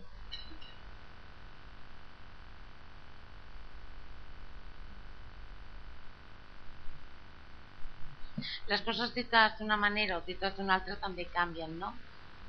[8.72, 11.92] Les coses dites d'una manera o dites d'una altra també canvien, no?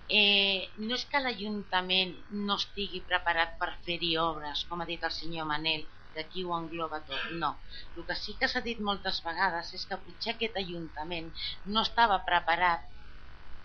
[0.09, 2.13] eh, no és que l'Ajuntament
[2.49, 5.85] no estigui preparat per fer-hi obres, com ha dit el senyor Manel,
[6.17, 7.51] d'aquí ho engloba tot, no.
[7.97, 11.29] El que sí que s'ha dit moltes vegades és que potser aquest Ajuntament
[11.75, 12.89] no estava preparat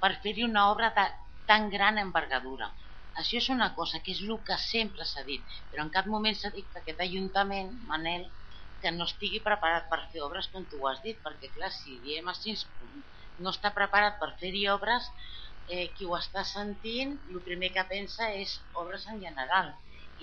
[0.03, 1.05] per fer-hi una obra de
[1.51, 2.71] tan gran envergadura.
[3.21, 6.35] Això és una cosa que és el que sempre s'ha dit, però en cap moment
[6.37, 8.27] s'ha dit que aquest Ajuntament, Manel,
[8.81, 11.97] que no estigui preparat per fer obres com tu ho has dit, perquè clar, si
[12.03, 12.53] diem així
[13.41, 15.09] no està preparat per fer-hi obres,
[15.67, 18.53] eh, qui ho està sentint el primer que pensa és
[18.83, 19.73] obres en general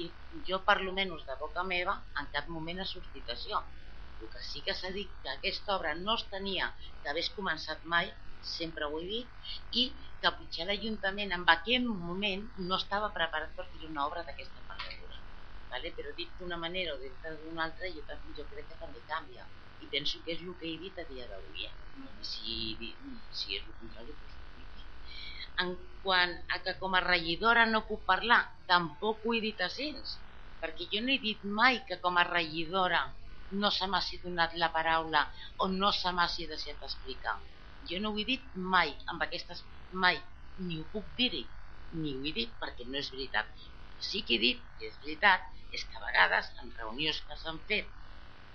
[0.02, 0.06] i
[0.48, 3.60] jo per lo menys de boca meva en cap moment ha sortit això
[4.20, 6.66] el que sí que s'ha dit que aquesta obra no es tenia
[7.00, 8.10] que hagués començat mai
[8.54, 9.28] sempre ho he dit
[9.82, 9.84] i
[10.20, 15.18] que potser l'Ajuntament en aquell moment no estava preparat per fer una obra d'aquesta envergadura
[15.74, 15.92] vale?
[15.96, 18.02] però dit d'una manera o dit d'una altra jo,
[18.38, 19.46] jo crec que també canvia
[19.84, 21.74] i penso que és el que he dit a dia d'avui eh?
[22.32, 22.96] si,
[23.38, 24.33] si és el contrari doncs
[25.62, 25.74] en
[26.04, 28.40] quant a que com a regidora no puc parlar,
[28.70, 29.88] tampoc ho he dit així,
[30.60, 33.02] perquè jo no he dit mai que com a regidora
[33.62, 35.22] no se m'hagi donat la paraula
[35.62, 37.36] o no se m'hagi deixat explicar.
[37.88, 38.44] Jo no ho he dit
[38.74, 39.64] mai, amb aquestes
[40.04, 40.18] mai,
[40.66, 41.44] ni ho puc dir-hi,
[42.00, 43.46] ni ho he dit perquè no és veritat.
[44.08, 47.60] Sí que he dit, que és veritat, és que a vegades en reunions que s'han
[47.68, 47.92] fet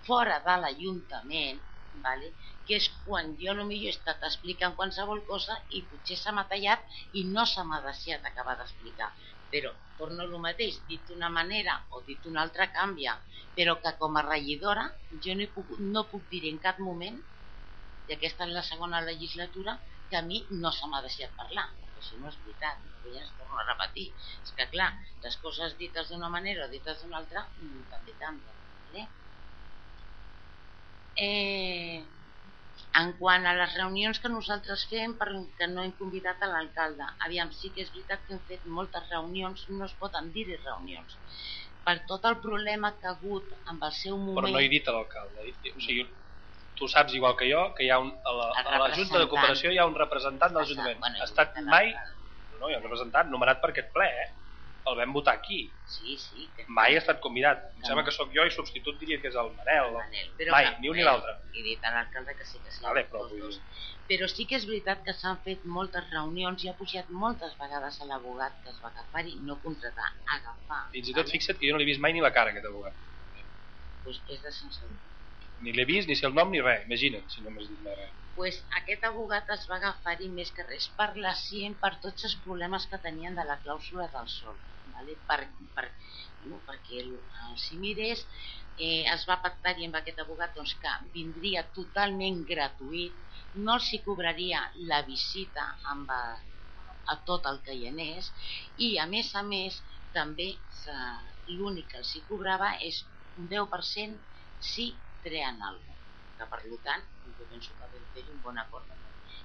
[0.08, 1.62] fora de l'Ajuntament
[2.06, 2.34] vale?
[2.66, 6.82] que és quan jo potser he estat explicant qualsevol cosa i potser se m'ha tallat
[7.20, 9.10] i no se m'ha deixat acabar d'explicar
[9.54, 13.16] però torno el mateix, dit d'una manera o dit d'una altra canvia
[13.58, 14.86] però que com a regidora
[15.24, 17.18] jo no puc, no puc dir en cap moment
[18.08, 19.80] i aquesta és la segona legislatura
[20.10, 23.34] que a mi no se m'ha deixat parlar perquè això no és veritat ja es
[23.38, 24.08] torno a repetir
[24.46, 24.92] és que clar,
[25.26, 29.10] les coses dites d'una manera o dites d'una altra mm, també canvien vale?
[31.20, 32.00] Eh,
[33.00, 37.06] en quant a les reunions que nosaltres fem perquè no hem convidat a l'alcalde.
[37.28, 41.20] Aviam, sí que és veritat que hem fet moltes reunions no es poden dir reunions.
[41.86, 44.88] Per tot el problema que ha hagut amb el seu moment però no he dit
[44.88, 46.04] a l'alcalde o sigui,
[46.80, 49.30] tu saps igual que jo que hi ha un, a, la, a la Junta de
[49.32, 51.90] Cooperació hi ha un representant de l'Ajuntament bueno, ha estat mai
[52.60, 54.28] no, hi ha un representant nomenat per aquest ple eh?
[54.88, 55.60] El vam votar aquí.
[55.84, 56.52] Sí, sí.
[56.56, 56.64] Que...
[56.68, 57.60] Mai ha estat convidat.
[57.76, 59.92] Em sembla que sóc jo i substitut diria que és el Manel.
[59.98, 61.36] Manel, però Mai, ni un ni l'altre.
[61.54, 62.82] He dit a l'alcalde que sí que sí.
[62.86, 63.60] Vale, però dir-
[64.10, 68.00] Però sí que és veritat que s'han fet moltes reunions i ha pujat moltes vegades
[68.02, 70.08] a l'abogat que es va agafar i no contratar,
[70.38, 70.82] agafar.
[70.96, 72.96] Fins i tot fixa't que jo no l'he vist mai ni la cara, aquest abogat.
[74.04, 74.88] Pues és de sense.
[75.60, 76.86] Ni l'he vist, ni sé el nom, ni res.
[76.88, 78.14] Imagina't, si no m'has dit mai res.
[78.40, 82.36] Pues aquest abogat es va agafar-hi més que res per la CIEM, per tots els
[82.46, 84.58] problemes que tenien de la clàusula del sol.
[84.94, 85.16] Vale?
[85.30, 85.40] Per,
[85.76, 85.86] per,
[86.52, 87.12] no, perquè el,
[87.48, 88.24] el Cimirés
[88.86, 93.20] eh, es va pactar-hi amb aquest abogat doncs, que vindria totalment gratuït,
[93.66, 96.24] no els cobraria la visita amb a,
[97.14, 98.32] a tot el que hi anés
[98.88, 99.82] i a més a més
[100.20, 100.50] també
[100.82, 100.98] se-
[101.58, 103.04] l'únic que els cobrava és
[103.42, 104.20] un 10%
[104.72, 104.88] si
[105.26, 105.89] treen alguna.
[106.40, 107.02] Que per tant,
[107.36, 108.88] jo penso que vam fer un bon acord.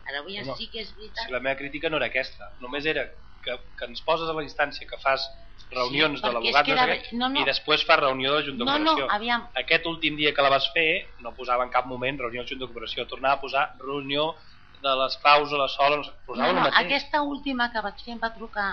[0.08, 0.54] Ara avui No, no.
[0.56, 3.02] sí que és veritat Si la meva crítica no era aquesta, només era
[3.42, 5.24] que, que ens poses a la instància que fas
[5.70, 7.40] reunions de perquè l'abogat no era- no, no.
[7.40, 9.10] i després fas reunió de la Junta de No, no, Cooperació.
[9.16, 9.48] aviam.
[9.62, 12.48] Aquest últim dia que la vas fer no posava en cap moment reunió de la
[12.52, 14.36] Junta de Cooperació, tornava a posar reunió
[14.84, 16.86] de les clàusules sola, no sé, posava no, el no, mateix.
[16.86, 18.68] aquesta última que vaig fer em va trucar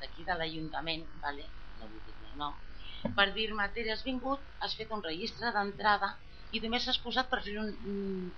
[0.00, 1.52] d'aquí de l'Ajuntament, vale?
[1.78, 2.54] no vull dir el nom,
[3.14, 6.08] per dir-me, Tere, has vingut, has fet un registre d'entrada
[6.50, 7.72] i només has posat per fer un,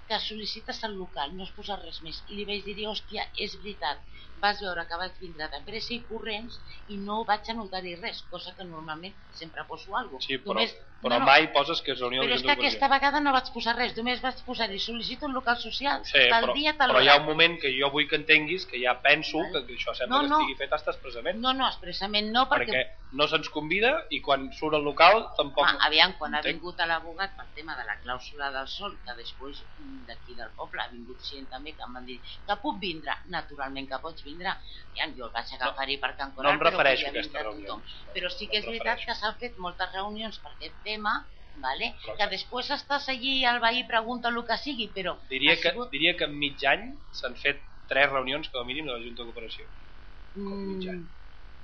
[0.08, 2.22] que sol·licites al local, no has posat res més.
[2.28, 4.02] I li vaig dir, hòstia, és veritat,
[4.42, 6.56] vas veure que vaig vindre de pressa i corrents
[6.90, 10.26] i no vaig anotar-hi res, cosa que normalment sempre poso alguna cosa.
[10.26, 12.54] Sí, però, només, però no, no, mai poses que és reunió de però és que
[12.56, 16.48] aquesta vegada no vaig posar res, només vaig posar-hi sol·licito un local social, Sí, tal
[16.48, 18.96] però, dia, tal però hi ha un moment que jo vull que entenguis que ja
[19.04, 20.40] penso que, que això sembla No, que no.
[20.40, 21.38] estigui fet hasta expressament.
[21.44, 25.66] No, no, expressament no, perquè, perquè no se'ns convida i quan surt al local tampoc...
[25.66, 29.16] Home, aviam, quan ha vingut a l'abogat pel tema de la clàusula del sol, que
[29.18, 32.80] després mm, d'aquí del poble ha vingut gent també que em van dir que puc
[32.82, 34.54] vindre, naturalment que pots vindre,
[34.98, 37.44] ja, jo el vaig agafar-hi per Can no Coral, em refereixo a però podia aquesta
[37.50, 37.84] vindre tothom.
[38.16, 41.14] Però sí que és No em veritat que s'han fet moltes reunions per aquest tema,
[41.66, 41.92] vale?
[42.04, 45.74] Però que després estàs allí al veí pregunta el que sigui, però Diria ha que,
[45.74, 45.90] sigut...
[45.94, 46.90] diria que en mig any
[47.20, 49.66] s'han fet tres reunions com a mínim de la Junta de Cooperació.
[50.38, 51.08] Mm,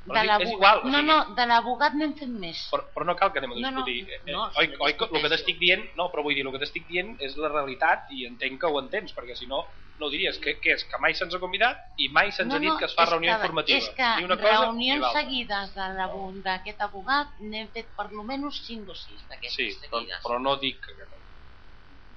[0.06, 2.60] Però de és- igual, o no, sigui- no, de l'abogat n'hem fet més.
[2.70, 4.12] Però, però no cal que anem a No, no, discutir.
[4.12, 6.60] Eh, no, oi, no oi, el que t'estic dient, no, però vull dir, el que
[6.62, 9.64] t'estic dient és la realitat i entenc que ho entens, perquè si no,
[9.98, 10.38] no ho diries.
[10.38, 12.94] Que, que és que mai se'ns ha convidat i mai se'ns ha dit que es
[12.94, 13.78] fa reunió que- informativa.
[13.78, 18.62] És que ni una cosa ni reunions seguides d'aquest abogat n'hem fet per lo menys
[18.66, 20.20] 5 o 6 d'aquestes Sí, però, seguides.
[20.22, 20.92] però no dic que...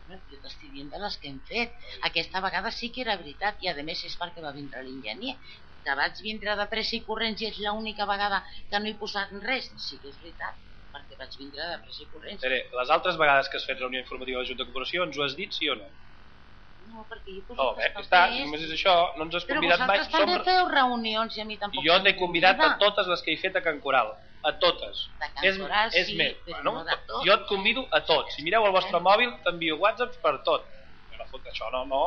[0.10, 1.74] Jo t'estic dient de les que hem fet.
[2.02, 5.36] Aquesta vegada sí que era veritat i a més és perquè va vindre l'enginyer.
[5.86, 9.32] Que vaig vindre de pressa i corrents i és l'única vegada que no he posat
[9.46, 9.70] res.
[9.86, 10.58] Sí que és veritat,
[10.96, 12.42] perquè vaig vindre de pressa i corrents.
[12.44, 15.18] Tere, les altres vegades que has fet reunió informativa de la Junta de Cooperació ens
[15.18, 15.90] ho has dit, sí o no?
[16.90, 19.46] No, perquè jo he posat No, bé, els està, només és això, no ens has
[19.48, 20.00] Però convidat mai.
[20.00, 20.46] vosaltres també Som...
[20.48, 23.60] feu reunions i a mi tampoc Jo t'he convidat a totes les que he fet
[23.60, 24.12] a Can Coral.
[24.50, 25.02] A totes.
[25.20, 25.58] De Can és,
[26.02, 27.22] és sí, més, però bueno, no de tot.
[27.28, 28.36] jo et convido a tots.
[28.36, 30.66] Si mireu el vostre mòbil, t'envio whatsapps per tot.
[31.12, 32.04] Però fot, això no, no,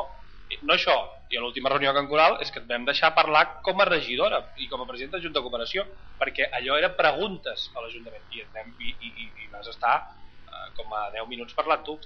[0.62, 0.94] no això.
[1.32, 3.86] I a l'última reunió a Can Coral és que et vam deixar parlar com a
[3.88, 5.84] regidora i com a presidenta de Junta de Cooperació,
[6.20, 10.66] perquè allò era preguntes a l'Ajuntament i, vam- i, i, i, i vas estar eh,
[10.76, 11.96] com a 10 minuts parlant tu.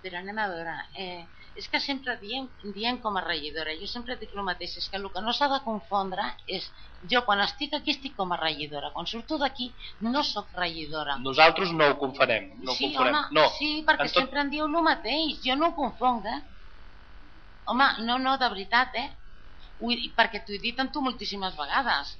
[0.00, 1.26] Però anem a veure, eh,
[1.60, 4.96] és que sempre diem, diem com a regidora, jo sempre dic el mateix, és que
[4.96, 6.70] el que no s'ha de confondre és,
[7.12, 11.18] jo quan estic aquí estic com a regidora, quan surto d'aquí no sóc regidora.
[11.20, 12.48] Nosaltres no ho confonem.
[12.64, 13.14] No ho sí, confonem.
[13.18, 13.44] home, no.
[13.58, 16.40] sí, perquè En tot- sempre em diu el mateix, jo no ho confonc, eh?
[17.70, 19.08] Home, no, no, de veritat, eh?
[19.80, 22.16] He, perquè t'ho he dit amb tu moltíssimes vegades.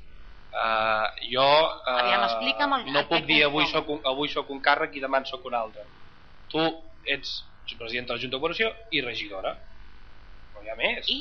[0.50, 4.62] Uh, jo uh, Aviam, explica'm el- no puc dir avui soc, un, avui soc un
[4.64, 5.84] càrrec i demà en soc un altre.
[6.50, 6.62] Tu
[7.16, 7.34] ets
[7.78, 9.52] presidenta de la Junta de Cooperació i regidora.
[10.54, 11.06] No hi ha més.
[11.14, 11.18] I?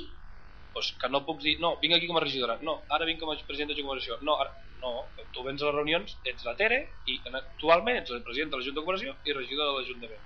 [0.74, 2.56] Pues que no puc dir, no, vinc aquí com a regidora.
[2.66, 4.26] No, ara vinc com a presidenta de la Junta de.
[4.30, 4.94] No, ara, no,
[5.36, 8.66] tu vens a les reunions, ets la Tere i actualment ets el president de la
[8.66, 10.26] Junta de Cooperació i regidora de l'Ajuntament.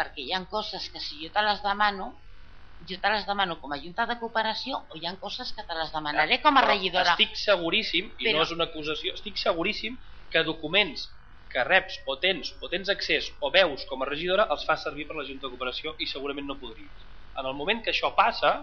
[0.00, 2.10] Perquè hi ha coses que si jo te les demano,
[2.88, 5.74] jo te les demano com a junta de cooperació o hi ha coses que te
[5.78, 7.12] les demanaré com a regidora.
[7.14, 9.98] Estic seguríssim, i Però- no és una acusació, estic seguríssim
[10.30, 11.08] que documents
[11.54, 15.06] que reps o tens o tens accés o veus com a regidora els fas servir
[15.06, 17.06] per la Junta de Cooperació i segurament no podries.
[17.38, 18.56] En el moment que això passa,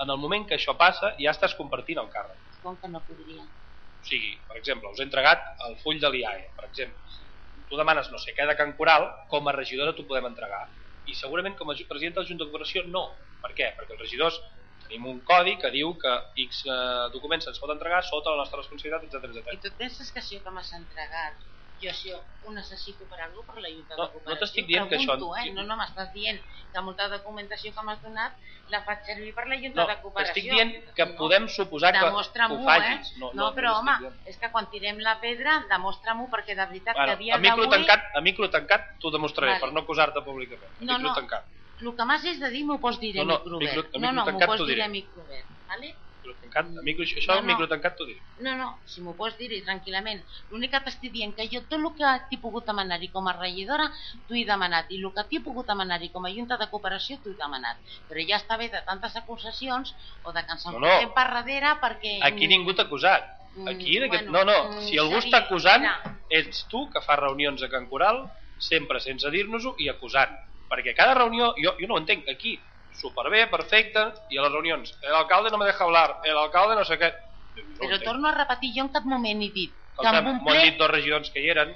[0.00, 2.38] en el moment que això passa ja estàs compartint el càrrec.
[2.60, 3.44] Com que no podria?
[3.44, 7.00] O sigui, per exemple, us he entregat el full de l'IAE, per exemple.
[7.68, 10.60] Tu demanes no sé què de Can Coral, com a regidora t'ho podem entregar.
[11.10, 13.04] I segurament com a president de la Junta de Cooperació no.
[13.44, 13.70] Per què?
[13.78, 14.38] Perquè els regidors
[14.84, 16.12] tenim un codi que diu que
[16.44, 16.76] X eh,
[17.14, 20.52] documents se'ns pot entregar sota la nostra responsabilitat, etc I et penses que això que
[20.54, 21.44] m'has entregat,
[21.84, 24.34] Jo si ho necessito per algú per la Junta No, de Cooperació.
[24.34, 25.52] no t'estic dient que això- Pregunto, Eh?
[25.52, 26.40] No, no m'estàs dient
[26.72, 28.32] que molta documentació que m'has donat
[28.68, 30.34] la faig servir per la Junta No, de Cooperació.
[30.34, 33.12] t'estic dient que podem suposar que, que ho facis.
[33.12, 33.18] eh?
[33.18, 36.66] No, No, no, però no home, és que quan tirem la pedra, demostra-m'ho perquè de
[36.66, 37.76] veritat que a Bueno, dia a micro d'avui...
[37.86, 39.60] tancat, a micro tancat t'ho demostraré, Vale.
[39.60, 40.72] per no acusar-te públicament.
[40.80, 41.14] A No, micro no.
[41.14, 41.44] tancat.
[41.80, 43.94] El que m'has és de dir m'ho pots dir No, a no, micro micro- obert.
[43.94, 45.46] a No, no, m'ho pots dir a micro obert.
[45.66, 45.96] Vale?
[46.24, 48.20] Micro tancat, a micro, això No, no, micro tancat t'ho diré.
[48.40, 50.22] No, no, si m'ho pots dir tranquil·lament.
[50.50, 53.90] L'únic que t'estic dient que jo tot el que t'he pogut demanar-hi com a regidora
[54.28, 57.34] t'ho he demanat i el que t'he pogut demanar-hi com a junta de cooperació t'ho
[57.34, 57.76] he demanat.
[58.08, 59.94] Però ja està bé de tantes acusacions
[60.24, 61.14] o de que ens No, no.
[61.14, 62.18] per darrere perquè...
[62.22, 63.28] Aquí ningú t'ha acusat.
[63.56, 64.24] Mm, Aquí, en aquest...
[64.28, 66.16] bueno, no, no, mm, si algú està acusant, mira.
[66.30, 68.24] ets tu que fas reunions a Can Coral,
[68.58, 70.32] sempre sense dir-nos-ho i acusant.
[70.70, 72.56] Perquè cada reunió, jo, jo no ho entenc, aquí,
[72.94, 76.84] superbé, perfecte, i a les reunions, el alcalde no me deja hablar, el alcalde no
[76.88, 77.12] sé què...
[77.54, 80.50] No Però torno a repetir, jo en cap moment he dit que amb un m'ho
[80.50, 80.62] han ple...
[80.70, 81.74] dit dos regidors que hi eren,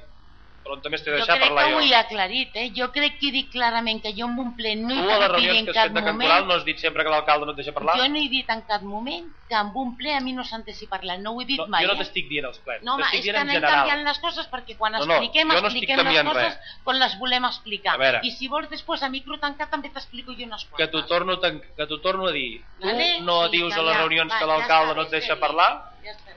[0.68, 1.78] però on també t'he Jo deixat crec parlar que jo.
[1.78, 2.66] ho he aclarit, eh?
[2.76, 5.58] Jo crec que he dit clarament que jo en un ple no he Tu reunions
[5.58, 6.20] en que cap moment...
[6.28, 7.96] Coral no has dit sempre que l'alcalde no et deixa parlar?
[7.96, 10.86] Jo no he dit en cap moment que amb un ple a mi no s'entessi
[10.92, 11.82] parlar, no ho he dit No, mai.
[11.86, 12.02] jo no eh?
[12.04, 13.78] t'estic dient els plens, No, home, t'estic és que dient en anem general.
[13.88, 16.58] canviant les coses perquè quan No, no, expliquem, jo no expliquem les coses res.
[16.84, 17.96] quan les volem explicar.
[17.98, 18.20] Veure.
[18.22, 20.90] I si vols després a micro tancat també t'explico jo unes que quantes.
[20.90, 22.60] t'ho torno, que torno a dir.
[22.80, 23.20] Tu Vale?
[23.20, 25.70] no Sí, dius a que les reunions va, que l'alcalde no et deixa parlar?
[26.04, 26.36] Ja està bé.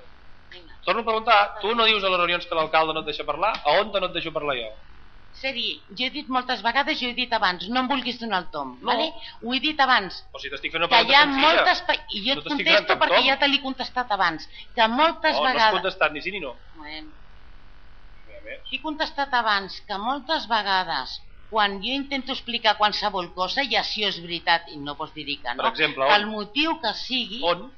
[0.85, 3.51] Torno a preguntar, tu no dius a les reunions que l'alcalde no et deixa parlar?
[3.65, 4.69] A on no et deixo parlar jo?
[5.31, 8.47] Seri, jo he dit moltes vegades, jo he dit abans, no em vulguis donar el
[8.51, 8.87] tom, No.
[8.89, 9.05] vale?
[9.41, 11.53] Ho he dit abans, O si t'estic fent una que pregunta hi ha senzilla.
[11.55, 11.83] moltes...
[12.17, 13.27] I jo No et contesto perquè tom.
[13.29, 15.73] ja te l'he contestat abans, que moltes no, no has vegades...
[15.79, 16.57] contestat ni sí ni no.
[16.75, 17.11] Bueno,
[18.27, 18.57] A.
[18.71, 21.13] He contestat abans que moltes vegades
[21.51, 25.53] quan jo intento explicar qualsevol cosa, ja si és veritat i no pots dir que
[25.55, 26.27] no, Per exemple, on?
[26.31, 27.69] motiu que sigui, On?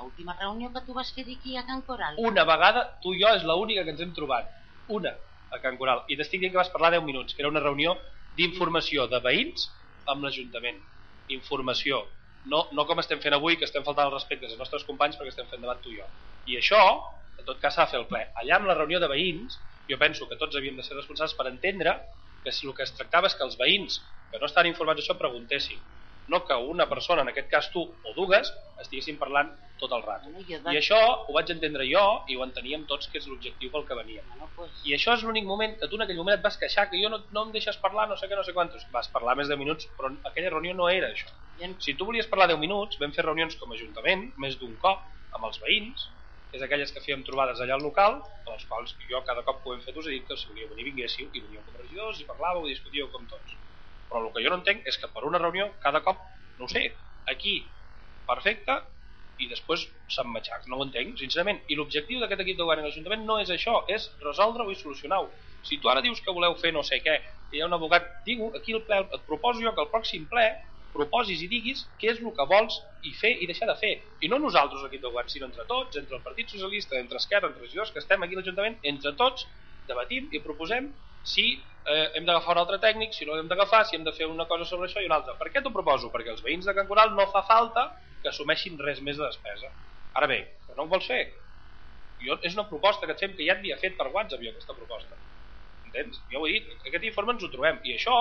[0.00, 2.16] L'última reunió que tu vas fer aquí a Can Coral.
[2.18, 4.50] Una vegada, tu i jo és l'única que ens hem trobat.
[4.98, 5.14] Una,
[5.54, 6.04] a Can Coral.
[6.08, 7.94] I t'estic dient que vas parlar 10 minuts, que era una reunió
[8.38, 9.68] d'informació de veïns
[10.10, 10.80] amb l'Ajuntament.
[11.38, 12.02] Informació.
[12.52, 15.32] No, no com estem fent avui, que estem faltant el respecte als nostres companys perquè
[15.32, 16.08] estem fent debat tu i jo.
[16.50, 16.82] I això,
[17.40, 18.20] en tot cas, s'ha de fer el ple.
[18.42, 19.56] Allà amb la reunió de veïns,
[19.88, 21.96] jo penso que tots havíem de ser responsables per entendre
[22.44, 23.98] que si el que es tractava és que els veïns
[24.30, 25.80] que no estan informats d'això preguntessin
[26.32, 30.30] no que una persona, en aquest cas tu o dues, estiguessin parlant tot el rato.
[30.72, 30.98] I això
[31.28, 34.24] ho vaig entendre jo i ho enteníem tots que és l'objectiu pel que veníem.
[34.88, 37.10] I això és l'únic moment que tu en aquell moment et vas queixar que jo
[37.12, 38.86] no, no em deixes parlar, no sé què, no sé quantos.
[38.94, 41.28] Vas parlar més de minuts, però aquella reunió no era això.
[41.82, 45.02] Si tu volies parlar 10 minuts, vam fer reunions com a Ajuntament, més d'un cop,
[45.34, 46.08] amb els veïns,
[46.54, 49.70] és aquelles que fèiem trobades allà al local, a les quals jo cada cop que
[49.70, 52.20] ho hem fet us he dit que si volíeu venir vinguéssiu, i veníeu com regidors,
[52.22, 53.56] i parlàveu, i discutíeu com tots.
[54.14, 56.20] Però el que jo no entenc és que per una reunió, cada cop,
[56.60, 56.84] no ho sé,
[57.32, 57.54] aquí,
[58.30, 58.76] perfecte,
[59.42, 59.82] i després
[60.14, 61.58] se'n matxac, no ho entenc, sincerament.
[61.66, 65.32] I l'objectiu d'aquest equip de govern i l'Ajuntament no és això, és resoldre-ho i solucionar-ho.
[65.66, 67.16] Si tu ara dius que voleu fer no sé què,
[67.50, 70.28] que hi ha un abogat, digue aquí el ple, et proposo jo que el pròxim
[70.30, 70.46] ple
[70.94, 73.94] proposis i diguis què és el que vols i fer i deixar de fer.
[74.22, 77.50] I no nosaltres l'equip de govern, sinó entre tots, entre el Partit Socialista, entre Esquerra,
[77.50, 79.42] entre regidors que estem aquí a l'Ajuntament, entre tots
[79.90, 80.92] debatim i proposem
[81.24, 81.46] si
[81.88, 84.46] eh, hem d'agafar un altre tècnic, si no hem d'agafar, si hem de fer una
[84.50, 85.36] cosa sobre això i una altra.
[85.40, 86.12] Per què t'ho proposo?
[86.12, 87.88] Perquè els veïns de Can Coral no fa falta
[88.22, 89.72] que assumeixin res més de despesa.
[90.20, 91.22] Ara bé, que no ho vols fer?
[92.24, 94.76] Jo, és una proposta que et fem que ja havia fet per WhatsApp jo aquesta
[94.76, 95.18] proposta.
[95.88, 96.22] Entens?
[96.32, 97.80] Ja ho he dit, aquest informe ens ho trobem.
[97.84, 98.14] I això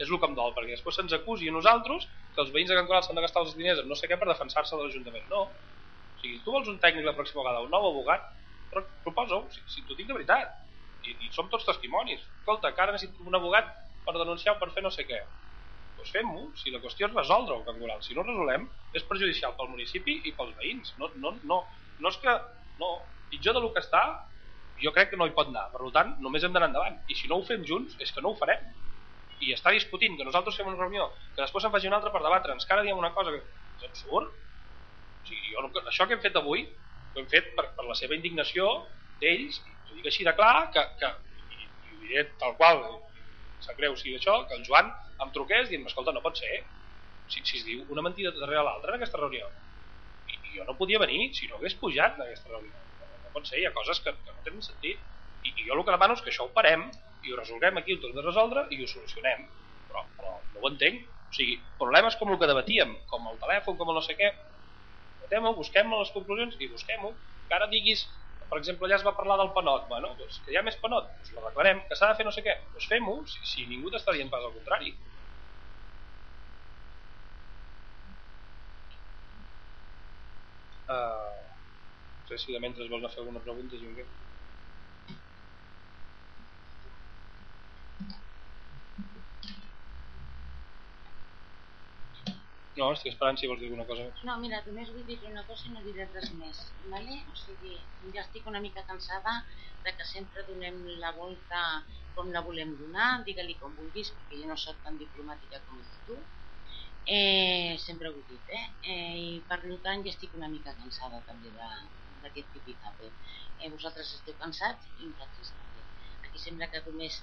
[0.00, 2.78] és el que em dol, perquè després se'ns acusi a nosaltres que els veïns de
[2.78, 5.26] Can Coral s'han de gastar els diners en no sé què per defensar-se de l'Ajuntament.
[5.32, 5.42] No.
[5.50, 8.24] O sigui, tu vols un tècnic la pròxima vegada, un nou abogat,
[9.04, 10.54] proposa-ho, si, si t'ho dic de veritat.
[11.06, 12.22] I, I som tots testimonis.
[12.40, 13.68] Escolta, que ara necessito un abogat
[14.06, 15.20] per denunciar o per fer no sé què.
[16.00, 18.00] Doncs fem-ho, si la qüestió és resoldre-ho, Can Coral.
[18.04, 18.66] Si no resolem,
[18.96, 20.94] és perjudicial pel municipi i pels veïns.
[21.00, 21.62] No, no, no,
[22.00, 22.36] no és que...
[22.80, 22.90] No,
[23.30, 24.00] pitjor del que està,
[24.80, 25.66] jo crec que no hi pot anar.
[25.72, 26.96] Per tant, només hem d'anar endavant.
[27.12, 28.62] I si no ho fem junts, és que no ho farem.
[29.40, 32.20] I estar discutint que nosaltres fem una reunió, que després se'n faci una altra per
[32.24, 34.32] debatre'ns, que ara diem una cosa que és absurd.
[35.20, 36.64] O sigui, jo, això que hem fet avui,
[37.14, 38.68] ho hem fet per, per la seva indignació
[39.20, 39.60] d'ells,
[39.90, 41.10] ho dic així de clar, que, que
[41.56, 42.82] i, i ho diré tal qual,
[43.64, 44.90] sap greu si això, que el Joan
[45.24, 46.60] em truqués dient, escolta, no pot ser,
[47.30, 49.46] si, si es diu una mentida darrere l'altra en aquesta reunió.
[50.30, 52.74] I, I jo no podia venir si no hagués pujat en aquesta reunió.
[52.98, 55.04] No, no pot ser, hi ha coses que, que no tenen sentit.
[55.46, 56.86] I, I jo el que demano és que això ho parem
[57.24, 59.46] i ho resolguem aquí, ho tornem a resoldre i ho solucionem.
[59.90, 61.02] Però, però no ho entenc.
[61.30, 64.32] O sigui, problemes com el que debatíem, com el telèfon, com el no sé què,
[65.20, 67.12] debatem-ho, busquem les conclusions i busquem-ho.
[67.46, 68.02] Que ara diguis,
[68.50, 71.12] per exemple, allà es va parlar del penot, bueno, doncs que hi ha més penot,
[71.18, 74.16] doncs l'arreglarem, que s'ha de fer no sé què, doncs fem-ho, si, si ningú t'està
[74.16, 74.94] dient pas al contrari.
[80.90, 81.46] Uh,
[82.20, 84.08] no sé si de mentre vols a fer alguna pregunta, Junquer.
[92.78, 94.20] No, estic esperant si vols dir alguna cosa més.
[94.26, 96.60] No, mira, només vull dir una cosa i no diré res més.
[96.92, 97.16] Vale?
[97.32, 97.72] O sigui,
[98.14, 99.32] ja estic una mica cansada
[99.86, 101.62] de que sempre donem la volta
[102.14, 106.20] com la volem donar, digue-li com vulguis, perquè jo no sóc tan diplomàtica com tu.
[107.16, 108.66] Eh, sempre ho he dit, eh?
[108.94, 109.14] eh?
[109.18, 112.78] I per tant ja estic una mica cansada també d'aquest típic
[113.58, 115.82] Eh, vosaltres esteu cansats i nosaltres també.
[116.28, 117.18] Aquí sembla que només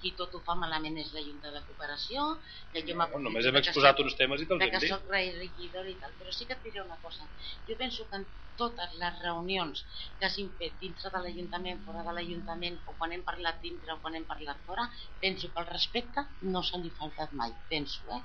[0.00, 2.24] qui tot ho fa malament és la Junta de Cooperació
[2.72, 5.88] que jo no, només hem exposat uns temes i te'ls hem dit que soc regidor
[5.90, 7.28] i tal però sí que et diré una cosa
[7.70, 8.26] jo penso que en
[8.60, 9.82] totes les reunions
[10.18, 14.00] que hagin fet dintre de l'Ajuntament fora de l'Ajuntament o quan hem parlat dintre o
[14.04, 14.86] quan hem parlat fora
[15.24, 16.24] penso que el respecte
[16.54, 18.22] no se li faltat mai penso, eh?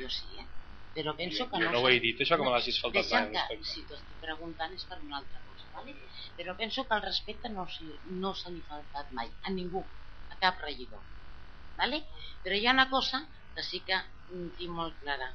[0.00, 0.48] jo sí, eh?
[0.94, 3.32] però penso que jo no, no ho he dit això que me l'hagis faltat mai
[3.32, 5.96] que, si t'ho estic preguntant és per una altra cosa vale?
[6.36, 7.66] però penso que el respecte no,
[8.22, 9.86] no se ha faltat mai a ningú
[10.44, 11.04] cap regidor.
[11.80, 12.04] ¿vale?
[12.42, 13.22] Però hi ha una cosa
[13.54, 13.98] que sí que
[14.58, 15.28] tinc molt clara.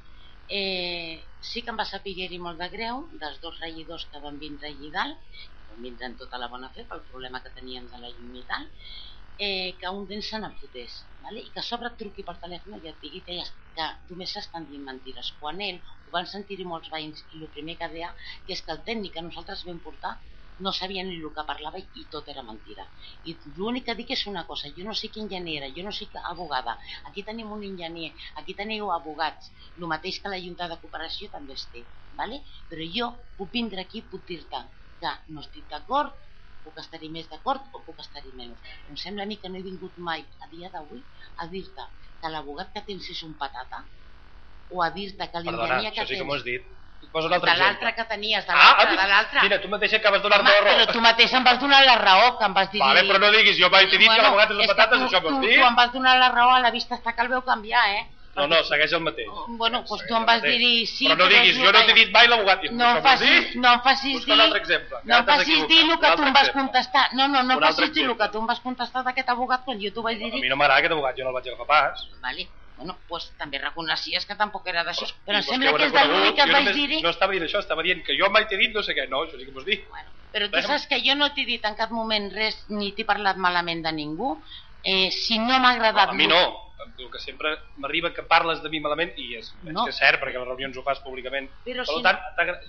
[0.58, 4.68] Eh, sí que em va saber molt de greu dels dos regidors que van vindre
[4.68, 5.18] allí dalt,
[5.58, 8.34] que van vindre en tota la bona fe pel problema que tenien de la llum
[8.34, 8.64] i tal,
[9.38, 10.94] eh, que un d'ells se n'enfotés
[11.24, 11.40] ¿vale?
[11.46, 14.66] i que a sobre truqui per telèfon i et digui que, ja, que només s'estan
[14.70, 18.10] dient mentides quan ell ho van sentir molts veïns i el primer que deia
[18.46, 20.16] que és que el tècnic que nosaltres vam portar
[20.58, 22.86] no sabia ni el que parlava i tot era mentira.
[23.24, 26.08] I l'únic que dic és una cosa, jo no sé quin enginyera, jo no sé
[26.12, 26.76] que abogada,
[27.10, 31.58] aquí tenim un enginyer, aquí teniu abogats, el mateix que la Junta de Cooperació també
[31.58, 31.86] es té,
[32.20, 32.42] ¿vale?
[32.68, 34.64] però jo puc vindre aquí puc dir-te
[35.00, 36.16] que no estic d'acord,
[36.64, 38.58] puc estar-hi més d'acord o puc estar-hi menys.
[38.90, 41.04] Em sembla a mi que no he vingut mai a dia d'avui
[41.44, 41.86] a dir-te
[42.20, 43.84] que l'abogat que tens és un patata
[44.68, 45.94] o a dir-te que l'enginyer que tens...
[45.94, 46.74] Perdona, això sí que m'ho has dit
[47.12, 49.42] Posa un altre de l'altre que tenies, de ah, l'altre, ah, de l'altre.
[49.46, 50.74] Mira, tu mateixa acabes de donar-me la raó.
[50.74, 52.82] Però tu mateix em vas donar la raó, que em vas dir...
[52.82, 55.22] Vale, però no diguis, jo vaig dir bueno, que l'abogat és de patates, tu, això
[55.24, 55.54] vols dir?
[55.54, 57.86] Tu, tu em vas donar la raó, a la vista està que el veu canviar,
[57.96, 58.04] eh?
[58.36, 59.30] No, no, segueix el mateix.
[59.62, 61.08] Bueno, doncs tu em vas dir sí...
[61.08, 62.68] Però no diguis, jo no t'he dit mai l'abogat.
[62.82, 64.36] No em facis, no em facis dir...
[64.36, 65.02] un altre exemple.
[65.08, 67.08] No em facis dir el que tu em vas contestar.
[67.18, 69.82] No, no, no em facis dir el que tu em vas contestar d'aquest abogat quan
[69.82, 70.30] jo t'ho vaig dir.
[70.30, 72.08] A mi no m'agrada aquest abogat, jo no el vaig agafar pas.
[72.22, 75.96] Vale bueno, pues, també reconeixies que tampoc era d'això, però, però em sembla que és
[75.96, 77.00] de l'únic que et vaig dir...
[77.02, 79.24] No estava dient això, estava dient que jo mai t'he dit no sé què, no,
[79.26, 79.80] això sí que m'ho dir.
[79.90, 83.06] Bueno, però tu saps que jo no t'he dit en cap moment res, ni t'he
[83.08, 84.36] parlat malament de ningú,
[84.84, 86.14] eh, si no m'ha agradat...
[86.14, 86.42] No, a mi no,
[86.78, 87.50] el que sempre
[87.82, 89.70] m'arriba que parles de mi malament i és, no.
[89.70, 92.20] és, que és cert perquè a les reunions ho fas públicament però per si tant,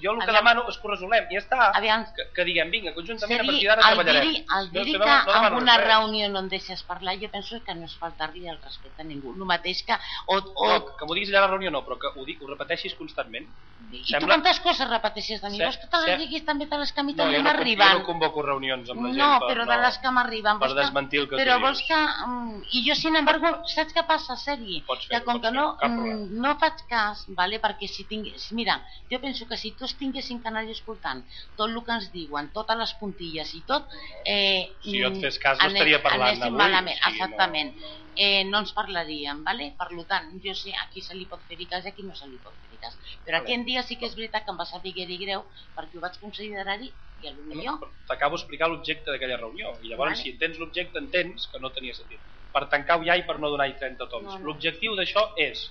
[0.01, 0.35] jo el que Aviam.
[0.39, 2.05] demano és que ho resolem i ja està, Aviam.
[2.15, 5.17] que, que diguem vinga, conjuntament Seri, a partir d'ara treballarem dir, el dir no, que
[5.29, 5.87] no, en una res.
[5.87, 9.35] reunió no em deixes parlar jo penso que no és faltar-li el respecte a ningú
[9.35, 10.69] el mateix que o, o...
[10.73, 12.97] No, que m'ho diguis allà a la reunió no, però que ho, dic, ho repeteixis
[12.97, 13.45] constantment
[13.89, 14.19] i Sembla...
[14.19, 15.61] tu quantes coses repeteixes de mi?
[15.63, 17.93] Vols que te les diguis també de les que a mi no, també m'arriben?
[17.95, 21.23] Jo no convoco reunions amb la gent no, però de les que m'arriben per desmentir
[21.23, 21.99] el que però vols que...
[22.25, 24.81] Um, I jo, sin embargo, saps què passa, Sergi?
[25.11, 27.59] que com que no, mm, no faig cas, vale?
[27.63, 28.49] perquè si tingués...
[28.55, 28.79] Mira,
[29.11, 31.25] jo penso que si tots tinguessin que anar escoltant
[31.59, 33.89] tot el que ens diuen, totes les puntilles i tot...
[34.25, 36.61] Eh, si jo et fes cas no estaria parlant avui.
[36.63, 37.75] Malament, sí, exactament.
[37.75, 39.73] No eh, no ens parlaríem, ¿vale?
[39.79, 42.15] per tant, jo sé a qui se li pot fer cas i a qui no
[42.15, 42.97] se li pot fer cas.
[43.25, 45.45] Però aquell dia sí que és veritat que em va saber greu
[45.77, 47.79] perquè ho vaig considerar-hi i a lo millor...
[47.83, 50.21] No, T'acabo d'explicar l'objecte d'aquella reunió i llavors vale.
[50.21, 52.23] si entens l'objecte entens que no tenia sentit.
[52.53, 54.29] Per tancar-ho ja i per no donar-hi 30 toms.
[54.31, 54.45] No, no.
[54.47, 55.61] L'objectiu d'això és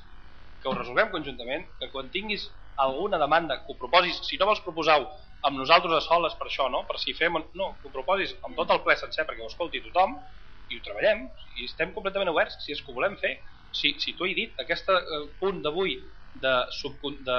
[0.60, 2.44] que ho resolguem conjuntament, que quan tinguis
[2.78, 5.08] alguna demanda que ho proposis, si no vols proposar-ho
[5.46, 6.84] amb nosaltres a soles per això, no?
[6.86, 7.38] per si fem...
[7.58, 10.16] No, que ho proposis amb tot el ple sencer perquè ho escolti tothom
[10.68, 11.26] i ho treballem
[11.56, 13.36] i estem completament oberts si és que ho volem fer
[13.72, 15.00] si, si t'ho he dit, aquest eh,
[15.40, 15.98] punt d'avui
[16.42, 17.38] de, sub, de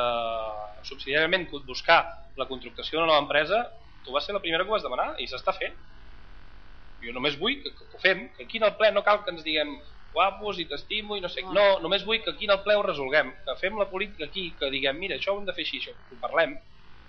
[0.88, 2.02] subsidiàriament buscar
[2.40, 3.62] la contractació d'una nova empresa
[4.04, 5.76] tu vas ser la primera que ho vas demanar i s'està fent.
[7.04, 9.24] Jo només vull que, que, que ho fem que aquí en el ple no cal
[9.24, 9.72] que ens diguem
[10.16, 12.84] guapos i t'estimo i no sé no, només vull que aquí en el ple ho
[12.86, 15.80] resolguem que fem la política aquí, que diguem mira això ho hem de fer així,
[15.84, 16.58] això, ho parlem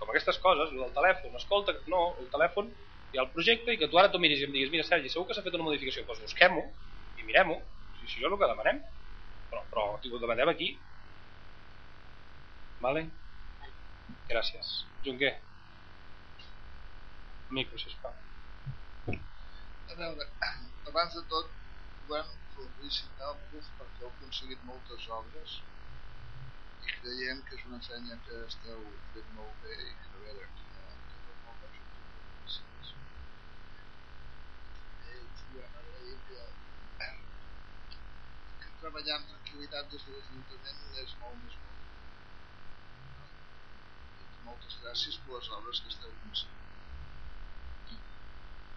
[0.01, 2.71] com aquestes coses, el telèfon, escolta, no, el telèfon
[3.19, 5.27] ha el projecte i que tu ara t'ho miris i em diguis mira Sergi, segur
[5.29, 6.63] que s'ha fet una modificació doncs busquem-ho
[7.19, 7.57] i mirem-ho
[7.99, 8.79] si, si això és el que demanem.
[9.51, 10.71] Però, però ho demanem aquí
[12.87, 13.03] vale?
[14.31, 14.69] gràcies
[15.07, 15.33] Junquer
[17.59, 18.17] micro sisplau
[19.91, 20.27] a veure
[20.93, 21.57] abans de tot
[22.11, 25.59] volem felicitar el PUF perquè heu aconseguit moltes obres
[26.87, 30.51] i creiem que és una feina que esteu fent molt bé i que a veure
[38.81, 41.70] treballar amb tranquil·litat des de l'Ajuntament és molt més bo.
[44.51, 46.57] Moltes gràcies per les obres que esteu començant.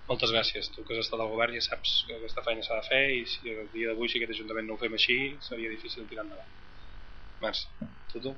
[0.10, 0.70] Moltes gràcies.
[0.76, 3.22] Tu que has estat al govern ja saps que aquesta feina s'ha de fer i
[3.34, 5.18] si el dia d'avui si aquest Ajuntament no ho fem així
[5.50, 6.52] seria difícil tirar endavant.
[7.46, 7.70] Merci.
[8.12, 8.34] Tu, tu?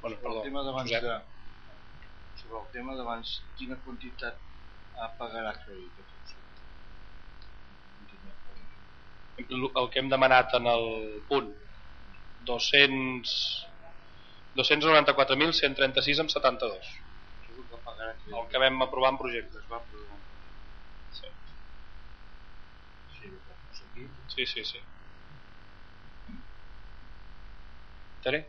[0.00, 1.16] Bueno, sobre perdó, el tema d'abans de,
[2.42, 4.38] sobre el tema d'abans, quina quantitat
[5.00, 6.26] ah, pagarà crèdit aquest
[9.38, 10.86] el que hem demanat en el
[11.28, 11.48] punt
[12.50, 13.32] 200
[14.60, 16.90] 294.136 amb 72
[17.40, 20.20] Això és el que vam aprovar en projecte Es va aprovar.
[21.18, 21.28] sí,
[23.16, 23.28] Sí,
[24.34, 24.78] sí, sí, sí.
[28.22, 28.40] Tere?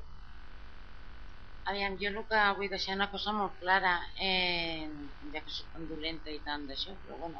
[1.71, 3.93] Aviam, jo el que vull deixar una cosa molt clara,
[4.27, 4.87] eh,
[5.33, 7.39] ja que soc tan dolenta i tant d'això, però bueno,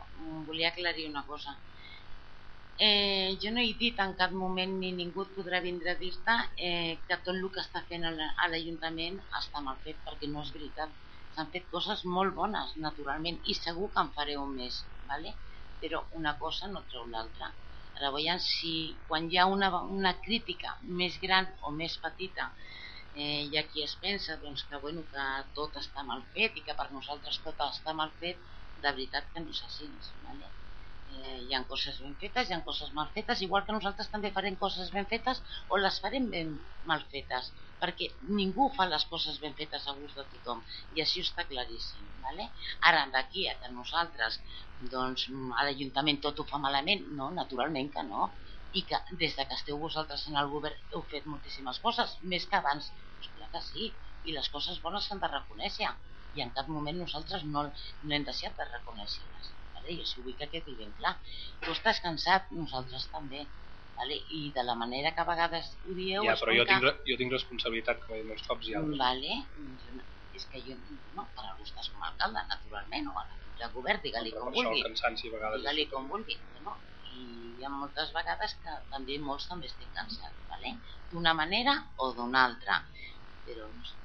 [0.49, 1.52] volia aclarir una cosa.
[1.56, 1.77] Eh,
[3.44, 6.36] jo no he dit en cap moment ni ningú et podrà vindre a dir-te
[6.68, 10.30] eh, que tot el que està fent a la- a l'Ajuntament està mal fet, perquè
[10.34, 10.91] no és veritat.
[11.34, 14.76] S'han fet coses molt bones, naturalment, i segur que en fareu més,
[15.12, 15.32] ¿vale?
[15.82, 17.48] però una cosa no treu l'altra.
[18.16, 18.72] Veiem si
[19.08, 22.45] quan hi ha una, una crítica més gran o més petita
[23.14, 25.26] eh, hi ha qui es pensa doncs, que, bueno, que
[25.58, 28.38] tot està mal fet i que per nosaltres tot està mal fet,
[28.76, 29.90] de veritat que no és així.
[30.30, 30.57] Vale?
[31.16, 34.30] Eh, hi ha coses ben fetes, hi ha coses mal fetes, igual que nosaltres també
[34.38, 35.38] farem coses ben fetes
[35.72, 36.50] o les farem ben
[36.92, 37.48] mal fetes,
[37.84, 38.08] perquè
[38.40, 40.64] ningú fa les coses ben fetes a gust de tothom
[40.98, 42.10] i això està claríssim.
[42.26, 42.50] Vale?
[42.90, 44.40] Ara, d'aquí a que nosaltres
[44.96, 45.24] doncs,
[45.60, 48.28] a l'Ajuntament tot ho fa malament, no, naturalment que no,
[48.80, 52.50] i que des de que esteu vosaltres en el govern heu fet moltíssimes coses, més
[52.52, 53.88] que abans, doncs clar que sí,
[54.28, 55.94] i les coses bones s'han de reconèixer,
[56.36, 57.64] i en cap moment nosaltres no,
[58.04, 59.57] no hem deixat de reconèixer-les.
[59.93, 61.15] I vull que quedi ben clar.
[61.64, 63.47] Tu estàs cansat, nosaltres també.
[63.97, 64.14] Vale?
[64.30, 66.22] I de la manera que a vegades ho dieu...
[66.27, 66.76] ja, però jo que...
[66.76, 68.99] tinc, jo tinc responsabilitat com he dit molts cops i altres.
[69.01, 69.39] Vale,
[69.85, 70.05] jo no-
[70.38, 70.76] és que jo,
[71.18, 74.51] no, per algú estàs com a alcalde, naturalment, o a l'equip de govern, digue-li com
[74.53, 74.84] vulgui.
[74.84, 76.35] a Digue-li com vulgui,
[76.68, 76.76] no?
[77.09, 77.23] I
[77.57, 80.76] hi ha moltes vegades que també molts també estem cansats, vale?
[81.09, 81.73] d'una manera
[82.03, 82.77] o d'una altra.
[83.47, 83.97] Però no sé,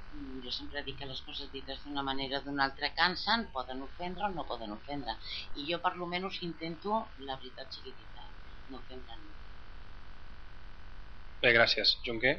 [0.44, 4.28] jo sempre dic que les coses dites d'una manera o d'una altra cansen, poden ofendre
[4.28, 5.14] o no poden ofendre.
[5.58, 6.98] I jo per lo menys intento
[7.28, 8.28] la veritat sigui dita,
[8.68, 9.38] no ofendre ningú.
[11.42, 11.96] Bé, gràcies.
[12.06, 12.34] Junquer?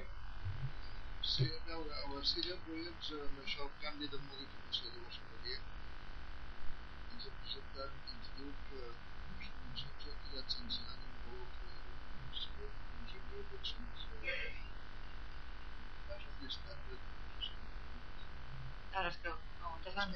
[1.31, 5.65] Sí, a veure, a la Silla Projects, amb això, el canvi de modificació de l'expedient,
[7.15, 12.69] ens ha presentat, ens diu que les comissions d'activitats sense ànim de lucre de l'administració,
[13.01, 14.61] 11.800 euros.
[16.07, 17.01] Fas un llistat de
[18.99, 20.11] Ara és que on estan,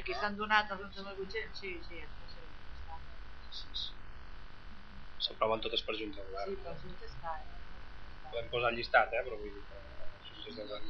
[0.00, 3.98] aquí s'han donat els 11.800, sí, sí, és que sí, sí.
[5.26, 6.78] S'aproven totes per junta de Sí, govern.
[6.84, 7.60] sí que està, eh?
[8.30, 9.20] Podem posar el llistat, eh?
[9.26, 9.82] però vull dir que
[10.16, 10.80] això és de la,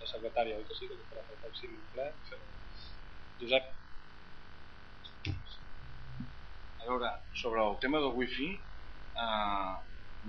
[0.00, 2.08] la secretària, oi que sí, que farà el pròxim ple.
[3.42, 3.68] Josep?
[6.80, 7.10] A veure,
[7.42, 8.50] sobre el tema del wifi,
[9.26, 9.74] eh,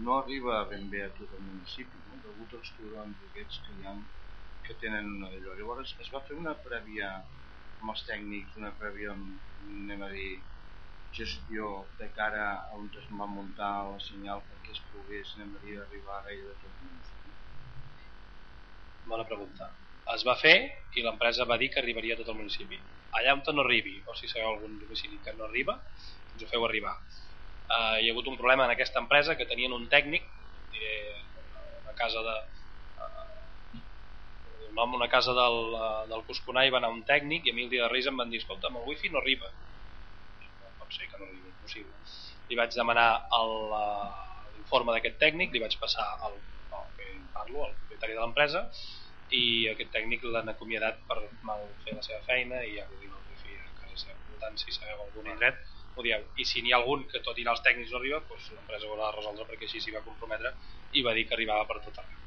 [0.05, 2.19] no arriba ben bé a tot el municipi, no?
[2.25, 3.95] degut als turons aquests que hi ha
[4.65, 5.57] que tenen una d'allò.
[5.57, 7.11] Llavors es va fer una prèvia
[7.81, 10.31] amb els tècnics, una prèvia, anem a dir,
[11.11, 15.63] gestió de cara a on es va muntar el senyal perquè es pogués, anem a
[15.63, 17.33] dir, arribar a gaire de tot el.
[19.11, 19.67] Bona pregunta.
[20.15, 20.55] Es va fer
[20.95, 22.79] i l'empresa va dir que arribaria a tot el municipi.
[23.19, 25.75] Allà on no arribi, o si sabeu algun domicili que no arriba,
[26.31, 26.93] ens ho feu arribar.
[27.71, 30.23] Uh, hi ha hagut un problema en aquesta empresa que tenien un tècnic,
[30.71, 30.95] diré,
[31.83, 32.37] una casa de...
[34.71, 37.55] Un home, una casa del, uh, del Cosconà hi va anar un tècnic i a
[37.57, 39.49] mi el dia de Reis em van dir, escolta, amb el wifi no arriba.
[40.63, 41.97] No pot ser que no arribi, impossible.
[42.47, 46.39] Li vaig demanar el, uh, l'informe d'aquest tècnic, li vaig passar al,
[46.77, 48.63] al que parlo, al propietari de l'empresa,
[49.41, 49.43] i
[49.73, 51.19] aquest tècnic l'han acomiadat per
[51.49, 54.17] mal fer la seva feina i ja ho diu el wifi a casa seva.
[54.27, 55.59] Per tant, si sabeu algun indret,
[55.95, 56.25] ho dieu.
[56.39, 58.87] I si n'hi ha algun que tot i anar als tècnics no arriba, doncs l'empresa
[58.87, 60.55] ho haurà de resoldre perquè així s'hi va comprometre
[60.95, 62.20] i va dir que arribava per tot arreu.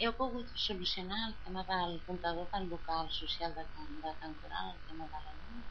[0.00, 4.70] Heu pogut solucionar el tema del comptador del local social de Can, de Can Coral,
[4.74, 5.64] el tema de la llum?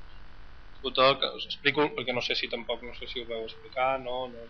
[0.81, 3.89] Comptador, que us explico, perquè no sé si tampoc, no sé si ho veu explicar,
[4.03, 4.45] no, no.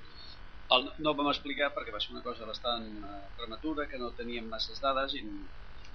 [0.76, 4.12] El, no ho vam explicar perquè va ser una cosa bastant eh, prematura, que no
[4.20, 5.38] teníem masses dades i no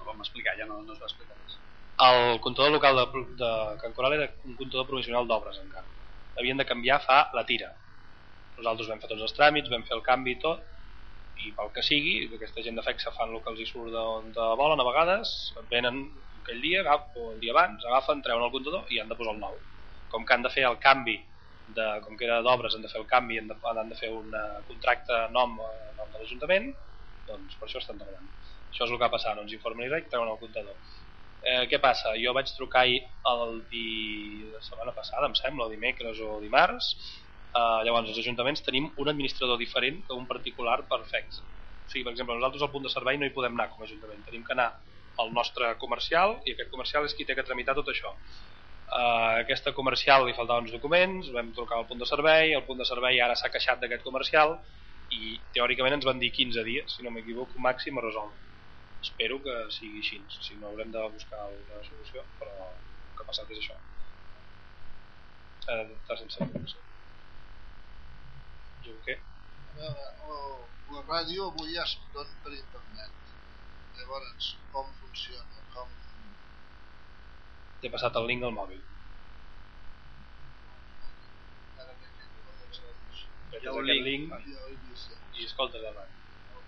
[0.01, 1.59] ho vam explicar, ja no, no es va explicar res.
[2.09, 3.07] El comptador local de,
[3.43, 3.51] de
[3.83, 5.87] Can Coral era un comptador provisional d'obres encara.
[6.41, 7.71] Havien de canviar fa la tira.
[8.59, 10.67] Nosaltres vam fer tots els tràmits, vam fer el canvi i tot,
[11.43, 14.49] i pel que sigui, aquesta gent de FEXA fan el que els hi surt de,
[14.61, 15.33] volen a vegades,
[15.71, 16.01] venen
[16.41, 19.41] aquell dia o el dia abans, agafen, treuen el comptador i han de posar el
[19.43, 19.61] nou.
[20.13, 21.17] Com que han de fer el canvi,
[21.67, 24.11] de, com que era d'obres, han de fer el canvi, han de, han de fer
[24.13, 26.71] un eh, contracte nom, a nom de l'Ajuntament,
[27.31, 28.29] doncs per això estan tardant.
[28.71, 30.77] Això és el que va passar, no ens informen i treuen el comptador.
[31.45, 32.15] Eh, què passa?
[32.21, 33.01] Jo vaig trucar ahir
[33.31, 34.45] el di...
[34.53, 36.95] la setmana passada, em sembla, o dimecres o dimarts.
[37.55, 41.45] Eh, llavors, els ajuntaments tenim un administrador diferent que un particular per FEX.
[41.85, 43.87] O sigui, per exemple, nosaltres al punt de servei no hi podem anar com a
[43.87, 44.25] Ajuntament.
[44.27, 44.71] Tenim que anar
[45.23, 48.11] al nostre comercial i aquest comercial és qui té que tramitar tot això.
[48.85, 52.83] Uh, aquesta comercial li faltaven uns documents, vam trucar al punt de servei, el punt
[52.83, 54.57] de servei ara s'ha queixat d'aquest comercial
[55.19, 58.41] i teòricament ens van dir 15 dies, si no m'equivoco, màxim a resoldre.
[59.05, 63.31] Espero que sigui així, si no haurem de buscar una solució, però el que ha
[63.31, 63.79] passat és això.
[65.69, 66.85] Eh, està sense informació.
[68.85, 69.15] Jo què?
[69.17, 70.57] A veure, el,
[70.95, 73.13] la ràdio avui ja es dona per internet.
[73.99, 75.63] Llavors, com funciona?
[75.75, 75.89] Com...
[77.81, 78.83] T'he passat el link al mòbil.
[83.55, 84.33] Hi ha un link, link
[85.41, 86.61] i escoltes la ràdio.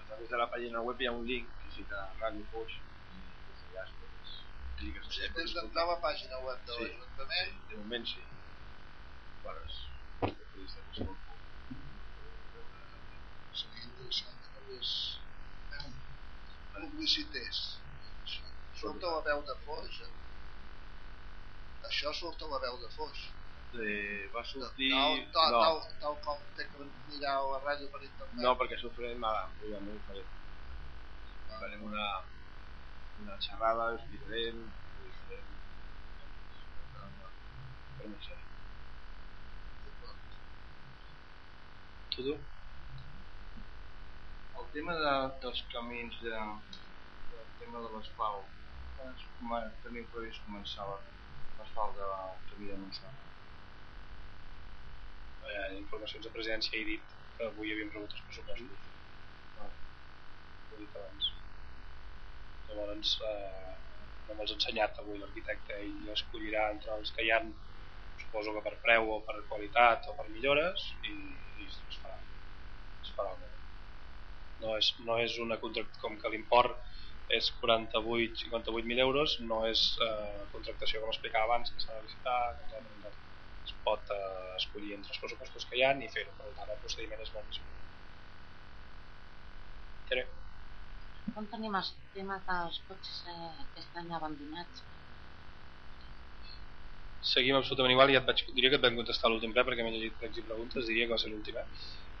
[0.00, 3.20] A través de la página web hi ha un link que cita Radio Foix i
[3.46, 4.34] des d'allà es pots
[4.80, 6.88] cliques tens d'entrar a la pàgina web de Sí.
[6.88, 8.24] l'Ajuntament De moment sí.
[10.26, 11.25] Des de qualsevol punt.
[14.06, 15.16] Només
[17.06, 17.80] publicités.
[18.76, 19.98] Surt a la veu de Foix.
[21.88, 23.20] Això surt a la veu de Foix.
[23.76, 24.90] Eh, va sortir...
[24.92, 28.42] Tal, tal, no, tal, tal com té que mirar la ràdio per internet.
[28.44, 30.32] no, perquè això ho farem a programa, ho farem.
[31.52, 32.08] Farem una,
[33.22, 35.54] una xerrada, ho explicarem, ho farem.
[36.96, 38.44] Farem una sèrie.
[42.16, 42.55] Tu, tu?
[44.60, 45.12] El tema de,
[45.42, 46.36] dels camins, de,
[47.32, 48.52] del tema de l'asfalt,
[49.06, 52.14] es coma- tenim previst començar l'asfalt del
[52.50, 53.18] camí de Montsant.
[55.48, 58.86] Eh, informacions de presidència he dit que avui havíem rebut els pressupostos.
[59.64, 61.28] Ah, ho he dit abans.
[62.68, 63.76] Llavors, eh,
[64.26, 67.40] no me'ls ha ensenyat avui l'arquitecte, ell escollirà entre els que hi ha,
[68.24, 71.14] suposo que per preu o per qualitat o per millores, i,
[71.62, 72.18] i es farà.
[73.04, 73.55] Es farà no?
[74.62, 76.76] No és, no és una contractació, com que l'import
[77.36, 82.38] és 48, 58.000 euros, no és eh, contractació com explicava abans, que s'ha de licitar,
[82.70, 83.16] tal, tal.
[83.66, 86.82] es pot eh, escollir entre els pressupostos que hi ha i fer-ho, per tant el
[86.84, 87.62] procediment és molt més.
[90.10, 90.26] Tere,
[91.34, 94.84] Com tenim els temes dels cotxes eh, que estan abandonats?
[97.26, 99.92] seguim absolutament igual, ja et vaig, diria que et vam contestar l'últim ple perquè m'he
[99.94, 101.58] llegit pregs i preguntes, diria que va ser l'últim.
[101.58, 101.66] Eh?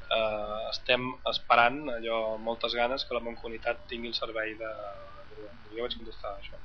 [0.06, 1.02] Uh, estem
[1.32, 4.70] esperant allò amb moltes ganes que la Mancomunitat tingui el servei de...
[5.72, 6.60] jo vaig contestar això.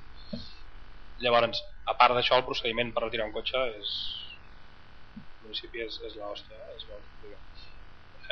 [1.22, 3.92] Llavors, a part d'això, el procediment per retirar un cotxe és...
[5.18, 6.78] El municipi és, és l'hòstia, eh?
[6.78, 7.66] és molt complicat.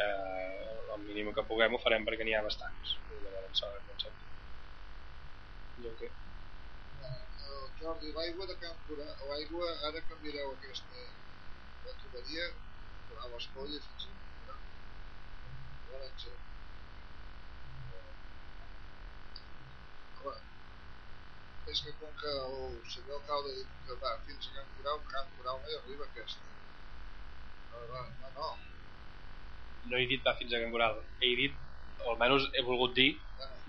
[0.03, 2.95] Eh, el mínim que puguem ho farem perquè n'hi ha bastants.
[3.09, 4.29] Llavors, s'ha de concepte.
[5.99, 6.09] Què?
[7.09, 11.05] Eh, Jordi, l'aigua de Can Curà, l'aigua, ara canviareu aquesta
[11.85, 14.57] la tuberia a l'Escolla fins Curà.
[14.57, 14.65] Llavors, eh,
[15.59, 15.78] clar,
[21.69, 25.27] és que com que el senyor alcalde dit que va fins a Can Curau, Can
[25.35, 26.49] Curau no hi arriba aquesta.
[27.71, 28.49] No, no, no, no.
[29.91, 31.59] No he dit va fins a Can Coral, he dit,
[32.01, 33.09] o almenys he volgut dir,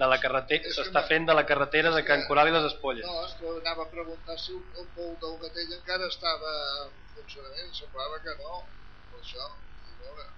[0.01, 3.07] de la carretera, s'està fent de la carretera de Can que- Coral i les Espolles.
[3.07, 6.53] No, és que anava a preguntar si el, el pou del Gatell encara estava
[6.87, 8.63] en funcionament, semblava que no,
[9.13, 9.51] per això,
[9.93, 10.31] a veure.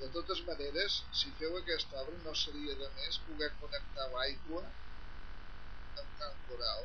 [0.00, 4.62] De totes maneres, si feu aquesta obra no seria de més poder connectar l'aigua
[6.02, 6.82] amb Can Coral,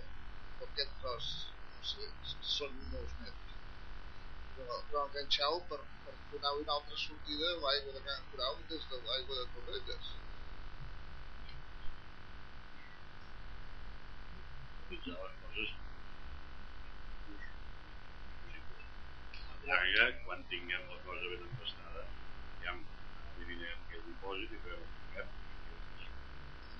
[0.59, 1.27] per aquest tros,
[1.73, 2.07] no sé,
[2.53, 3.57] són molts metres.
[4.55, 8.89] Però, però enganxar-ho per, per donar una altra sortida a l'aigua de Can Coral des
[8.93, 10.11] de l'aigua de Torrelles.
[14.91, 15.69] mitjà les coses
[19.67, 21.80] llarga, quan tinguem la cosa ben empastada
[23.51, 24.75] eliminarem aquest dipòsit i que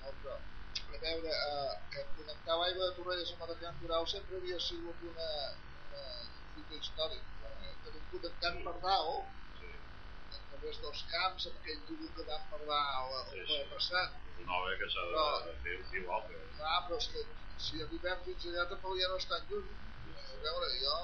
[0.02, 0.36] No, però,
[0.94, 4.58] a veure, eh, que connectar l'aigua de Torrelles amb la de Can Coral sempre havia
[4.68, 5.28] sigut una,
[5.82, 6.06] una
[6.54, 7.52] fita històrica.
[7.66, 7.74] Eh?
[7.84, 9.30] Tenim connectat per dalt,
[10.32, 12.82] a través dels camps, amb aquell tubo que vam parlar
[13.30, 13.60] ple sí.
[13.74, 14.18] passat.
[14.42, 17.26] una obra que s'ha de, fer igual que Clar, però és que
[17.66, 19.70] si arribem fins allà tampoc ja no és lluny.
[20.22, 20.96] A veure, jo,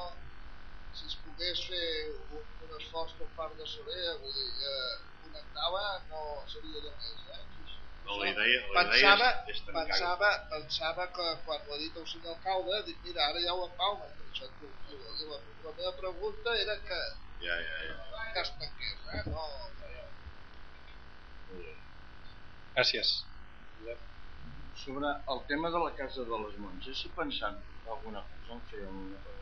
[0.99, 1.89] si es pogués fer
[2.35, 7.25] un, un esforç per part de Soler, vull dir, eh, connectar-la no seria de més,
[7.37, 7.45] eh?
[8.09, 11.81] No, la idea, la idea pensava, és, és tancar pensava, pensava que quan ho ha
[11.83, 14.15] dit el senyor alcalde, dic, mira, ara ja ho empalmen.
[14.17, 14.97] per Això, tu, i
[15.29, 17.01] la, la meva pregunta era que,
[17.45, 17.99] ja, ja, ja.
[18.33, 19.23] que es tanqués, eh?
[19.29, 19.45] No,
[19.83, 21.75] bé.
[22.79, 23.13] Gràcies.
[24.79, 28.85] Sobre el tema de la casa de les monges, si pensant alguna cosa en fer
[28.89, 29.39] una cosa.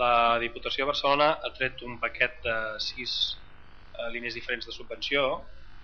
[0.00, 3.16] La Diputació de Barcelona ha tret un paquet de sis
[3.94, 5.26] eh, línies diferents de subvenció,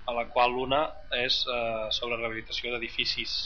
[0.09, 0.82] a la qual una
[1.16, 3.37] és eh, sobre rehabilitació d'edificis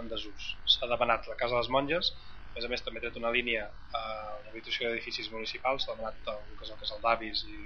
[0.00, 0.46] en desús.
[0.74, 2.10] S'ha demanat la Casa de les Monges,
[2.50, 5.94] a més a més també ha tret una línia a eh, rehabilitació d'edificis municipals, s'ha
[5.94, 7.60] demanat el que és el Casal d'Avis i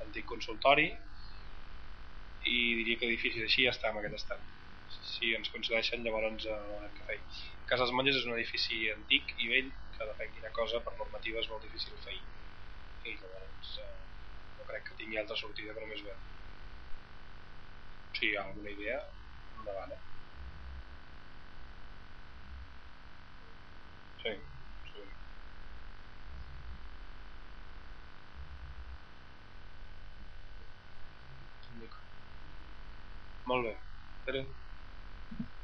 [0.00, 0.88] l'antic consultori,
[2.52, 4.48] i diria que edificis així ja està en aquest estat.
[4.92, 7.18] Si ens concedeixen llavors eh, que fer.
[7.70, 11.40] Casa dels Monges és un edifici antic i vell que depèn quina cosa per normativa
[11.40, 14.11] és molt difícil fer i llavors eh,
[14.62, 16.22] no crec que tingui altra sortida que només veure.
[18.18, 18.98] Si hi ha alguna idea,
[19.58, 19.94] endavant.
[19.96, 20.00] Eh?
[24.22, 24.34] Sí,
[24.92, 25.06] sí.
[33.50, 33.72] Molt bé.
[34.26, 34.42] Pere?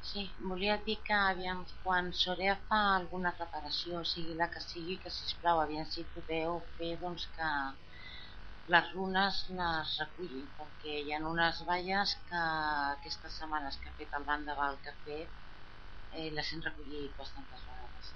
[0.08, 5.12] Sí, volia dir que aviam, quan Sorea fa alguna reparació, sigui la que sigui, que
[5.14, 7.50] sisplau, aviam si podeu fer doncs, que
[8.72, 12.42] les runes les reculli, perquè hi ha unes valles que
[12.94, 15.38] aquestes setmanes que ha fet el bandaval que ha fet,
[16.12, 18.12] eh, les hem recollit bastantes vegades.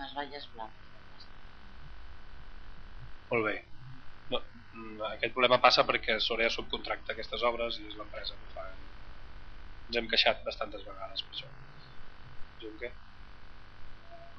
[0.00, 0.84] Les valles blaves.
[3.30, 3.56] Molt bé.
[4.32, 8.68] No, mm, aquest problema passa perquè Sorea subcontracta aquestes obres i és l'empresa que fa
[9.88, 11.50] ens hem queixat bastantes vegades per això.
[12.64, 12.92] Junque?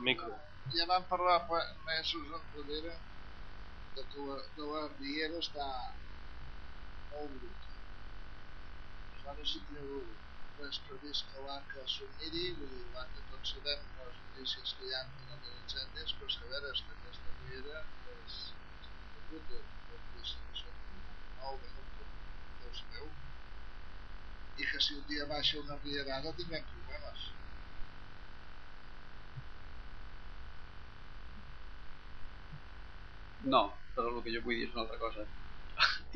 [0.08, 0.34] Micro.
[0.78, 1.40] Ja vam parlar
[1.88, 2.98] mesos enrere
[3.98, 5.68] de que la, Riera està
[7.12, 7.78] molt bruta.
[9.06, 10.02] Aleshores, si teniu
[10.60, 14.94] res previst que l'ACA s'ho miri, vull dir, l'ACA tots sabem les notícies que hi
[14.98, 17.84] ha en els incendis, però saber que aquesta Riera
[18.18, 18.38] és,
[18.84, 18.94] és
[19.32, 20.76] bruta, no és això,
[21.40, 21.88] nou de no
[22.70, 23.12] ho sabeu
[24.60, 27.22] i que si un dia baixa una rierada tindrem problemes.
[33.42, 33.62] No,
[33.96, 35.26] però el que jo vull dir és una altra cosa.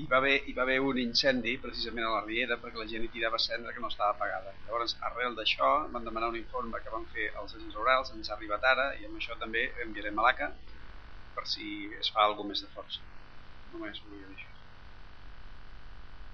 [0.01, 3.05] Hi va, haver, hi va haver un incendi precisament a la Riera perquè la gent
[3.05, 4.55] hi tirava cendra que no estava pagada.
[4.65, 8.35] Llavors, arrel d'això, van demanar un informe que van fer els agents rurals, ens ha
[8.35, 10.49] arribat ara i amb això també enviarem a l'ACA
[11.37, 11.69] per si
[12.01, 13.05] es fa alguna més de força.
[13.71, 14.51] Només volia dir això.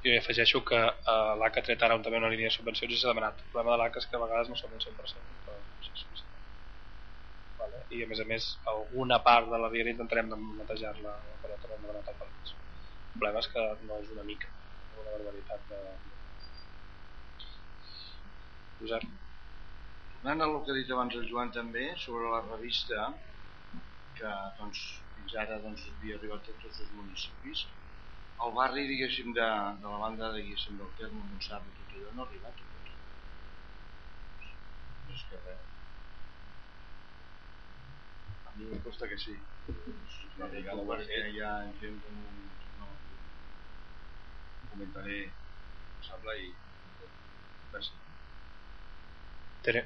[0.07, 3.11] Jo afegeixo que eh, l'AC ha tret ara també una línia de subvencions i s'ha
[3.13, 3.43] demanat.
[3.43, 5.38] El problema de l'AC és que a vegades no som un 100%, però no sé
[7.59, 7.81] vale.
[7.95, 12.11] I a més a més, alguna part de la via intentarem netejar-la, també hem demanat
[12.13, 12.53] el permís.
[13.09, 14.51] El problema és que no és una mica,
[15.03, 15.81] una barbaritat de...
[18.79, 19.09] Josep.
[20.13, 23.09] Tornant al que ha dit abans el Joan també, sobre la revista,
[24.19, 27.65] que doncs, fins ara doncs, havia arribat a tots els municipis,
[28.45, 29.47] el barri, diguéssim, de,
[29.83, 32.93] de la banda, diguéssim, del terme Montsant i tot allò no ha arribat a tot.
[35.15, 35.68] És que res.
[38.59, 39.33] A mi em costa que sí.
[40.37, 42.31] No, no, perquè hi ha gent que no,
[42.79, 42.87] no
[44.71, 45.19] comentaré
[46.07, 46.49] sembla i
[47.75, 47.87] res.
[49.63, 49.83] Tere.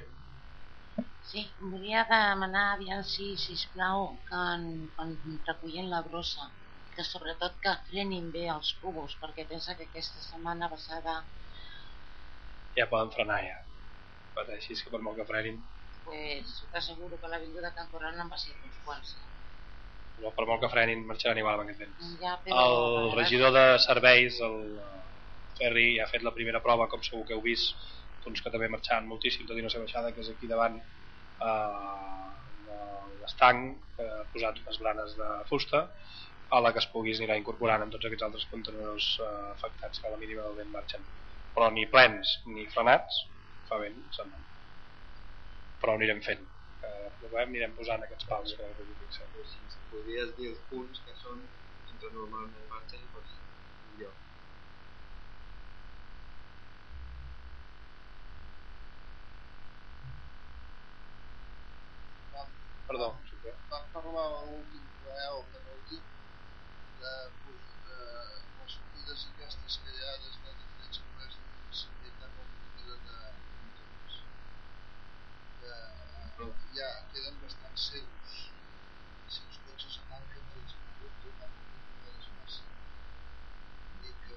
[1.28, 5.14] Sí, volia demanar aviam si, sisplau, que en, quan
[5.52, 6.50] recullen la brossa
[6.96, 11.14] que sobretot que frenin bé els cubos perquè pensa que aquesta setmana passada
[12.78, 13.56] ja poden frenar ja
[14.58, 15.62] així que per molt que frenin
[16.04, 18.54] pues t'asseguro que l'avinguda Can Corona en va ser
[18.84, 19.14] quants
[20.22, 22.10] no, per molt que frenin marxaran igual amb aquest temps.
[22.20, 24.58] Ja, el regidor de serveis el
[25.58, 27.88] Ferri ja ha fet la primera prova com segur que heu vist
[28.24, 32.34] doncs que també marxaran moltíssim tot i no ser baixada que és aquí davant eh,
[33.24, 35.82] l'estanc que ha posat unes granes de fusta
[36.54, 40.08] a la que es puguis anirà incorporant en tots aquests altres contenidors eh, afectats que
[40.08, 41.06] a la mínima del vent marxen.
[41.54, 43.22] Però ni plens ni frenats
[43.68, 44.44] fa vent se'n van
[45.84, 46.44] però ho anirem fent.
[46.88, 48.68] Eh, provem, anirem posant aquests pals que
[49.00, 51.42] fixat si podries dir els punts que són
[51.92, 53.34] entre normalment marxen doncs
[53.88, 54.14] millor
[62.88, 63.06] Perdó,
[63.72, 66.02] vam parlar l'últim ple o penúltim
[67.00, 67.12] de,
[67.86, 68.00] de,
[68.58, 72.44] les sortides aquestes que hi ha des de diferents carrers de municipi que no
[72.76, 73.18] queden de
[73.56, 74.20] muntanyes
[75.58, 78.32] que ja queden bastant segurs
[79.32, 82.66] si els cotxes ells han hagut d'una molt de massa
[84.08, 84.34] i que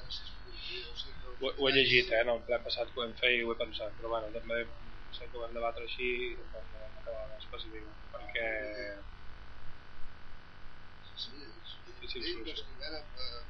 [0.00, 3.04] a si es podria o ho, ho he llegit eh, no, ple passat que ho
[3.06, 4.58] hem fet i ho he pensat però bueno, també
[5.16, 8.48] sé que ho hem debatre així i no vam acabar d'especificar perquè
[11.22, 11.36] sí,
[11.86, 12.66] difícil sí, solució.
[12.66, 13.42] que veure, eh,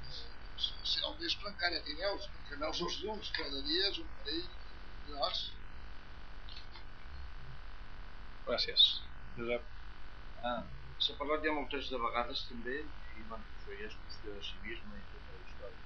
[1.08, 4.59] al vespre encara tineu que aneu els llums cada dia és un perill
[5.08, 5.40] gros
[8.50, 8.84] Gràcies.
[9.36, 9.66] Josep.
[10.42, 10.62] Ah,
[11.04, 12.74] S'ha parlat ja moltes de vegades també,
[13.16, 15.84] i bueno, això ja és qüestió de civisme i tota la història.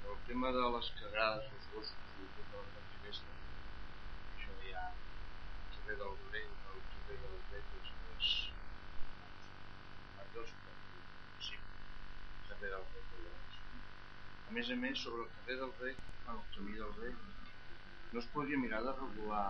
[0.00, 3.36] Però el tema de les cagades, els gossos i tota la aquesta,
[4.34, 8.34] això ja el carrer del rei, el carrer del rei és més...
[10.34, 10.52] Dos,
[11.46, 13.06] sí, el carrer del rei.
[14.50, 15.96] A més a més, sobre el carrer del rei,
[16.26, 17.16] bueno, el camí del rei,
[18.16, 19.46] no es podria mirar de regular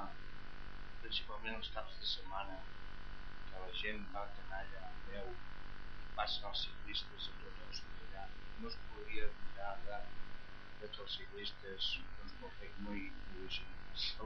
[1.03, 2.55] principalment els caps de setmana
[3.51, 5.29] que la gent va a canalla a peu
[6.19, 7.77] passen els ciclistes a tot el
[8.07, 8.25] allà
[8.65, 10.01] no es podria mirar de,
[10.81, 11.87] de que els ciclistes
[12.17, 13.71] doncs, pel fet no hi poguessin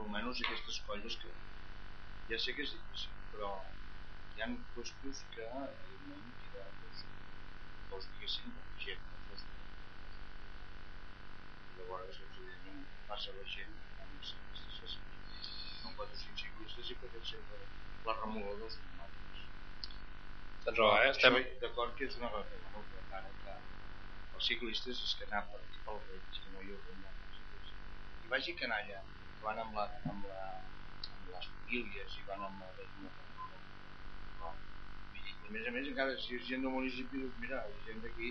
[0.01, 1.35] almenys aquestes colles que
[2.33, 3.51] ja sé que és difícil però
[4.33, 5.45] hi ha qüestions que
[5.85, 6.33] evidentment
[6.81, 7.05] doncs,
[7.93, 9.39] doncs diguéssim la gent no
[11.77, 13.79] llavors evidentment passa la gent
[14.37, 14.93] amb els ciclistes
[15.87, 17.61] amb 4 o 5 ciclistes i exemple
[18.05, 18.81] la remoguda dels
[20.63, 21.09] Tens raó, eh?
[21.09, 21.35] Estem...
[21.61, 23.53] D'acord que és una reforma, però ara que
[24.37, 27.71] els ciclistes és que anar per, pel reig, que no hi haurà ciclistes.
[28.21, 28.99] I vagi canalla,
[29.31, 30.43] que van amb, la, amb, la,
[31.15, 32.69] amb les famílies i van amb la
[34.37, 34.53] no.
[35.17, 38.05] I, a més a més, encara si és gent del municipi, doncs mira, la gent
[38.05, 38.29] d'aquí,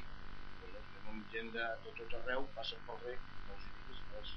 [0.63, 4.37] doncs, gent de, de tot arreu, passen pel rec, no els diguis res.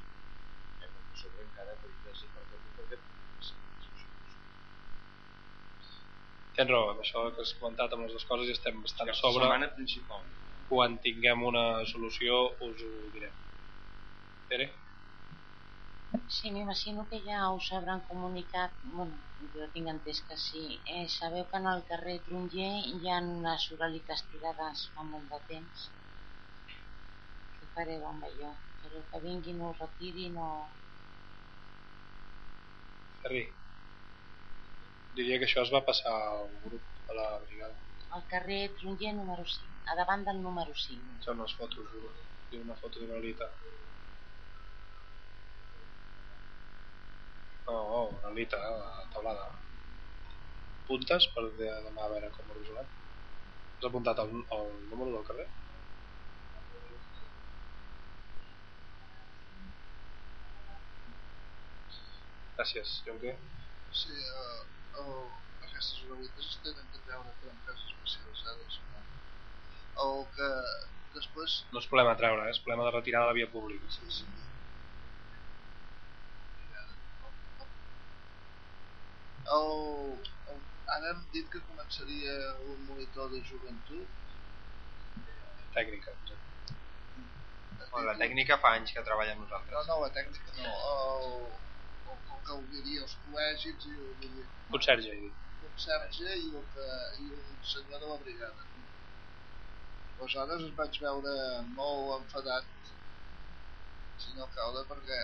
[1.13, 2.97] Perquè sobre encara perill ser per tot, perquè
[6.57, 9.13] Tens raó, amb això que has comentat amb les dues coses i estem bastant a
[9.19, 9.45] sobre.
[9.45, 10.25] Setmana principal.
[10.69, 12.35] Quan tinguem una solució
[12.67, 13.37] us ho direm.
[14.49, 14.67] Pere?
[16.35, 19.17] Sí, m'imagino que ja us hauran comunicat, bueno,
[19.55, 20.63] jo tinc entès que sí.
[20.93, 25.41] Eh, sabeu que en el carrer Trunger hi ha unes oralites tirades fa molt de
[25.49, 25.89] temps.
[27.57, 28.53] Què fareu amb allò?
[28.81, 30.53] Fareu que vinguin, ho retirin o...
[33.23, 33.43] Ferri
[35.17, 37.77] diria que això es va passar al grup, a la brigada.
[38.17, 41.21] Al carrer Trunger número 5, a davant del número 5.
[41.27, 41.93] Són les fotos.
[42.51, 43.47] Hi una foto d'una lita.
[47.71, 49.47] Oh, oh, una lita, eh, taulada.
[50.89, 52.91] Puntes per demà a veure com ho resolem.
[53.77, 55.47] Has apuntat el, el número del carrer?
[62.57, 63.35] Gràcies, Jonquer.
[64.03, 64.61] Sí, uh,
[65.01, 65.05] o
[65.67, 68.81] aquestes oralites es tenen que treure empreses especialitzades
[70.01, 70.49] o que
[71.13, 73.89] després no és problema treure, és problema de retirar de la via pública.
[73.93, 74.25] Sí, sí.
[79.53, 80.13] El,
[80.53, 80.59] el,
[80.95, 82.33] ara hem dit que començaria
[82.73, 84.09] un monitor de joventut.
[85.75, 86.15] Tècnica.
[87.91, 89.89] Bueno, la tècnica fa anys que treballa amb nosaltres.
[89.89, 90.73] No, no, la tècnica no.
[90.93, 91.72] El,
[92.45, 94.45] que ho diria els col·legis i ho diria...
[94.73, 95.15] Conserge.
[95.63, 96.89] Conserge i, el que,
[97.23, 98.67] i un senyor de la brigada.
[100.17, 101.37] Aleshores es vaig veure
[101.77, 102.91] molt enfadat
[104.23, 105.21] senyor Calda perquè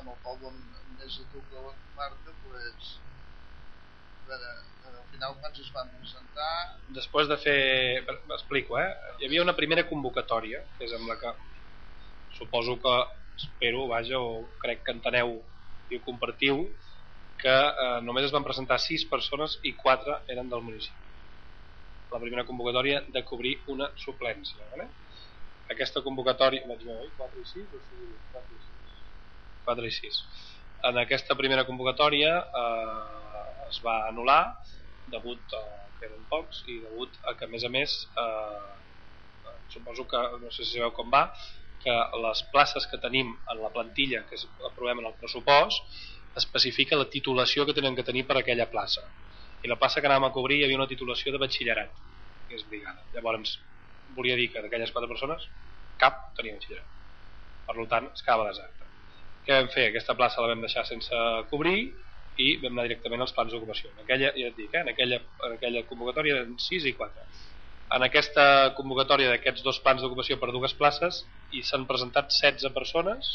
[0.00, 0.52] amb el poble
[0.96, 2.88] més a de la comarca pues,
[4.28, 4.50] veure,
[4.90, 6.50] al final quan es van presentar
[6.98, 7.60] després de fer,
[8.30, 8.88] m'explico eh?
[9.20, 11.32] hi havia una primera convocatòria que és amb la que
[12.38, 12.96] suposo que
[13.36, 15.38] espero, vaja, o crec que enteneu
[15.90, 16.64] i ho compartiu,
[17.40, 21.04] que eh, només es van presentar 6 persones i 4 eren del municipi.
[22.12, 24.64] La primera convocatòria de cobrir una suplència.
[24.72, 24.88] Vale?
[25.74, 26.64] Aquesta convocatòria...
[26.70, 27.82] Vaig veure, 4 i 6 o
[28.32, 29.00] 4 i 6?
[29.66, 30.20] 4 i 6.
[30.90, 32.32] En aquesta primera convocatòria
[32.62, 34.40] eh, es va anul·lar
[35.12, 35.64] degut a
[35.98, 38.74] que eren pocs i degut a que a més a més eh,
[39.72, 41.26] suposo que no sé si sabeu com va
[41.86, 44.38] que les places que tenim en la plantilla que
[44.68, 46.02] aprovem en el pressupost
[46.42, 49.06] especifica la titulació que tenen que tenir per aquella plaça.
[49.64, 52.02] I la plaça que anàvem a cobrir hi havia una titulació de batxillerat
[52.48, 53.06] que és brigada.
[53.14, 53.56] Llavors
[54.18, 55.46] volia dir que d'aquelles quatre persones
[56.02, 56.92] cap tenia batxillerat.
[57.66, 58.76] Per tant es quedava deserta
[59.46, 59.86] què vam fer?
[59.90, 61.18] aquesta plaça la vam deixar sense
[61.52, 61.78] cobrir
[62.42, 63.92] i vam anar directament als plans d'ocupació.
[63.94, 64.82] En aquella, ja et dic, eh?
[64.82, 67.26] en, aquella, en aquella convocatòria eren 6 i 4
[67.94, 71.20] en aquesta convocatòria d'aquests dos plans d'ocupació per dues places
[71.54, 73.28] i s'han presentat 16 persones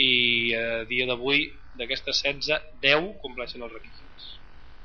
[0.00, 1.44] i a dia d'avui
[1.76, 4.28] d'aquestes 16, 10 compleixen els requisits.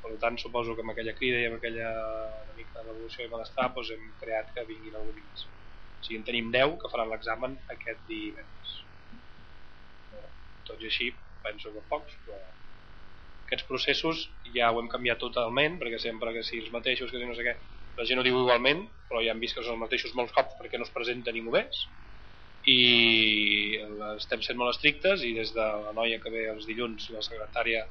[0.02, 1.88] Per tant suposo que amb aquella crida i amb aquella
[2.44, 6.20] una mica de revolució i malestar doncs hem creat que vinguin algun més o sigui
[6.20, 8.76] en tenim 10 que faran l'examen aquest divendres.
[10.68, 11.08] Tot i així
[11.42, 12.38] penso que pocs però
[13.48, 14.22] aquests processos
[14.54, 17.46] ja ho hem canviat totalment perquè sempre que si els mateixos que si no sé
[17.46, 17.56] què
[17.98, 20.58] la gent ho diu igualment però ja hem vist que són els mateixos molts cops
[20.60, 21.80] perquè no es presenta ningú més.
[22.68, 22.78] I
[24.18, 27.84] estem sent molt estrictes i des de la noia que ve els dilluns la secretària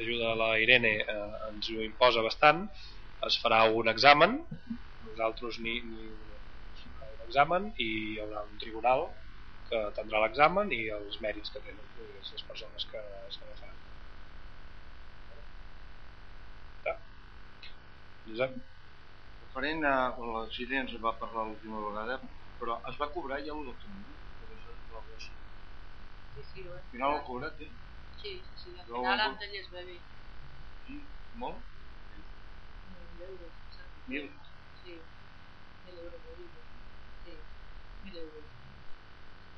[0.00, 2.66] ajuda la Irene eh, ens ho imposa bastant.
[3.26, 4.38] Es farà un examen
[5.10, 9.06] nosaltres ni, ni un examen i hi haurà un tribunal
[9.70, 13.02] que tindrà l'examen i els mèrits que tenen les persones que
[13.36, 13.54] se la
[16.86, 16.96] ja.
[18.26, 18.58] Josep
[19.50, 19.94] referent a
[20.32, 22.16] l'accident ens va parlar l'última vegada
[22.58, 24.16] però es va cobrar ja el document
[26.34, 27.56] Sí, sí, ho al final ho cobrat.
[27.60, 27.72] eh?
[28.20, 29.96] Sí, sí, sí, al final amb tallers bebè.
[30.84, 30.94] sí,
[31.42, 31.66] molt?
[32.86, 33.52] Mil euros.
[34.06, 34.24] Mil?
[34.80, 34.94] Sí,
[35.84, 36.22] mil euros.
[37.22, 37.34] Sí,
[38.04, 38.46] mil euros.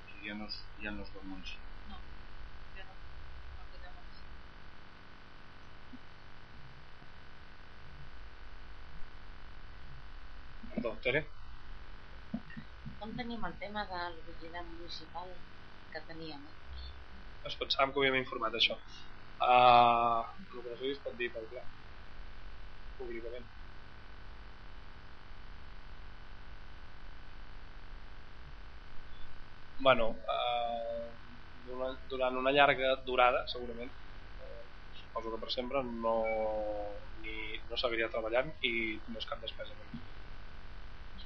[0.01, 1.98] o sigui, ja no es, ja no es va mencionar No,
[2.77, 2.94] ja no.
[3.59, 4.32] No podem mencionar.
[11.03, 11.24] Tere?
[13.01, 15.31] Com tenim el tema de vigilant municipal
[15.93, 16.43] que teníem?
[16.49, 16.62] Eh?
[17.49, 21.16] es pensàvem que ho havíem informat això uh, el que no sé si es pot
[21.19, 21.65] dir per clar
[23.01, 23.49] públicament
[29.89, 31.09] bueno uh,
[31.66, 34.62] durant, durant una llarga durada segurament eh,
[35.01, 36.16] suposo que per sempre no,
[37.24, 37.36] ni,
[37.69, 38.74] no seguiria treballant i
[39.09, 40.12] no és cap despesa per mi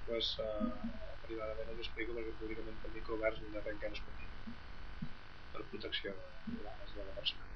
[0.07, 4.21] després uh, privadament us explico perquè públicament per microverts no no es pot
[5.53, 6.13] per protecció
[6.47, 7.47] de dades de la persona.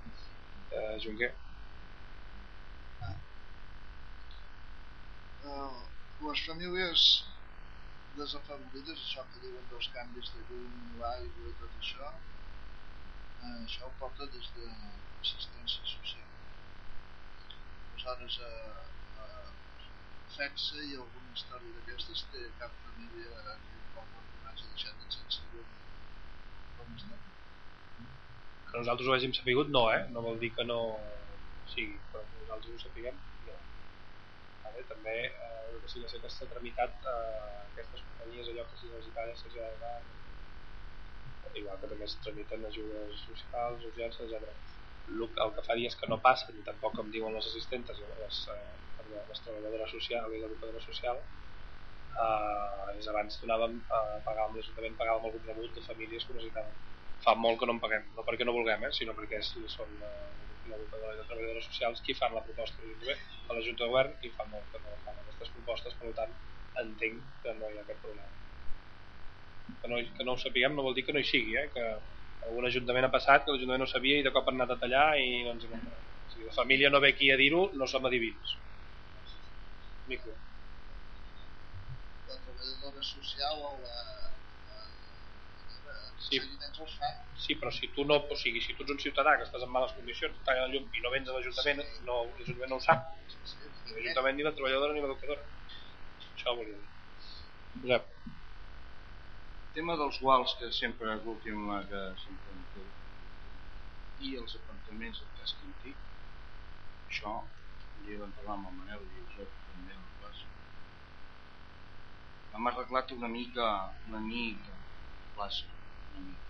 [0.71, 1.31] Eh, Junquer?
[5.45, 5.83] Uh,
[6.27, 7.07] les famílies
[8.19, 12.11] desafavorides, això que diuen dels canvis de llum, l'aigua i tot això,
[13.47, 16.27] eh, això ho porta des de l'assistència social.
[17.93, 19.00] Aleshores, a
[20.37, 25.69] sexe i alguna història d'aquestes té cap família que que hagi deixat de sense llum.
[26.79, 27.19] Com està?
[28.71, 30.03] Que nosaltres ho hàgim sapigut, no, eh?
[30.15, 30.81] No vol dir que no
[31.73, 33.59] sigui, però que nosaltres ho sapiguem, no.
[34.65, 34.87] Vale?
[34.93, 38.81] També, eh, el que sí que sé que s'ha tramitat eh, aquestes companyies, allò que
[38.81, 39.95] sigui necessitari, s'ha de
[41.61, 44.53] igual que també es tramiten ajudes socials, urgències, etc.
[45.11, 48.90] El, que fa dies que no passa, ni tampoc com diuen les assistentes, les, eh,
[49.11, 51.19] perdó, les treballadores socials i l'educadora social,
[52.25, 56.79] eh, és abans donàvem, eh, pagàvem l'Ajuntament, pagàvem algun rebut de famílies que ho necessitaven
[57.25, 59.91] fa molt que no en paguem, no perquè no vulguem, eh, sinó perquè és, són
[60.01, 60.29] eh,
[60.71, 64.15] l'educadora i les treballadores socials qui fan la proposta de a la Junta de Govern
[64.23, 66.33] i fa molt que no fan aquestes propostes, per tant
[66.85, 68.31] entenc que no hi ha cap problema.
[69.83, 71.85] Que no, que no ho sapiguem no vol dir que no hi sigui, eh, que
[72.49, 75.11] algun ajuntament ha passat, que l'Ajuntament no sabia i de cop han anat a tallar
[75.21, 76.07] i no ens hem enterat.
[76.33, 78.57] Si la família no ve aquí a dir-ho, no som adivins.
[80.13, 80.35] Micro.
[82.29, 83.97] La treballadora social o la...
[84.69, 84.81] la,
[85.87, 86.41] la Sí.
[87.41, 89.73] Sí, però si tu no, o sigui, si tu ets un ciutadà que estàs en
[89.75, 92.85] males condicions, et tallen la llum i no vens a l'Ajuntament, no, l'Ajuntament no ho
[92.85, 93.07] sap.
[93.87, 95.47] Ni l'Ajuntament, ni la treballadora, ni l'educadora.
[96.35, 96.91] Això ho volia dir.
[97.81, 102.59] Josep, el tema dels guals que sempre és l'últim que sempre
[104.29, 106.01] i els apartaments del casc antic
[107.09, 107.33] això
[108.07, 109.70] ja vam parlar amb el Manel i el Josep
[112.61, 113.67] hem arreglat una mica
[114.07, 115.67] una mica la plaça
[116.11, 116.49] una mica.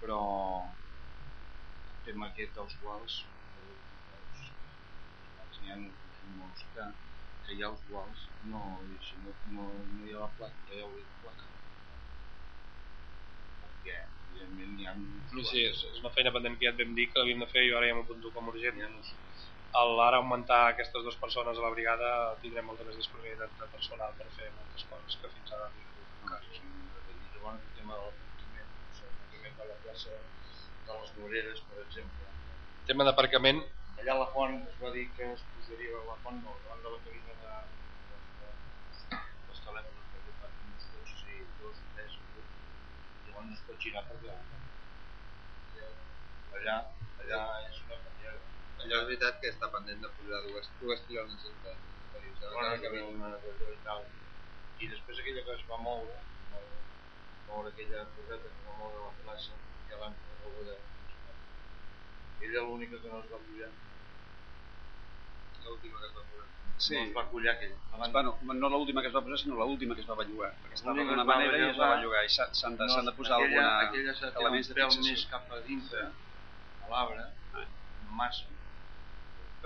[0.00, 0.20] Però
[1.90, 3.18] el tema aquest dels guals
[5.60, 5.76] n'hi ha
[6.38, 6.86] molts que,
[7.44, 8.62] que hi ha els guals no,
[9.22, 11.46] no, no, no hi ha la placa no hi ha la placa.
[13.62, 13.96] Perquè
[14.26, 17.22] evidentment hi ha sí, sí, és, una feina pendent que ja et vam dir que
[17.22, 18.82] l'havíem de fer i ara ja m'apunto com urgent.
[19.80, 22.10] Al ara augmentar aquestes dues persones a la brigada
[22.42, 25.86] tindrem molta més disponibilitat de personal per fer moltes coses que fins ara no i
[27.32, 28.70] llavors el tema de l'aparcament
[29.00, 30.14] l'aparcament de la plaça
[30.86, 32.32] de les Moreres per exemple.
[32.88, 33.60] Tema d'aparcament,
[34.00, 36.82] allà a la font es va dir que es posaria a la font no, davant
[36.86, 37.54] de la cabina de,
[38.08, 38.48] de, de,
[39.46, 42.48] dels telèfons perquè fan uns cotxes i dos, tres, vuit
[43.28, 44.38] llavors es pot girar per allà
[46.56, 46.76] allà,
[47.22, 47.98] allà és una
[48.82, 51.72] Allò és veritat que està pendent de posar dues, dues pilones entre
[52.12, 53.30] perill de Bueno, que una
[54.84, 56.18] i després aquella que es va moure,
[57.48, 59.56] moure, aquella coseta que va moure la plaça,
[59.88, 60.76] que l'han rebuda.
[62.44, 63.70] Ella l'única que no es va collar.
[65.64, 66.48] L'última que es va posar.
[66.86, 66.94] Sí.
[66.98, 67.78] No es va collar aquella.
[67.96, 70.52] Abans, Bueno, no l'última que es va posar, sinó l'última que es va bellugar.
[70.60, 72.22] Perquè estava d'una manera i es va bellugar.
[72.28, 74.60] I s'ha- s'han de, no, s'han de posar aquella, alguna aquella s'ha de un pèl
[74.60, 75.02] fixació.
[75.08, 76.04] més cap a dintre,
[76.84, 77.24] a l'arbre,
[78.20, 78.52] massa.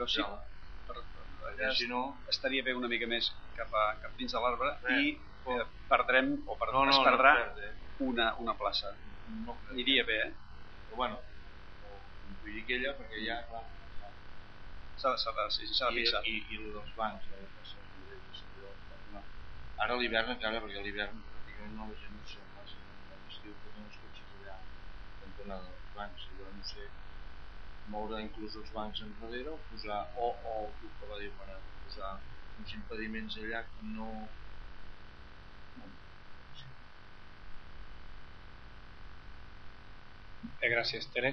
[0.00, 0.24] Però sí,
[0.88, 2.02] per, per, allà si no,
[2.32, 3.28] estaria bé una mica més
[3.58, 5.10] cap, a, cap dins de l'arbre Eh, i
[5.54, 7.90] eh, perdrem, o per, no, no, es no perdrà es perd, eh?
[8.10, 8.94] una, una plaça.
[9.44, 9.74] No, crec.
[9.76, 10.32] Aniria bé, eh?
[10.86, 11.20] Però bueno,
[12.40, 13.66] vull dir que ella, perquè ja, clar,
[15.00, 16.20] s'ha de, sí, s'ha de I, fixar.
[16.28, 17.46] i, i el dels bancs eh,
[18.08, 18.72] de
[19.14, 19.22] no.
[19.84, 22.64] ara l'hivern encara perquè l'hivern pràcticament no la gent no sé no?
[23.24, 24.58] l'estiu tenen els cotxes allà
[25.22, 26.90] cantonada dels bancs i jo no sé
[27.94, 32.12] moure inclús els bancs enrere o posar o, o tu que va dir Manat, posar
[32.58, 34.10] uns impediments allà que no
[40.60, 41.30] Bé, gràcies, Tere.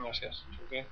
[0.00, 0.42] Gràcies.
[0.66, 0.84] Okay.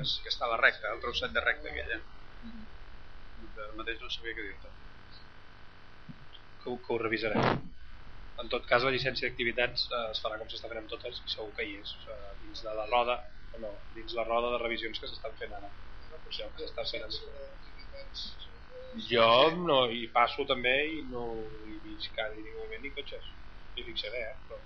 [0.00, 2.00] És que està a la recta, el trosset de recta aquella.
[2.00, 4.72] Ara mateix no sabia què dir-te.
[6.62, 7.62] Que, que ho revisarem.
[8.42, 11.32] En tot cas, la llicència d'activitats eh, es farà com s'està fent amb totes i
[11.34, 11.92] segur que hi és.
[11.98, 13.18] O sigui, dins de la roda,
[13.54, 15.70] o no, dins la roda de revisions que s'estan fent ara.
[16.00, 17.06] Sigui, el que s'està fent
[19.10, 19.28] Jo
[19.68, 21.24] no hi passo també i no
[21.66, 23.30] hi veig cada ni moment ni cotxes.
[23.74, 24.36] Hi fixaré, eh?
[24.48, 24.60] Però...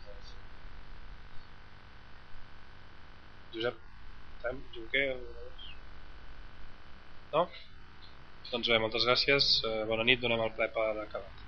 [3.55, 3.79] Josep,
[4.43, 5.07] Sam, Junquer...
[7.37, 7.43] No?
[8.51, 9.51] Doncs bé, moltes gràcies.
[9.71, 11.48] eh, Bona nit, donem el ple per acabat.